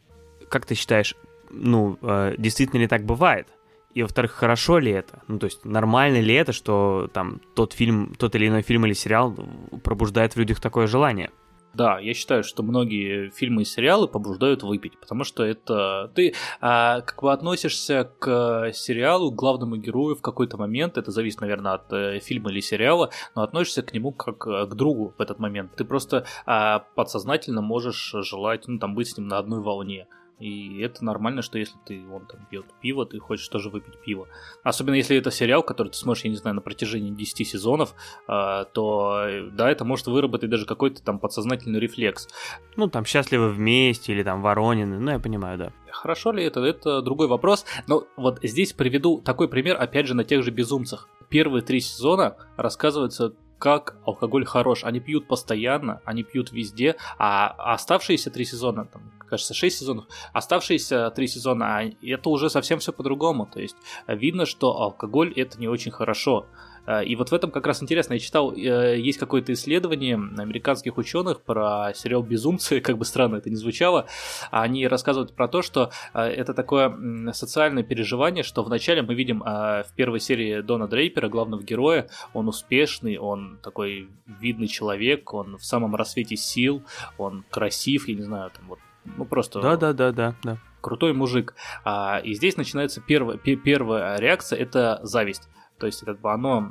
как 0.49 0.65
ты 0.65 0.75
считаешь, 0.75 1.15
ну, 1.49 1.97
э, 2.01 2.35
действительно 2.37 2.81
ли 2.81 2.87
так 2.87 3.03
бывает? 3.03 3.47
И 3.95 4.03
во-вторых, 4.03 4.31
хорошо 4.31 4.77
ли 4.77 4.91
это? 4.91 5.21
Ну, 5.27 5.39
то 5.39 5.45
есть, 5.45 5.65
нормально 5.65 6.19
ли 6.21 6.33
это, 6.35 6.53
что 6.53 7.09
там 7.11 7.41
тот 7.55 7.73
фильм, 7.73 8.13
тот 8.17 8.35
или 8.35 8.47
иной 8.47 8.61
фильм 8.61 8.85
или 8.85 8.93
сериал 8.93 9.35
пробуждает 9.83 10.33
в 10.33 10.37
людях 10.37 10.59
такое 10.59 10.85
желание? 10.85 11.31
Да, 11.74 11.99
я 11.99 12.13
считаю, 12.13 12.43
что 12.43 12.63
многие 12.63 13.30
фильмы 13.30 13.61
и 13.61 13.65
сериалы 13.65 14.07
побуждают 14.07 14.63
выпить, 14.63 14.99
потому 14.99 15.24
что 15.24 15.43
это 15.43 16.11
ты 16.15 16.34
а, 16.61 17.01
как 17.01 17.22
бы 17.22 17.32
относишься 17.32 18.11
к 18.20 18.72
сериалу, 18.74 19.32
к 19.32 19.36
главному 19.36 19.78
герою 19.78 20.15
в 20.15 20.22
какой-то 20.22 20.57
момент, 20.57 20.97
это 20.97 21.11
зависит, 21.11 21.41
наверное, 21.41 21.74
от 21.74 21.93
э, 21.93 22.20
фильма 22.20 22.49
или 22.51 22.59
сериала, 22.59 23.11
но 23.36 23.43
относишься 23.43 23.84
к 23.84 23.93
нему 23.93 24.11
как 24.11 24.47
э, 24.47 24.65
к 24.65 24.74
другу 24.74 25.13
в 25.17 25.22
этот 25.22 25.39
момент. 25.39 25.76
Ты 25.76 25.86
просто 25.86 26.26
а, 26.45 26.80
подсознательно 26.95 27.61
можешь 27.61 28.15
желать, 28.24 28.67
ну, 28.67 28.80
там, 28.80 28.95
быть 28.95 29.09
с 29.09 29.17
ним 29.17 29.28
на 29.28 29.38
одной 29.38 29.61
волне. 29.61 30.07
И 30.39 30.79
это 30.79 31.03
нормально, 31.03 31.41
что 31.41 31.59
если 31.59 31.77
ты, 31.85 32.01
он 32.09 32.25
там 32.25 32.45
пьет 32.49 32.65
пиво, 32.81 33.05
ты 33.05 33.19
хочешь 33.19 33.47
тоже 33.49 33.69
выпить 33.69 33.99
пиво. 33.99 34.27
Особенно 34.63 34.95
если 34.95 35.17
это 35.17 35.31
сериал, 35.31 35.63
который 35.63 35.89
ты 35.89 35.97
смотришь, 35.97 36.23
я 36.23 36.29
не 36.29 36.37
знаю, 36.37 36.55
на 36.55 36.61
протяжении 36.61 37.11
10 37.11 37.47
сезонов, 37.47 37.93
э, 38.27 38.65
то 38.73 39.27
да, 39.51 39.69
это 39.69 39.83
может 39.83 40.07
выработать 40.07 40.49
даже 40.49 40.65
какой-то 40.65 41.03
там 41.03 41.19
подсознательный 41.19 41.79
рефлекс. 41.79 42.29
Ну, 42.77 42.87
там 42.87 43.05
«Счастливы 43.05 43.49
вместе» 43.49 44.13
или 44.13 44.23
там 44.23 44.41
«Воронины», 44.41 44.99
ну, 44.99 45.11
я 45.11 45.19
понимаю, 45.19 45.57
да. 45.57 45.73
Хорошо 45.91 46.31
ли 46.31 46.43
это, 46.43 46.61
это 46.61 47.01
другой 47.01 47.27
вопрос. 47.27 47.65
Но 47.87 48.05
вот 48.15 48.39
здесь 48.41 48.71
приведу 48.73 49.21
такой 49.21 49.49
пример, 49.49 49.75
опять 49.79 50.07
же, 50.07 50.13
на 50.13 50.23
тех 50.23 50.43
же 50.43 50.51
«Безумцах». 50.51 51.09
Первые 51.29 51.61
три 51.61 51.81
сезона 51.81 52.37
рассказываются 52.55 53.33
как 53.60 53.97
алкоголь 54.05 54.45
хорош. 54.45 54.84
Они 54.84 54.99
пьют 54.99 55.28
постоянно, 55.28 56.01
они 56.05 56.24
пьют 56.24 56.51
везде, 56.51 56.95
а 57.18 57.49
оставшиеся 57.74 58.32
три 58.32 58.45
сезона, 58.45 58.86
там, 58.86 59.12
кажется, 59.28 59.53
шесть 59.53 59.78
сезонов, 59.78 60.05
оставшиеся 60.34 61.12
три 61.12 61.28
сезона, 61.28 61.78
а 61.78 61.84
это 62.01 62.30
уже 62.30 62.49
совсем 62.49 62.80
все 62.80 62.91
по-другому. 62.91 63.45
То 63.45 63.60
есть 63.60 63.76
видно, 64.07 64.45
что 64.45 64.82
алкоголь 64.82 65.34
это 65.34 65.60
не 65.60 65.68
очень 65.68 65.91
хорошо. 65.91 66.47
Э, 66.89 67.03
и 67.03 67.15
вот 67.15 67.29
в 67.29 67.33
этом 67.33 67.51
как 67.51 67.67
раз 67.67 67.83
интересно. 67.83 68.13
Я 68.13 68.19
читал, 68.19 68.51
э, 68.51 68.99
есть 68.99 69.19
какое-то 69.19 69.53
исследование 69.53 70.15
американских 70.15 70.97
ученых 70.97 71.41
про 71.41 71.93
сериал 71.93 72.23
«Безумцы», 72.23 72.81
как 72.81 72.97
бы 72.97 73.05
странно 73.05 73.35
это 73.35 73.49
ни 73.49 73.55
звучало. 73.55 74.07
Они 74.49 74.87
рассказывают 74.87 75.35
про 75.35 75.47
то, 75.47 75.61
что 75.61 75.91
э, 76.13 76.21
это 76.21 76.53
такое 76.53 77.31
социальное 77.33 77.83
переживание, 77.83 78.43
что 78.43 78.63
вначале 78.63 79.03
мы 79.03 79.13
видим 79.13 79.39
в 79.39 79.87
первой 79.95 80.19
серии 80.19 80.61
Дона 80.61 80.87
Дрейпера, 80.87 81.29
главного 81.29 81.61
героя, 81.61 82.09
он 82.33 82.47
успешный, 82.47 83.17
он 83.17 83.59
такой 83.61 84.09
видный 84.25 84.67
человек, 84.67 85.33
он 85.33 85.57
в 85.57 85.65
самом 85.65 85.95
рассвете 85.95 86.35
сил, 86.35 86.83
он 87.17 87.43
красив, 87.49 88.07
я 88.07 88.15
не 88.15 88.23
знаю, 88.23 88.49
там 88.51 88.65
вот, 88.67 88.79
ну 89.05 89.25
просто... 89.25 89.61
Да-да-да-да, 89.61 90.35
да. 90.43 90.57
Крутой 90.81 91.13
мужик. 91.13 91.55
А, 91.83 92.19
и 92.23 92.33
здесь 92.33 92.57
начинается 92.57 93.01
первая, 93.01 93.37
первая 93.37 94.17
реакция, 94.17 94.57
это 94.59 94.99
зависть. 95.03 95.49
То 95.80 95.86
есть, 95.86 96.03
как 96.03 96.19
бы 96.19 96.32
оно 96.32 96.69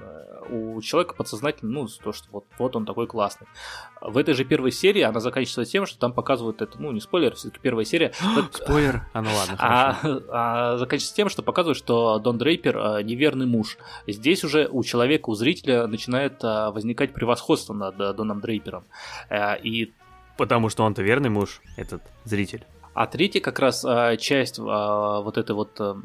э, 0.00 0.28
у 0.50 0.80
человека 0.80 1.14
подсознательно, 1.14 1.72
ну, 1.72 1.88
то, 2.02 2.12
что 2.12 2.26
вот, 2.30 2.44
вот 2.58 2.76
он 2.76 2.86
такой 2.86 3.06
классный. 3.06 3.46
В 4.00 4.16
этой 4.16 4.34
же 4.34 4.44
первой 4.44 4.70
серии 4.70 5.02
она 5.02 5.20
заканчивается 5.20 5.70
тем, 5.70 5.86
что 5.86 5.98
там 5.98 6.12
показывают 6.12 6.62
это, 6.62 6.80
ну, 6.80 6.92
не 6.92 7.00
спойлер, 7.00 7.34
все-таки 7.34 7.60
первая 7.60 7.84
серия. 7.84 8.12
Спойлер, 8.52 9.06
а 9.12 9.22
ну 9.22 9.30
ладно, 9.34 9.56
а, 9.58 9.98
а, 10.28 10.76
заканчивается 10.78 11.16
тем, 11.16 11.28
что 11.28 11.42
показывают, 11.42 11.78
что 11.78 12.18
Дон 12.18 12.38
Дрейпер 12.38 12.78
а, 12.78 13.02
неверный 13.02 13.46
муж. 13.46 13.78
Здесь 14.06 14.44
уже 14.44 14.68
у 14.70 14.82
человека, 14.84 15.30
у 15.30 15.34
зрителя 15.34 15.86
начинает 15.86 16.42
а, 16.42 16.70
возникать 16.70 17.12
превосходство 17.12 17.74
над 17.74 17.96
Доном 17.96 18.40
Дрейпером. 18.40 18.84
И 19.62 19.92
Потому 20.38 20.68
что 20.68 20.84
он-то 20.84 21.02
верный 21.02 21.30
муж, 21.30 21.60
этот 21.76 22.00
зритель. 22.24 22.64
А 22.98 23.06
третья 23.06 23.38
как 23.38 23.60
раз 23.60 23.84
а, 23.84 24.16
часть 24.16 24.58
а, 24.58 25.20
вот 25.20 25.38
этой 25.38 25.54
вот 25.54 25.80
а, 25.80 25.96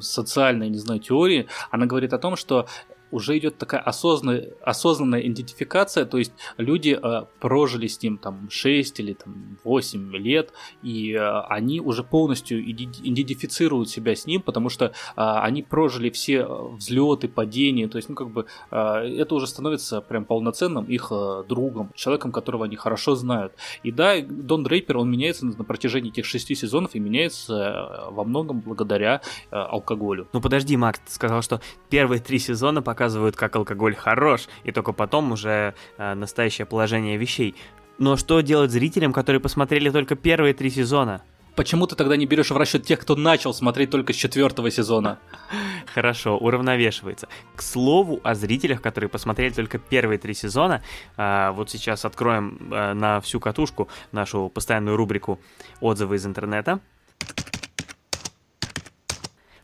социальной, 0.00 0.68
не 0.68 0.78
знаю, 0.78 0.98
теории, 0.98 1.46
она 1.70 1.86
говорит 1.86 2.12
о 2.12 2.18
том, 2.18 2.34
что 2.34 2.66
уже 3.10 3.36
идет 3.38 3.58
такая 3.58 3.80
осознанная, 3.80 4.50
осознанная 4.62 5.20
идентификация, 5.20 6.04
то 6.04 6.18
есть 6.18 6.32
люди 6.56 6.98
э, 7.00 7.24
прожили 7.40 7.86
с 7.86 8.02
ним 8.02 8.18
там 8.18 8.48
6 8.50 9.00
или 9.00 9.14
там 9.14 9.58
8 9.64 10.16
лет, 10.16 10.52
и 10.82 11.12
э, 11.12 11.40
они 11.48 11.80
уже 11.80 12.04
полностью 12.04 12.62
идентифицируют 12.62 13.88
себя 13.88 14.14
с 14.14 14.26
ним, 14.26 14.42
потому 14.42 14.68
что 14.68 14.86
э, 14.86 14.90
они 15.16 15.62
прожили 15.62 16.10
все 16.10 16.44
взлеты, 16.44 17.28
падения, 17.28 17.88
то 17.88 17.96
есть, 17.96 18.08
ну, 18.08 18.14
как 18.14 18.30
бы, 18.30 18.46
э, 18.70 18.76
это 18.76 19.34
уже 19.34 19.46
становится 19.46 20.00
прям 20.00 20.24
полноценным 20.24 20.84
их 20.84 21.08
э, 21.10 21.44
другом, 21.48 21.92
человеком, 21.94 22.32
которого 22.32 22.64
они 22.64 22.76
хорошо 22.76 23.14
знают. 23.14 23.54
И 23.82 23.90
да, 23.90 24.20
Дон 24.20 24.64
Дрейпер, 24.64 24.98
он 24.98 25.10
меняется 25.10 25.46
на 25.46 25.64
протяжении 25.64 26.10
этих 26.10 26.24
шести 26.24 26.54
сезонов 26.54 26.94
и 26.94 26.98
меняется 26.98 27.54
э, 27.54 28.10
во 28.10 28.24
многом 28.24 28.60
благодаря 28.60 29.20
э, 29.50 29.56
алкоголю. 29.56 30.28
Ну, 30.32 30.40
подожди, 30.40 30.76
Макс, 30.76 31.00
ты 31.00 31.12
сказал, 31.12 31.42
что 31.42 31.60
первые 31.88 32.20
три 32.20 32.38
сезона 32.38 32.82
показывают, 33.00 33.34
как 33.34 33.56
алкоголь 33.56 33.94
хорош, 33.94 34.46
и 34.62 34.72
только 34.72 34.92
потом 34.92 35.32
уже 35.32 35.74
э, 35.96 36.14
настоящее 36.14 36.66
положение 36.66 37.16
вещей. 37.16 37.54
Но 37.98 38.18
что 38.18 38.42
делать 38.42 38.70
зрителям, 38.70 39.14
которые 39.14 39.40
посмотрели 39.40 39.88
только 39.88 40.16
первые 40.16 40.52
три 40.52 40.68
сезона? 40.68 41.22
Почему 41.56 41.86
ты 41.86 41.96
тогда 41.96 42.16
не 42.18 42.26
берешь 42.26 42.50
в 42.50 42.56
расчет 42.58 42.84
тех, 42.84 43.00
кто 43.00 43.16
начал 43.16 43.54
смотреть 43.54 43.88
только 43.88 44.12
с 44.12 44.16
четвертого 44.16 44.70
сезона? 44.70 45.18
Хорошо, 45.94 46.36
уравновешивается. 46.36 47.26
К 47.56 47.62
слову 47.62 48.20
о 48.22 48.34
зрителях, 48.34 48.82
которые 48.82 49.08
посмотрели 49.08 49.54
только 49.54 49.78
первые 49.78 50.18
три 50.18 50.34
сезона, 50.34 50.82
а, 51.16 51.52
вот 51.52 51.70
сейчас 51.70 52.04
откроем 52.04 52.58
а, 52.70 52.92
на 52.92 53.22
всю 53.22 53.40
катушку 53.40 53.88
нашу 54.12 54.50
постоянную 54.50 54.98
рубрику 54.98 55.38
«Отзывы 55.80 56.16
из 56.16 56.26
интернета» 56.26 56.80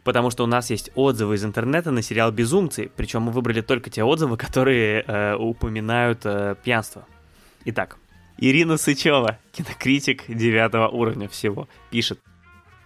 потому 0.07 0.31
что 0.31 0.45
у 0.45 0.47
нас 0.47 0.71
есть 0.71 0.93
отзывы 0.95 1.35
из 1.35 1.45
интернета 1.45 1.91
на 1.91 2.01
сериал 2.01 2.31
«Безумцы», 2.31 2.89
причем 2.95 3.23
мы 3.23 3.33
выбрали 3.33 3.61
только 3.61 3.91
те 3.91 4.05
отзывы, 4.05 4.37
которые 4.37 5.03
э, 5.03 5.35
упоминают 5.35 6.21
э, 6.25 6.55
пьянство. 6.63 7.05
Итак, 7.65 7.99
Ирина 8.39 8.77
Сычева, 8.77 9.41
кинокритик 9.51 10.23
девятого 10.29 10.87
уровня 10.87 11.29
всего, 11.29 11.69
пишет. 11.91 12.21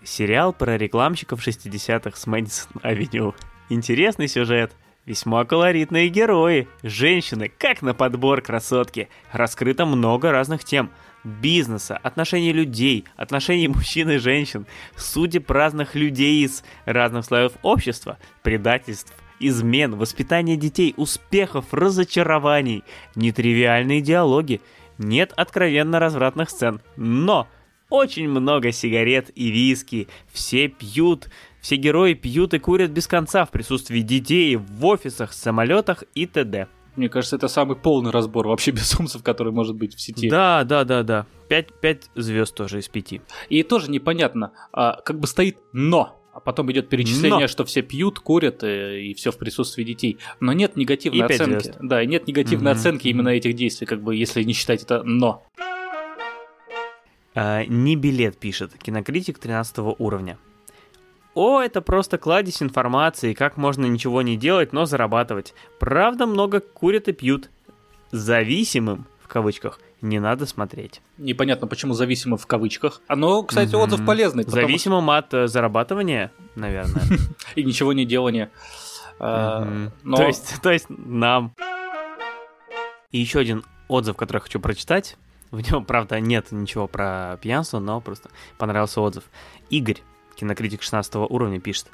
Сериал 0.03 0.55
про 0.55 0.79
рекламщиков 0.79 1.47
60-х 1.47 2.17
с 2.17 2.27
Мэдисон 2.27 2.81
Авеню. 2.83 3.35
Интересный 3.69 4.27
сюжет, 4.27 4.73
Весьма 5.05 5.45
колоритные 5.45 6.09
герои, 6.09 6.69
женщины, 6.83 7.51
как 7.59 7.83
на 7.83 7.93
подбор 7.95 8.41
красотки. 8.41 9.09
Раскрыто 9.33 9.85
много 9.85 10.31
разных 10.31 10.65
тем. 10.65 10.91
Бизнеса, 11.25 11.99
отношений 12.03 12.53
людей, 12.53 13.05
отношений 13.17 13.69
мужчин 13.69 14.11
и 14.11 14.17
женщин, 14.19 14.67
судеб 14.97 15.51
разных 15.51 15.95
людей 15.95 16.45
из 16.45 16.65
разных 16.85 17.25
слоев 17.25 17.53
общества, 17.63 18.19
предательств, 18.43 19.13
измен, 19.39 19.97
воспитания 19.97 20.57
детей, 20.57 20.95
успехов, 20.97 21.73
разочарований, 21.73 22.85
нетривиальные 23.15 24.01
диалоги. 24.01 24.61
Нет 24.99 25.33
откровенно 25.37 25.99
развратных 25.99 26.51
сцен, 26.51 26.81
но 26.97 27.49
очень 27.89 28.29
много 28.29 28.71
сигарет 28.71 29.31
и 29.35 29.51
виски, 29.51 30.09
все 30.33 30.69
пьют, 30.69 31.29
все 31.61 31.77
герои 31.77 32.15
пьют 32.15 32.55
и 32.55 32.59
курят 32.59 32.91
без 32.91 33.07
конца 33.07 33.45
в 33.45 33.51
присутствии 33.51 34.01
детей, 34.01 34.57
в 34.57 34.87
офисах, 34.87 35.33
самолетах 35.33 36.05
и 36.15 36.27
т.д. 36.27 36.69
Мне 36.97 37.09
кажется, 37.09 37.37
это 37.37 37.49
самый 37.49 37.77
полный 37.77 38.11
разбор 38.11 38.49
вообще 38.49 38.71
безумцев, 38.73 39.23
который 39.23 39.53
может 39.53 39.77
быть 39.77 39.95
в 39.95 40.01
сети. 40.01 40.29
Да, 40.29 40.65
да, 40.65 40.85
да, 40.85 41.03
да. 41.03 41.27
Пять, 41.49 41.69
пять 41.81 42.11
звезд 42.15 42.55
тоже 42.55 42.79
из 42.79 42.89
пяти. 42.89 43.23
И 43.49 43.63
тоже 43.63 43.91
непонятно, 43.91 44.53
а, 44.73 45.01
как 45.01 45.19
бы 45.19 45.27
стоит 45.27 45.59
«но». 45.73 46.17
А 46.33 46.39
потом 46.39 46.71
идет 46.71 46.89
перечисление, 46.89 47.41
Но. 47.41 47.49
что 47.49 47.65
все 47.65 47.83
пьют, 47.83 48.21
курят 48.21 48.63
и, 48.63 48.67
э, 48.67 49.01
и 49.01 49.15
все 49.15 49.33
в 49.33 49.37
присутствии 49.39 49.83
детей. 49.83 50.19
Но 50.39 50.53
нет 50.53 50.77
негативной 50.77 51.19
и 51.19 51.23
оценки. 51.23 51.65
Звезд. 51.65 51.79
Да, 51.83 52.05
нет 52.05 52.29
негативной 52.29 52.71
mm-hmm. 52.71 52.77
оценки 52.77 53.09
именно 53.09 53.31
этих 53.31 53.55
действий, 53.55 53.85
как 53.89 54.01
бы 54.01 54.15
если 54.15 54.45
не 54.45 54.53
считать 54.53 54.85
это 54.85 55.03
но. 55.03 55.43
А, 57.35 57.65
не 57.65 57.97
билет 57.97 58.39
пишет. 58.39 58.75
Кинокритик 58.81 59.41
13 59.41 59.79
уровня. 59.99 60.39
О, 61.35 61.61
это 61.61 61.81
просто 61.81 62.19
кладезь 62.19 62.63
информации, 62.63 63.35
как 63.35 63.57
можно 63.57 63.87
ничего 63.87 64.23
не 64.23 64.37
делать, 64.37 64.73
но 64.73 64.85
зарабатывать. 64.85 65.55
Правда, 65.79 66.27
много 66.27 66.61
курят 66.61 67.09
и 67.09 67.13
пьют. 67.13 67.51
Зависимым, 68.11 69.07
в 69.21 69.29
кавычках, 69.29 69.79
не 70.03 70.19
надо 70.19 70.47
смотреть. 70.47 71.01
Непонятно, 71.19 71.69
почему 71.69 71.95
зависимым 71.95 72.39
в 72.39 72.47
кавычках. 72.47 73.01
Оно, 73.07 73.45
кстати, 73.45 73.75
mm-hmm. 73.75 73.83
отзыв 73.83 74.07
полезный. 74.07 74.45
Зависимым 74.45 75.05
что... 75.05 75.17
от 75.17 75.35
э, 75.35 75.47
зарабатывания, 75.47 76.33
наверное. 76.57 77.05
И 77.55 77.63
ничего 77.63 77.93
не 77.93 78.05
делания. 78.05 78.51
А, 79.21 79.91
то 80.05 80.27
есть, 80.27 80.61
то 80.63 80.73
есть 80.73 80.87
нам. 80.89 81.55
И 83.13 83.19
еще 83.19 83.41
один 83.41 83.65
отзыв, 83.87 84.17
который 84.17 84.39
я 84.39 84.43
хочу 84.43 84.59
прочитать. 84.59 85.17
В 85.51 85.61
нем, 85.61 85.85
правда, 85.85 86.19
нет 86.21 86.51
ничего 86.53 86.89
про 86.89 87.39
пьянство, 87.43 87.81
но 87.81 88.01
просто 88.01 88.31
понравился 88.57 89.01
отзыв. 89.01 89.25
Игорь 89.69 90.01
кинокритик 90.41 90.83
16 90.83 91.17
уровня 91.17 91.61
пишет. 91.61 91.87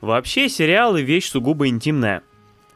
Вообще 0.00 0.48
сериалы 0.48 1.02
вещь 1.02 1.30
сугубо 1.30 1.68
интимная. 1.68 2.22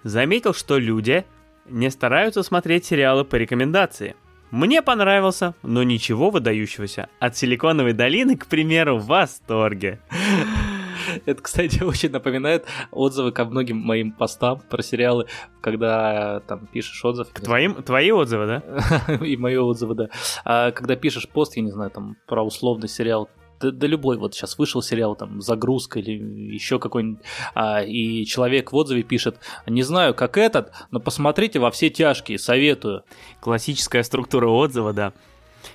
Заметил, 0.03 0.55
что 0.55 0.78
люди 0.78 1.24
не 1.66 1.90
стараются 1.90 2.42
смотреть 2.42 2.84
сериалы 2.84 3.24
по 3.24 3.36
рекомендации. 3.36 4.16
Мне 4.51 4.82
понравился, 4.82 5.55
но 5.62 5.82
ничего 5.82 6.30
выдающегося. 6.30 7.09
От 7.18 7.36
Силиконовой 7.36 7.92
долины, 7.92 8.36
к 8.36 8.47
примеру, 8.47 8.99
в 8.99 9.07
восторге. 9.07 10.01
Это, 11.26 11.42
кстати, 11.42 11.82
очень 11.82 12.11
напоминает 12.11 12.66
отзывы 12.90 13.32
ко 13.32 13.45
многим 13.45 13.78
моим 13.78 14.12
постам 14.12 14.61
про 14.70 14.82
сериалы, 14.82 15.26
когда 15.61 16.40
там 16.40 16.66
пишешь 16.66 17.05
отзыв. 17.05 17.28
К 17.32 17.40
твоим, 17.40 17.82
твои 17.82 18.12
отзывы, 18.12 18.47
да? 18.47 19.14
И 19.24 19.36
мои 19.36 19.57
отзывы, 19.57 19.95
да. 19.95 20.09
А 20.45 20.70
когда 20.70 20.97
пишешь 20.97 21.28
пост, 21.28 21.57
я 21.57 21.62
не 21.62 21.70
знаю, 21.70 21.90
там 21.90 22.16
про 22.26 22.42
условный 22.42 22.88
сериал 22.88 23.28
да, 23.61 23.70
да 23.70 23.86
любой, 23.86 24.18
вот 24.18 24.34
сейчас 24.34 24.59
вышел 24.59 24.82
сериал, 24.82 25.16
там, 25.16 25.40
«Загрузка» 25.40 26.00
или 26.00 26.12
еще 26.55 26.78
какой-нибудь, 26.78 27.20
а, 27.55 27.82
и 27.82 28.24
человек 28.24 28.72
в 28.72 28.76
отзыве 28.76 29.02
пишет, 29.02 29.38
не 29.66 29.82
знаю, 29.82 30.14
как 30.14 30.36
этот, 30.36 30.72
но 30.90 31.00
посмотрите 31.00 31.59
во 31.59 31.70
все 31.70 31.90
тяжкие, 31.90 32.38
советую. 32.38 33.05
Классическая 33.40 34.02
структура 34.02 34.48
отзыва, 34.48 34.92
да. 34.92 35.12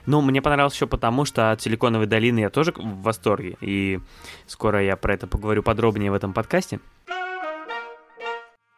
Ну, 0.05 0.21
мне 0.21 0.41
понравилось 0.41 0.75
еще 0.75 0.87
потому, 0.87 1.25
что 1.25 1.51
от 1.51 1.61
Силиконовой 1.61 2.07
долины 2.07 2.39
я 2.39 2.49
тоже 2.49 2.73
в 2.75 3.01
восторге, 3.01 3.57
и 3.61 3.99
скоро 4.47 4.83
я 4.83 4.95
про 4.95 5.13
это 5.13 5.27
поговорю 5.27 5.63
подробнее 5.63 6.11
в 6.11 6.15
этом 6.15 6.33
подкасте. 6.33 6.79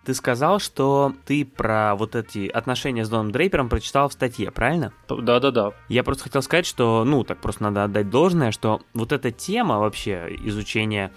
Ты 0.03 0.15
сказал, 0.15 0.59
что 0.59 1.13
ты 1.25 1.45
про 1.45 1.95
вот 1.95 2.15
эти 2.15 2.47
отношения 2.47 3.05
с 3.05 3.09
Доном 3.09 3.31
Дрейпером 3.31 3.69
прочитал 3.69 4.09
в 4.09 4.13
статье, 4.13 4.49
правильно? 4.49 4.93
Да-да-да. 5.07 5.73
Я 5.89 6.03
просто 6.03 6.23
хотел 6.23 6.41
сказать, 6.41 6.65
что, 6.65 7.03
ну, 7.05 7.23
так 7.23 7.39
просто 7.39 7.63
надо 7.63 7.83
отдать 7.83 8.09
должное, 8.09 8.51
что 8.51 8.81
вот 8.93 9.11
эта 9.11 9.31
тема 9.31 9.77
вообще 9.77 10.35
изучения 10.43 11.11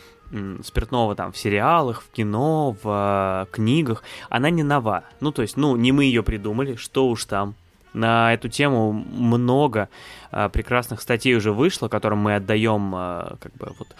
спиртного 0.63 1.15
там 1.15 1.33
в 1.33 1.37
сериалах, 1.39 2.03
в 2.03 2.11
кино, 2.11 2.77
в 2.83 3.47
э, 3.47 3.53
книгах, 3.53 4.03
она 4.29 4.51
не 4.51 4.63
нова. 4.63 5.05
Ну, 5.21 5.33
то 5.33 5.43
есть, 5.43 5.57
ну, 5.57 5.77
не 5.77 5.93
мы 5.93 6.05
ее 6.05 6.23
придумали, 6.23 6.77
что 6.77 7.09
уж 7.09 7.25
там. 7.25 7.55
На 7.93 8.35
эту 8.35 8.49
тему 8.49 8.93
много 8.93 9.89
э, 10.33 10.49
прекрасных 10.49 11.01
статей 11.01 11.37
уже 11.37 11.53
вышло, 11.53 11.89
которым 11.89 12.19
мы 12.19 12.35
отдаем 12.35 12.93
э, 12.95 13.37
как 13.41 13.55
бы 13.55 13.73
вот 13.79 13.95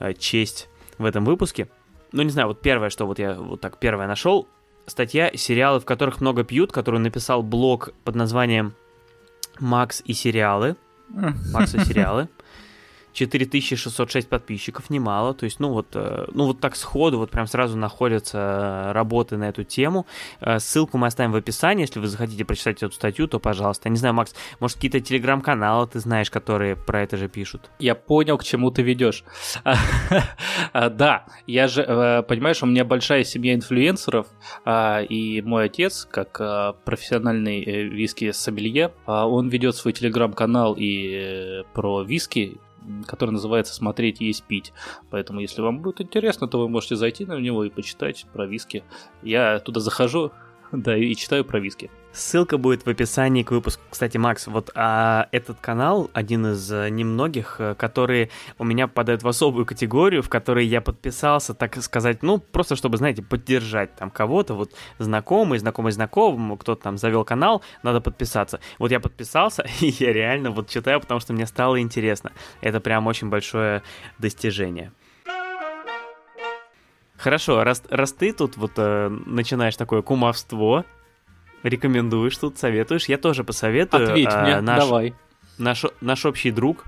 э, 0.00 0.12
честь 0.14 0.68
в 0.98 1.04
этом 1.04 1.24
выпуске 1.24 1.68
ну 2.12 2.22
не 2.22 2.30
знаю, 2.30 2.48
вот 2.48 2.60
первое, 2.60 2.90
что 2.90 3.06
вот 3.06 3.18
я 3.18 3.34
вот 3.34 3.60
так 3.60 3.78
первое 3.78 4.06
нашел, 4.06 4.48
статья 4.86 5.30
сериалы, 5.34 5.80
в 5.80 5.84
которых 5.84 6.20
много 6.20 6.44
пьют, 6.44 6.72
которую 6.72 7.00
написал 7.00 7.42
блог 7.42 7.90
под 8.04 8.14
названием 8.14 8.74
Макс 9.60 10.02
и 10.04 10.12
сериалы. 10.12 10.76
Макс 11.52 11.74
и 11.74 11.84
сериалы. 11.84 12.28
4606 13.18 14.28
подписчиков, 14.28 14.90
немало. 14.90 15.34
То 15.34 15.44
есть, 15.44 15.60
ну 15.60 15.72
вот, 15.72 15.88
э, 15.94 16.26
ну 16.32 16.46
вот 16.46 16.60
так 16.60 16.76
сходу, 16.76 17.18
вот 17.18 17.30
прям 17.30 17.46
сразу 17.46 17.76
находятся 17.76 18.38
э, 18.38 18.92
работы 18.92 19.36
на 19.36 19.48
эту 19.48 19.64
тему. 19.64 20.06
Э, 20.40 20.58
ссылку 20.58 20.98
мы 20.98 21.08
оставим 21.08 21.32
в 21.32 21.36
описании, 21.36 21.82
если 21.82 22.00
вы 22.00 22.06
захотите 22.06 22.44
прочитать 22.44 22.82
эту 22.82 22.94
статью, 22.94 23.26
то, 23.26 23.40
пожалуйста. 23.40 23.88
Я 23.88 23.90
не 23.90 23.98
знаю, 23.98 24.14
Макс, 24.14 24.34
может, 24.60 24.76
какие-то 24.76 25.00
телеграм-каналы 25.00 25.88
ты 25.88 25.98
знаешь, 25.98 26.30
которые 26.30 26.76
про 26.76 27.02
это 27.02 27.16
же 27.16 27.28
пишут? 27.28 27.70
Я 27.78 27.94
понял, 27.94 28.38
к 28.38 28.44
чему 28.44 28.70
ты 28.70 28.82
ведешь. 28.82 29.24
Да, 30.74 31.26
я 31.46 31.66
же, 31.68 32.24
понимаешь, 32.28 32.62
у 32.62 32.66
меня 32.66 32.84
большая 32.84 33.24
семья 33.24 33.54
инфлюенсеров, 33.54 34.26
и 34.68 35.42
мой 35.44 35.64
отец, 35.64 36.06
как 36.10 36.38
профессиональный 36.84 37.64
виски-сомелье, 37.88 38.92
он 39.06 39.48
ведет 39.48 39.76
свой 39.76 39.92
телеграм-канал 39.92 40.74
и 40.78 41.64
про 41.72 42.02
виски, 42.02 42.58
который 43.06 43.30
называется 43.30 43.74
«Смотреть, 43.74 44.20
есть, 44.20 44.44
пить». 44.44 44.72
Поэтому, 45.10 45.40
если 45.40 45.60
вам 45.60 45.80
будет 45.80 46.00
интересно, 46.00 46.48
то 46.48 46.58
вы 46.58 46.68
можете 46.68 46.96
зайти 46.96 47.24
на 47.24 47.38
него 47.38 47.64
и 47.64 47.70
почитать 47.70 48.26
про 48.32 48.46
виски. 48.46 48.84
Я 49.22 49.58
туда 49.60 49.80
захожу, 49.80 50.32
да, 50.72 50.96
и 50.96 51.14
читаю 51.14 51.44
про 51.44 51.60
виски. 51.60 51.90
Ссылка 52.18 52.58
будет 52.58 52.84
в 52.84 52.90
описании 52.90 53.44
к 53.44 53.52
выпуску. 53.52 53.80
Кстати, 53.88 54.16
Макс, 54.16 54.48
вот 54.48 54.72
а 54.74 55.28
этот 55.30 55.60
канал 55.60 56.10
один 56.12 56.48
из 56.48 56.72
э, 56.72 56.88
немногих, 56.88 57.56
э, 57.60 57.76
которые 57.76 58.30
у 58.58 58.64
меня 58.64 58.88
попадают 58.88 59.22
в 59.22 59.28
особую 59.28 59.64
категорию, 59.64 60.24
в 60.24 60.28
которой 60.28 60.66
я 60.66 60.80
подписался, 60.80 61.54
так 61.54 61.80
сказать, 61.80 62.24
ну, 62.24 62.38
просто 62.38 62.74
чтобы, 62.74 62.96
знаете, 62.96 63.22
поддержать 63.22 63.94
там 63.94 64.10
кого-то, 64.10 64.54
вот 64.54 64.72
знакомый, 64.98 65.60
знакомый 65.60 65.92
знакомому, 65.92 66.56
кто-то 66.56 66.82
там 66.82 66.98
завел 66.98 67.24
канал, 67.24 67.62
надо 67.84 68.00
подписаться. 68.00 68.58
Вот 68.80 68.90
я 68.90 68.98
подписался, 68.98 69.64
и 69.80 69.86
я 69.86 70.12
реально 70.12 70.50
вот 70.50 70.68
читаю, 70.68 71.00
потому 71.00 71.20
что 71.20 71.32
мне 71.32 71.46
стало 71.46 71.80
интересно. 71.80 72.32
Это 72.60 72.80
прям 72.80 73.06
очень 73.06 73.28
большое 73.28 73.84
достижение. 74.18 74.90
Хорошо, 77.16 77.62
раз, 77.62 77.82
раз 77.90 78.12
ты 78.12 78.32
тут 78.32 78.56
вот 78.56 78.72
э, 78.76 79.08
начинаешь 79.08 79.76
такое 79.76 80.02
кумовство, 80.02 80.84
рекомендуешь 81.62 82.36
тут, 82.36 82.58
советуешь, 82.58 83.08
я 83.08 83.18
тоже 83.18 83.44
посоветую. 83.44 84.10
Ответь 84.10 84.28
э, 84.32 84.42
мне, 84.42 84.60
наш, 84.60 84.78
давай. 84.78 85.14
Наш, 85.58 85.84
наш 86.00 86.24
общий 86.26 86.50
друг, 86.50 86.84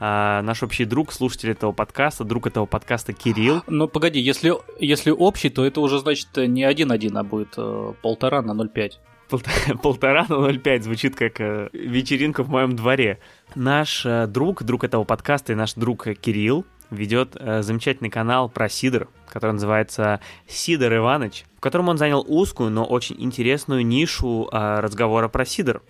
э, 0.00 0.40
наш 0.42 0.62
общий 0.62 0.84
друг, 0.84 1.12
слушатель 1.12 1.50
этого 1.50 1.72
подкаста, 1.72 2.24
друг 2.24 2.46
этого 2.46 2.66
подкаста 2.66 3.12
Кирилл. 3.12 3.62
Ну, 3.66 3.88
погоди, 3.88 4.20
если, 4.20 4.52
если 4.78 5.10
общий, 5.10 5.50
то 5.50 5.64
это 5.64 5.80
уже, 5.80 5.98
значит, 5.98 6.28
не 6.36 6.64
1-1, 6.64 7.18
а 7.18 7.22
будет 7.22 7.54
э, 7.56 7.92
полтора 8.02 8.42
на 8.42 8.52
0,5. 8.52 8.92
Полтора 9.82 10.24
на 10.28 10.34
0,5 10.34 10.82
звучит 10.82 11.14
как 11.14 11.40
э, 11.40 11.68
вечеринка 11.72 12.42
в 12.42 12.48
моем 12.48 12.74
дворе. 12.74 13.18
Наш 13.54 14.06
э, 14.06 14.26
друг, 14.26 14.62
друг 14.62 14.84
этого 14.84 15.04
подкаста 15.04 15.52
и 15.52 15.56
наш 15.56 15.74
друг 15.74 16.06
Кирилл 16.20 16.64
ведет 16.90 17.36
э, 17.38 17.62
замечательный 17.62 18.10
канал 18.10 18.48
про 18.48 18.68
сидр, 18.68 19.08
который 19.28 19.52
называется 19.52 20.20
«Сидор 20.46 20.94
Иваныч», 20.96 21.44
в 21.56 21.60
котором 21.60 21.88
он 21.88 21.98
занял 21.98 22.24
узкую, 22.26 22.70
но 22.70 22.84
очень 22.84 23.16
интересную 23.18 23.84
нишу 23.84 24.48
э, 24.50 24.80
разговора 24.80 25.28
про 25.28 25.44
сидр. 25.44 25.82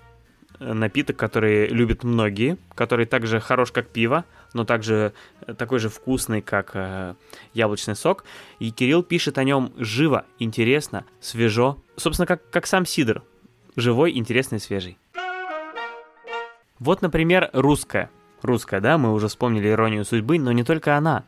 Э, 0.61 0.73
напиток, 0.73 1.17
который 1.17 1.69
любят 1.69 2.05
многие, 2.05 2.59
который 2.75 3.07
также 3.07 3.41
хорош, 3.41 3.71
как 3.71 3.89
пиво, 3.89 4.25
но 4.55 4.65
также 4.65 5.13
э, 5.47 5.55
такой 5.55 5.79
же 5.79 5.89
вкусный, 5.89 6.43
как 6.43 6.73
э, 6.75 7.15
яблочный 7.55 7.95
сок. 7.95 8.25
И 8.59 8.71
Кирилл 8.71 9.03
пишет 9.03 9.39
о 9.39 9.45
нем 9.45 9.73
живо, 9.77 10.25
интересно, 10.39 11.05
свежо. 11.21 11.79
Собственно, 11.97 12.27
как, 12.27 12.49
как 12.51 12.67
сам 12.67 12.87
сидр. 12.87 13.23
Живой, 13.77 14.17
интересный, 14.17 14.59
свежий. 14.59 14.99
Вот, 16.81 17.03
например, 17.03 17.51
русская. 17.53 18.11
Русская, 18.43 18.81
да, 18.81 18.99
мы 18.99 19.13
уже 19.13 19.29
вспомнили 19.29 19.69
«Иронию 19.69 20.05
судьбы», 20.05 20.39
но 20.39 20.53
не 20.53 20.65
только 20.65 20.97
она. 20.97 21.25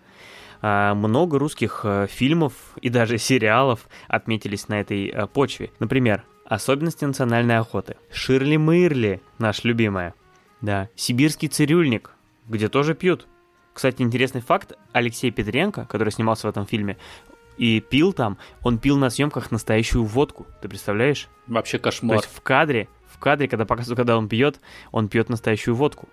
А, 0.62 0.94
много 0.94 1.38
русских 1.38 1.80
а, 1.84 2.06
фильмов 2.06 2.52
и 2.80 2.88
даже 2.88 3.18
сериалов 3.18 3.88
отметились 4.08 4.68
на 4.68 4.80
этой 4.80 5.08
а, 5.08 5.26
почве. 5.26 5.70
Например, 5.78 6.24
«Особенности 6.44 7.04
национальной 7.04 7.58
охоты», 7.58 7.96
«Ширли-мырли», 8.12 9.22
наш 9.38 9.64
любимая, 9.64 10.14
да, 10.60 10.88
«Сибирский 10.94 11.48
цирюльник», 11.48 12.10
где 12.48 12.68
тоже 12.68 12.94
пьют. 12.94 13.26
Кстати, 13.72 14.02
интересный 14.02 14.40
факт, 14.40 14.72
Алексей 14.92 15.30
Петренко, 15.30 15.86
который 15.86 16.10
снимался 16.10 16.46
в 16.46 16.50
этом 16.50 16.66
фильме, 16.66 16.96
и 17.56 17.80
пил 17.80 18.12
там, 18.12 18.38
он 18.62 18.78
пил 18.78 18.96
на 18.96 19.10
съемках 19.10 19.50
настоящую 19.50 20.04
водку. 20.04 20.46
Ты 20.62 20.68
представляешь? 20.68 21.28
Вообще 21.46 21.78
То 21.78 21.84
кошмар. 21.84 22.16
есть 22.16 22.28
в 22.34 22.40
кадре, 22.40 22.88
в 23.06 23.18
кадре, 23.18 23.48
когда 23.48 23.66
показывают, 23.66 23.98
когда 23.98 24.16
он 24.16 24.28
пьет, 24.28 24.60
он 24.92 25.08
пьет 25.08 25.28
настоящую 25.28 25.74
водку. 25.74 26.08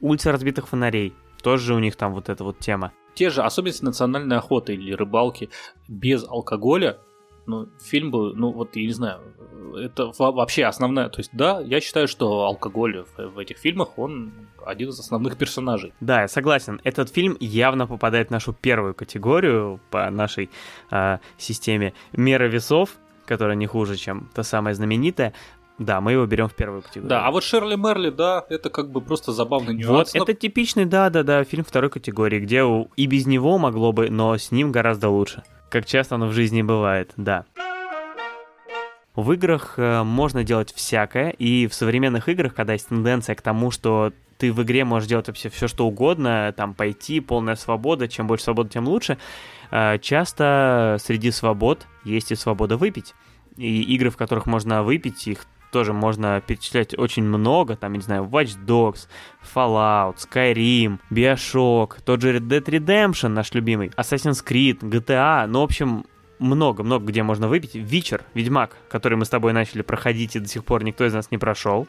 Улица 0.00 0.32
разбитых 0.32 0.68
фонарей. 0.68 1.14
Тоже 1.42 1.74
у 1.74 1.78
них 1.78 1.96
там 1.96 2.12
вот 2.14 2.28
эта 2.28 2.44
вот 2.44 2.58
тема. 2.58 2.92
Те 3.14 3.30
же 3.30 3.42
особенности 3.42 3.84
национальной 3.84 4.36
охоты 4.36 4.74
или 4.74 4.92
рыбалки 4.92 5.50
без 5.88 6.24
алкоголя, 6.24 6.98
ну, 7.46 7.68
фильм 7.82 8.10
бы, 8.10 8.32
ну, 8.34 8.52
вот, 8.52 8.76
я 8.76 8.86
не 8.86 8.92
знаю, 8.92 9.20
это 9.76 10.12
во- 10.18 10.30
вообще 10.32 10.64
основная, 10.64 11.08
то 11.08 11.18
есть, 11.18 11.30
да, 11.32 11.60
я 11.60 11.80
считаю, 11.80 12.06
что 12.06 12.44
алкоголь 12.44 13.04
в, 13.16 13.28
в 13.34 13.38
этих 13.38 13.56
фильмах, 13.58 13.98
он 13.98 14.32
один 14.64 14.90
из 14.90 15.00
основных 15.00 15.36
персонажей. 15.36 15.92
Да, 16.00 16.22
я 16.22 16.28
согласен. 16.28 16.80
Этот 16.84 17.10
фильм 17.10 17.36
явно 17.40 17.86
попадает 17.86 18.28
в 18.28 18.30
нашу 18.30 18.52
первую 18.52 18.94
категорию 18.94 19.80
по 19.90 20.08
нашей 20.10 20.50
а, 20.90 21.18
системе 21.38 21.92
меры 22.12 22.48
весов, 22.48 22.90
которая 23.26 23.56
не 23.56 23.66
хуже, 23.66 23.96
чем 23.96 24.28
та 24.34 24.42
самая 24.42 24.74
знаменитая. 24.74 25.32
Да, 25.80 26.02
мы 26.02 26.12
его 26.12 26.26
берем 26.26 26.46
в 26.48 26.54
первую 26.54 26.82
категорию. 26.82 27.08
Да, 27.08 27.26
а 27.26 27.30
вот 27.30 27.42
Шерли 27.42 27.74
Мерли, 27.74 28.10
да, 28.10 28.44
это 28.50 28.68
как 28.68 28.90
бы 28.90 29.00
просто 29.00 29.32
забавный 29.32 29.74
Вот, 29.86 29.92
нюанс. 29.92 30.14
но- 30.14 30.24
это 30.24 30.34
типичный, 30.34 30.84
да-да-да, 30.84 31.42
фильм 31.44 31.64
второй 31.64 31.88
категории, 31.88 32.38
где 32.38 32.62
и 32.96 33.06
без 33.06 33.26
него 33.26 33.56
могло 33.56 33.90
бы, 33.92 34.10
но 34.10 34.36
с 34.36 34.50
ним 34.52 34.72
гораздо 34.72 35.08
лучше. 35.08 35.42
Как 35.70 35.86
часто 35.86 36.16
оно 36.16 36.26
в 36.26 36.32
жизни 36.32 36.60
бывает, 36.60 37.12
да. 37.16 37.46
В 39.16 39.32
играх 39.32 39.74
э, 39.78 40.02
можно 40.02 40.44
делать 40.44 40.70
всякое, 40.74 41.30
и 41.30 41.66
в 41.66 41.72
современных 41.72 42.28
играх, 42.28 42.54
когда 42.54 42.74
есть 42.74 42.88
тенденция 42.88 43.34
к 43.34 43.40
тому, 43.40 43.70
что 43.70 44.12
ты 44.36 44.52
в 44.52 44.62
игре 44.62 44.84
можешь 44.84 45.08
делать 45.08 45.28
вообще 45.28 45.48
все, 45.48 45.66
что 45.66 45.86
угодно, 45.86 46.52
там 46.56 46.74
пойти, 46.74 47.20
полная 47.20 47.56
свобода, 47.56 48.06
чем 48.06 48.26
больше 48.26 48.44
свободы, 48.44 48.68
тем 48.68 48.86
лучше, 48.86 49.16
э, 49.70 49.98
часто 50.00 50.98
среди 51.00 51.30
свобод 51.30 51.86
есть 52.04 52.32
и 52.32 52.34
свобода 52.34 52.76
выпить. 52.76 53.14
И 53.56 53.82
игры, 53.94 54.10
в 54.10 54.16
которых 54.18 54.44
можно 54.46 54.82
выпить, 54.82 55.26
их 55.26 55.46
тоже 55.70 55.92
можно 55.92 56.40
перечислять 56.40 56.98
очень 56.98 57.24
много, 57.24 57.76
там, 57.76 57.92
я 57.92 57.98
не 57.98 58.02
знаю, 58.02 58.24
Watch 58.24 58.56
Dogs, 58.64 59.08
Fallout, 59.54 60.16
Skyrim, 60.16 60.98
Bioshock, 61.10 61.98
тот 62.04 62.20
же 62.20 62.36
Red 62.36 62.48
Dead 62.48 62.64
Redemption, 62.64 63.28
наш 63.28 63.52
любимый, 63.52 63.88
Assassin's 63.96 64.44
Creed, 64.44 64.80
GTA, 64.80 65.46
ну, 65.46 65.60
в 65.60 65.64
общем, 65.64 66.04
много-много 66.40 67.06
где 67.06 67.22
можно 67.22 67.48
выпить. 67.48 67.74
Вичер, 67.74 68.24
Ведьмак, 68.34 68.76
который 68.88 69.16
мы 69.16 69.24
с 69.24 69.28
тобой 69.28 69.52
начали 69.52 69.82
проходить, 69.82 70.36
и 70.36 70.40
до 70.40 70.48
сих 70.48 70.64
пор 70.64 70.82
никто 70.82 71.04
из 71.06 71.12
нас 71.12 71.30
не 71.30 71.38
прошел. 71.38 71.86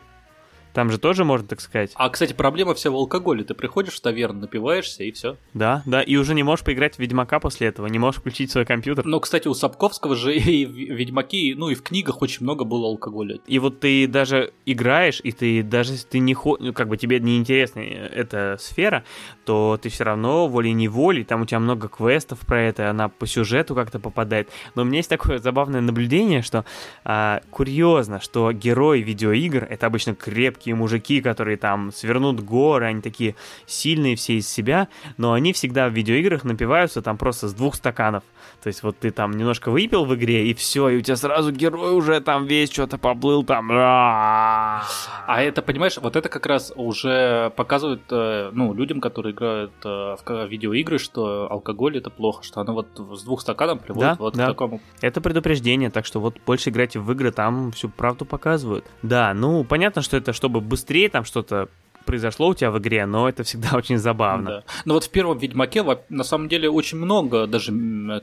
Там 0.74 0.90
же 0.92 0.98
тоже 0.98 1.26
можно, 1.26 1.48
так 1.48 1.62
сказать. 1.62 1.92
А, 1.96 2.10
кстати, 2.10 2.34
проблема 2.34 2.74
вся 2.74 2.90
в 2.92 2.96
алкоголе. 2.96 3.44
Ты 3.44 3.54
приходишь 3.54 3.96
в 3.96 4.02
таверну, 4.02 4.42
напиваешься 4.42 5.04
и 5.04 5.12
все. 5.12 5.38
Да, 5.54 5.84
да, 5.86 6.02
и 6.02 6.16
уже 6.16 6.34
не 6.34 6.44
можешь 6.44 6.66
поиграть 6.66 6.96
в 6.96 7.00
Ведьмака 7.00 7.40
после 7.40 7.68
этого, 7.68 7.88
не 7.88 8.00
можешь 8.00 8.22
включить 8.22 8.52
свой 8.52 8.66
компьютер. 8.66 9.06
Но, 9.06 9.20
кстати, 9.20 9.48
у 9.48 9.54
Сапковского 9.54 10.16
же 10.16 10.36
и 10.38 10.66
в 10.66 10.72
Ведьмаки, 10.72 11.54
ну 11.56 11.70
и 11.70 11.76
в 11.76 11.84
книгах 11.84 12.22
очень 12.22 12.44
много 12.44 12.64
было 12.64 12.88
алкоголя. 12.88 13.40
И 13.48 13.60
вот 13.60 13.80
ты 13.80 14.08
даже 14.08 14.54
играешь, 14.66 15.22
и 15.24 15.32
ты 15.32 15.64
даже 15.64 15.94
если 15.94 16.08
ты 16.08 16.20
не 16.20 16.34
хо... 16.34 16.58
ну, 16.60 16.74
как 16.74 16.88
бы 16.88 16.98
тебе 16.98 17.20
не 17.20 17.38
интересна 17.38 17.80
эта 17.80 18.58
сфера, 18.60 19.04
то 19.46 19.80
ты 19.82 19.90
все 19.90 20.04
равно 20.04 20.48
волей-неволей, 20.48 21.24
там 21.24 21.42
у 21.42 21.46
тебя 21.46 21.60
много 21.60 21.88
квестов 21.88 22.40
про 22.40 22.62
это, 22.62 22.90
она 22.90 23.10
по 23.10 23.28
сюжету 23.28 23.76
как-то 23.76 24.00
попадает. 24.00 24.50
Но 24.76 24.84
у 24.84 24.86
меня 24.86 24.98
есть 24.98 25.10
такое 25.10 25.40
забавное 25.40 25.82
наблюдение, 25.82 26.42
что 26.42 26.66
а, 27.04 27.42
курьезно, 27.50 28.20
что 28.20 28.52
герои 28.52 29.02
видеоигр 29.02 29.64
это 29.70 29.88
обычно 29.88 30.16
крепкие 30.62 30.76
мужики, 30.76 31.22
которые 31.22 31.58
там 31.58 31.92
свернут 31.92 32.42
горы, 32.42 32.86
они 32.86 33.02
такие 33.02 33.36
сильные 33.66 34.16
все 34.16 34.36
из 34.36 34.48
себя, 34.48 34.88
но 35.18 35.34
они 35.34 35.54
всегда 35.54 35.90
в 35.90 35.94
видеоиграх 35.94 36.44
напиваются 36.44 37.02
там 37.02 37.18
просто 37.18 37.48
с 37.48 37.54
двух 37.54 37.76
стаканов. 37.76 38.24
То 38.62 38.68
есть 38.68 38.84
вот 38.84 38.98
ты 38.98 39.12
там 39.12 39.32
немножко 39.32 39.72
выпил 39.72 40.06
в 40.06 40.14
игре, 40.16 40.48
и 40.48 40.54
все, 40.54 40.90
и 40.90 40.98
у 40.98 41.02
тебя 41.02 41.16
сразу 41.16 41.52
герой 41.52 41.96
уже 41.96 42.22
там 42.22 42.46
весь 42.46 42.72
что-то 42.72 42.98
поплыл 42.98 43.44
там. 43.44 43.70
А 43.72 44.84
это, 45.28 45.62
понимаешь, 45.62 45.98
вот 45.98 46.16
это 46.16 46.30
как 46.30 46.46
раз 46.46 46.72
уже 46.76 47.52
показывает, 47.56 48.02
э, 48.12 48.52
ну, 48.54 48.74
людям, 48.74 49.02
которые 49.02 49.34
играют 49.34 49.72
э, 49.84 50.16
в 50.24 50.48
видеоигры, 50.48 51.00
что 51.00 51.48
алкоголь 51.52 51.98
это 51.98 52.10
плохо, 52.10 52.44
что 52.44 52.62
оно 52.62 52.74
вот 52.74 52.88
с 52.98 53.24
двух 53.24 53.42
стаканов 53.42 53.82
приводит 53.82 54.12
Да, 54.12 54.16
вот 54.20 54.36
да. 54.36 54.46
к 54.46 54.48
такому. 54.50 54.80
Это 55.02 55.22
предупреждение, 55.22 55.90
так 55.90 56.06
что 56.06 56.20
вот 56.20 56.36
больше 56.46 56.70
играйте 56.70 57.00
в 57.00 57.12
игры, 57.12 57.32
там 57.32 57.72
всю 57.72 57.90
правду 57.90 58.26
показывают. 58.26 58.86
Да, 59.02 59.34
ну 59.34 59.64
понятно, 59.64 60.02
что 60.02 60.18
это 60.18 60.34
чтобы 60.34 60.51
быстрее 60.60 61.10
там 61.10 61.24
что-то 61.24 61.70
произошло 62.06 62.50
у 62.50 62.54
тебя 62.54 62.72
в 62.72 62.80
игре, 62.80 63.06
но 63.06 63.30
это 63.30 63.44
всегда 63.44 63.70
очень 63.74 63.98
забавно. 63.98 64.50
Да. 64.50 64.64
Но 64.86 64.94
вот 64.96 65.06
в 65.06 65.10
первом 65.10 65.38
Ведьмаке 65.38 65.84
на 66.10 66.24
самом 66.24 66.50
деле 66.50 66.70
очень 66.70 66.98
много 66.98 67.48
даже 67.48 67.72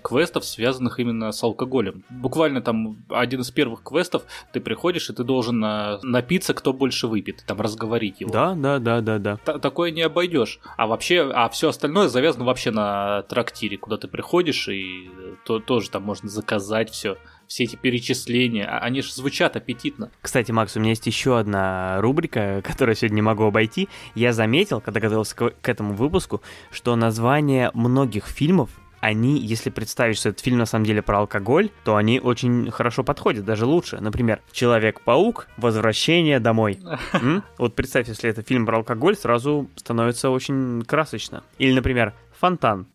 квестов, 0.03 0.45
связанных 0.45 1.01
именно 1.01 1.33
с 1.33 1.43
алкоголем. 1.43 2.05
Буквально 2.11 2.61
там 2.61 2.99
один 3.09 3.41
из 3.41 3.51
первых 3.51 3.83
квестов, 3.83 4.25
ты 4.53 4.61
приходишь, 4.61 5.11
и 5.11 5.13
ты 5.13 5.25
должен 5.25 5.65
э, 5.65 5.99
напиться, 6.03 6.55
кто 6.55 6.73
больше 6.73 7.07
выпьет, 7.07 7.45
там 7.47 7.61
разговорить 7.61 8.21
его. 8.21 8.31
Да, 8.31 8.55
да, 8.55 8.79
да, 8.79 9.01
да, 9.01 9.19
да. 9.19 9.37
Та- 9.39 9.59
такое 9.59 9.91
не 9.91 10.03
обойдешь. 10.03 10.61
А 10.77 10.87
вообще, 10.87 11.31
а 11.35 11.49
все 11.49 11.69
остальное 11.69 12.09
завязано 12.09 12.45
вообще 12.45 12.71
на 12.71 13.23
трактире, 13.23 13.79
куда 13.79 13.97
ты 13.97 14.09
приходишь, 14.09 14.69
и 14.69 15.09
э, 15.09 15.35
то, 15.45 15.61
тоже 15.61 15.91
там 15.91 16.03
можно 16.03 16.29
заказать 16.29 16.91
все. 16.91 17.17
Все 17.49 17.65
эти 17.65 17.77
перечисления, 17.77 18.67
а- 18.67 18.79
они 18.81 19.01
же 19.03 19.13
звучат 19.13 19.57
аппетитно. 19.57 20.11
Кстати, 20.21 20.53
Макс, 20.53 20.77
у 20.77 20.81
меня 20.81 20.91
есть 20.91 21.07
еще 21.07 21.39
одна 21.39 22.01
рубрика, 22.01 22.63
которую 22.65 22.95
сегодня 22.95 23.17
не 23.17 23.23
могу 23.23 23.45
обойти. 23.45 23.89
Я 24.15 24.33
заметил, 24.33 24.81
когда 24.81 25.01
готовился 25.01 25.35
к, 25.35 25.69
этому 25.69 25.95
выпуску, 25.95 26.43
что 26.71 26.95
названия 26.95 27.71
многих 27.75 28.27
фильмов 28.27 28.71
они, 29.01 29.39
если 29.39 29.71
представить, 29.71 30.17
что 30.17 30.31
этот 30.31 30.43
фильм 30.43 30.59
на 30.59 30.67
самом 30.67 30.85
деле 30.85 31.03
про 31.03 31.21
алкоголь, 31.21 31.71
то 31.85 31.97
они 31.97 32.21
очень 32.21 32.71
хорошо 32.71 33.05
подходят, 33.05 33.45
даже 33.45 33.65
лучше. 33.65 33.99
Например, 34.01 34.41
Человек-паук, 34.53 35.47
Возвращение 35.57 36.41
домой. 36.41 36.81
М? 37.13 37.45
Вот 37.59 37.75
представь, 37.75 38.09
если 38.09 38.29
это 38.29 38.43
фильм 38.43 38.67
про 38.67 38.79
алкоголь, 38.79 39.17
сразу 39.17 39.71
становится 39.77 40.31
очень 40.31 40.83
красочно. 40.83 41.45
Или, 41.59 41.73
например, 41.73 42.13
Фонтан. 42.39 42.87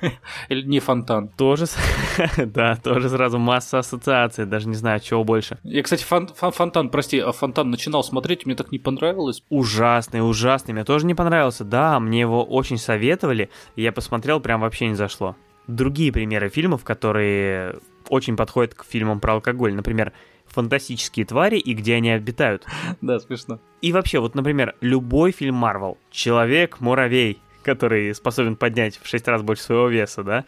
Или 0.48 0.62
не 0.62 0.80
фонтан. 0.80 1.28
Тоже, 1.28 1.66
да, 2.36 2.74
тоже 2.76 3.08
сразу 3.08 3.38
масса 3.38 3.78
ассоциаций, 3.78 4.44
даже 4.44 4.68
не 4.68 4.74
знаю, 4.74 4.98
чего 4.98 5.22
больше. 5.22 5.58
Я, 5.62 5.84
кстати, 5.84 6.02
фон, 6.02 6.26
фон, 6.26 6.50
фонтан, 6.50 6.88
прости, 6.90 7.20
а 7.20 7.30
фонтан 7.30 7.70
начинал 7.70 8.02
смотреть, 8.02 8.44
мне 8.44 8.56
так 8.56 8.72
не 8.72 8.80
понравилось. 8.80 9.44
Ужасный, 9.50 10.28
ужасный, 10.28 10.74
мне 10.74 10.84
тоже 10.84 11.06
не 11.06 11.14
понравился. 11.14 11.64
Да, 11.64 12.00
мне 12.00 12.20
его 12.20 12.42
очень 12.42 12.78
советовали, 12.78 13.50
и 13.76 13.82
я 13.82 13.92
посмотрел, 13.92 14.40
прям 14.40 14.62
вообще 14.62 14.88
не 14.88 14.94
зашло. 14.94 15.36
Другие 15.68 16.12
примеры 16.12 16.48
фильмов, 16.48 16.82
которые 16.82 17.76
очень 18.08 18.36
подходят 18.36 18.74
к 18.74 18.84
фильмам 18.84 19.20
про 19.20 19.34
алкоголь, 19.34 19.74
например, 19.74 20.12
фантастические 20.46 21.24
твари 21.24 21.58
и 21.58 21.72
где 21.74 21.94
они 21.94 22.10
обитают. 22.10 22.66
Да, 23.00 23.20
смешно. 23.20 23.60
И 23.80 23.92
вообще, 23.92 24.18
вот, 24.18 24.34
например, 24.34 24.74
любой 24.80 25.30
фильм 25.30 25.54
Марвел. 25.54 25.98
Человек-муравей, 26.10 27.40
который 27.62 28.14
способен 28.14 28.56
поднять 28.56 28.98
в 29.02 29.06
6 29.06 29.28
раз 29.28 29.42
больше 29.42 29.62
своего 29.62 29.88
веса, 29.88 30.22
да? 30.22 30.44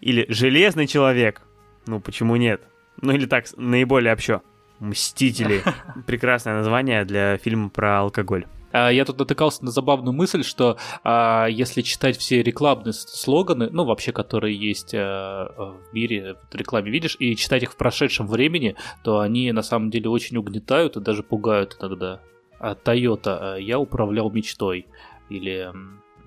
Или 0.00 0.26
Железный 0.28 0.86
человек. 0.86 1.42
Ну, 1.86 2.00
почему 2.00 2.36
нет? 2.36 2.62
Ну, 3.00 3.12
или 3.12 3.26
так, 3.26 3.46
наиболее 3.56 4.12
общо. 4.12 4.42
Мстители. 4.78 5.62
Прекрасное 6.06 6.54
название 6.54 7.04
для 7.04 7.36
фильма 7.38 7.68
про 7.68 8.00
алкоголь. 8.00 8.46
А, 8.72 8.90
я 8.90 9.04
тут 9.04 9.18
натыкался 9.18 9.64
на 9.64 9.70
забавную 9.70 10.14
мысль, 10.14 10.44
что 10.44 10.76
а, 11.02 11.46
если 11.46 11.82
читать 11.82 12.16
все 12.16 12.42
рекламные 12.42 12.92
слоганы, 12.92 13.68
ну 13.70 13.84
вообще, 13.84 14.12
которые 14.12 14.56
есть 14.56 14.94
а, 14.94 15.74
в 15.90 15.92
мире, 15.92 16.36
в 16.50 16.54
рекламе 16.54 16.90
видишь, 16.90 17.16
и 17.18 17.34
читать 17.36 17.62
их 17.62 17.72
в 17.72 17.76
прошедшем 17.76 18.26
времени, 18.26 18.76
то 19.02 19.20
они 19.20 19.50
на 19.52 19.62
самом 19.62 19.90
деле 19.90 20.08
очень 20.08 20.36
угнетают 20.36 20.96
и 20.96 21.00
даже 21.00 21.22
пугают 21.22 21.76
иногда. 21.80 22.20
А 22.58 22.74
Toyota 22.74 23.60
«Я 23.60 23.78
управлял 23.78 24.30
мечтой» 24.30 24.86
или 25.30 25.72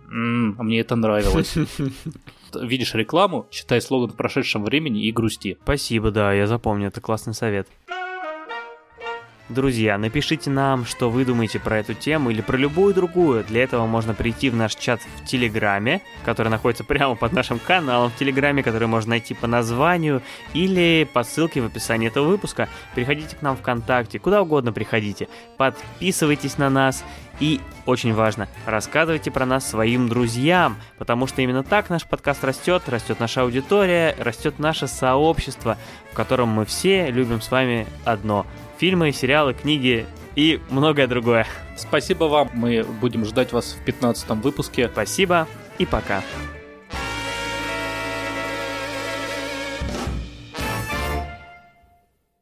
м-м, 0.10 0.56
мне 0.60 0.80
это 0.80 0.95
нравилось. 0.95 1.56
Видишь 2.62 2.93
рекламу, 2.93 3.47
читай 3.49 3.82
слоган 3.82 4.12
в 4.12 4.16
прошедшем 4.16 4.64
времени 4.64 5.06
и 5.06 5.12
грусти. 5.12 5.58
Спасибо, 5.64 6.12
да, 6.12 6.34
я 6.34 6.45
запомню, 6.47 6.88
это 6.88 7.01
классный 7.01 7.34
совет. 7.34 7.68
Друзья, 9.50 9.98
напишите 9.98 10.50
нам, 10.50 10.86
что 10.86 11.10
вы 11.10 11.26
думаете 11.26 11.60
про 11.60 11.78
эту 11.78 11.94
тему 11.94 12.30
или 12.30 12.39
про 12.39 12.56
любую 12.56 12.94
другую. 12.94 13.44
Для 13.44 13.64
этого 13.64 13.86
можно 13.86 14.14
прийти 14.14 14.50
в 14.50 14.56
наш 14.56 14.74
чат 14.74 15.02
в 15.18 15.26
Телеграме, 15.26 16.02
который 16.24 16.48
находится 16.48 16.84
прямо 16.86 17.16
под 17.16 17.34
нашим 17.34 17.60
каналом 17.60 18.10
в 18.10 18.16
Телеграме, 18.16 18.64
который 18.64 18.88
можно 18.88 19.10
найти 19.10 19.34
по 19.34 19.46
названию 19.46 20.22
или 20.54 21.06
по 21.12 21.24
ссылке 21.24 21.60
в 21.60 21.66
описании 21.66 22.08
этого 22.08 22.26
выпуска. 22.26 22.70
Приходите 22.96 23.36
к 23.36 23.41
нам 23.41 23.58
ВКонтакте, 23.58 24.18
куда 24.18 24.41
угодно 24.41 24.72
приходите. 24.72 25.28
Подписывайтесь 25.58 26.58
на 26.58 26.70
нас 26.70 27.04
и, 27.41 27.60
очень 27.86 28.14
важно, 28.14 28.48
рассказывайте 28.66 29.30
про 29.30 29.46
нас 29.46 29.70
своим 29.70 30.08
друзьям, 30.08 30.78
потому 30.98 31.28
что 31.28 31.41
именно 31.41 31.64
так 31.64 31.89
наш 31.89 32.06
подкаст 32.06 32.46
растет, 32.46 32.84
растет 32.88 33.20
наша 33.20 33.41
аудитория, 33.41 34.16
растет 34.20 34.58
наше 34.58 34.88
сообщество, 34.88 35.78
в 36.14 36.16
котором 36.16 36.48
мы 36.48 36.64
все 36.64 37.12
любим 37.12 37.41
с 37.41 37.52
вами 37.52 37.88
одно– 38.06 38.46
фильмы, 38.84 39.14
сериалы, 39.14 39.54
книги 39.54 40.06
и 40.36 40.60
многое 40.70 41.08
другое. 41.08 41.48
Спасибо 41.78 42.26
вам, 42.26 42.50
мы 42.54 42.84
будем 42.84 43.24
ждать 43.24 43.54
вас 43.54 43.78
в 43.80 43.86
15 43.86 44.30
выпуске. 44.44 44.90
Спасибо 44.90 45.48
и 45.78 45.86
пока. 45.86 46.22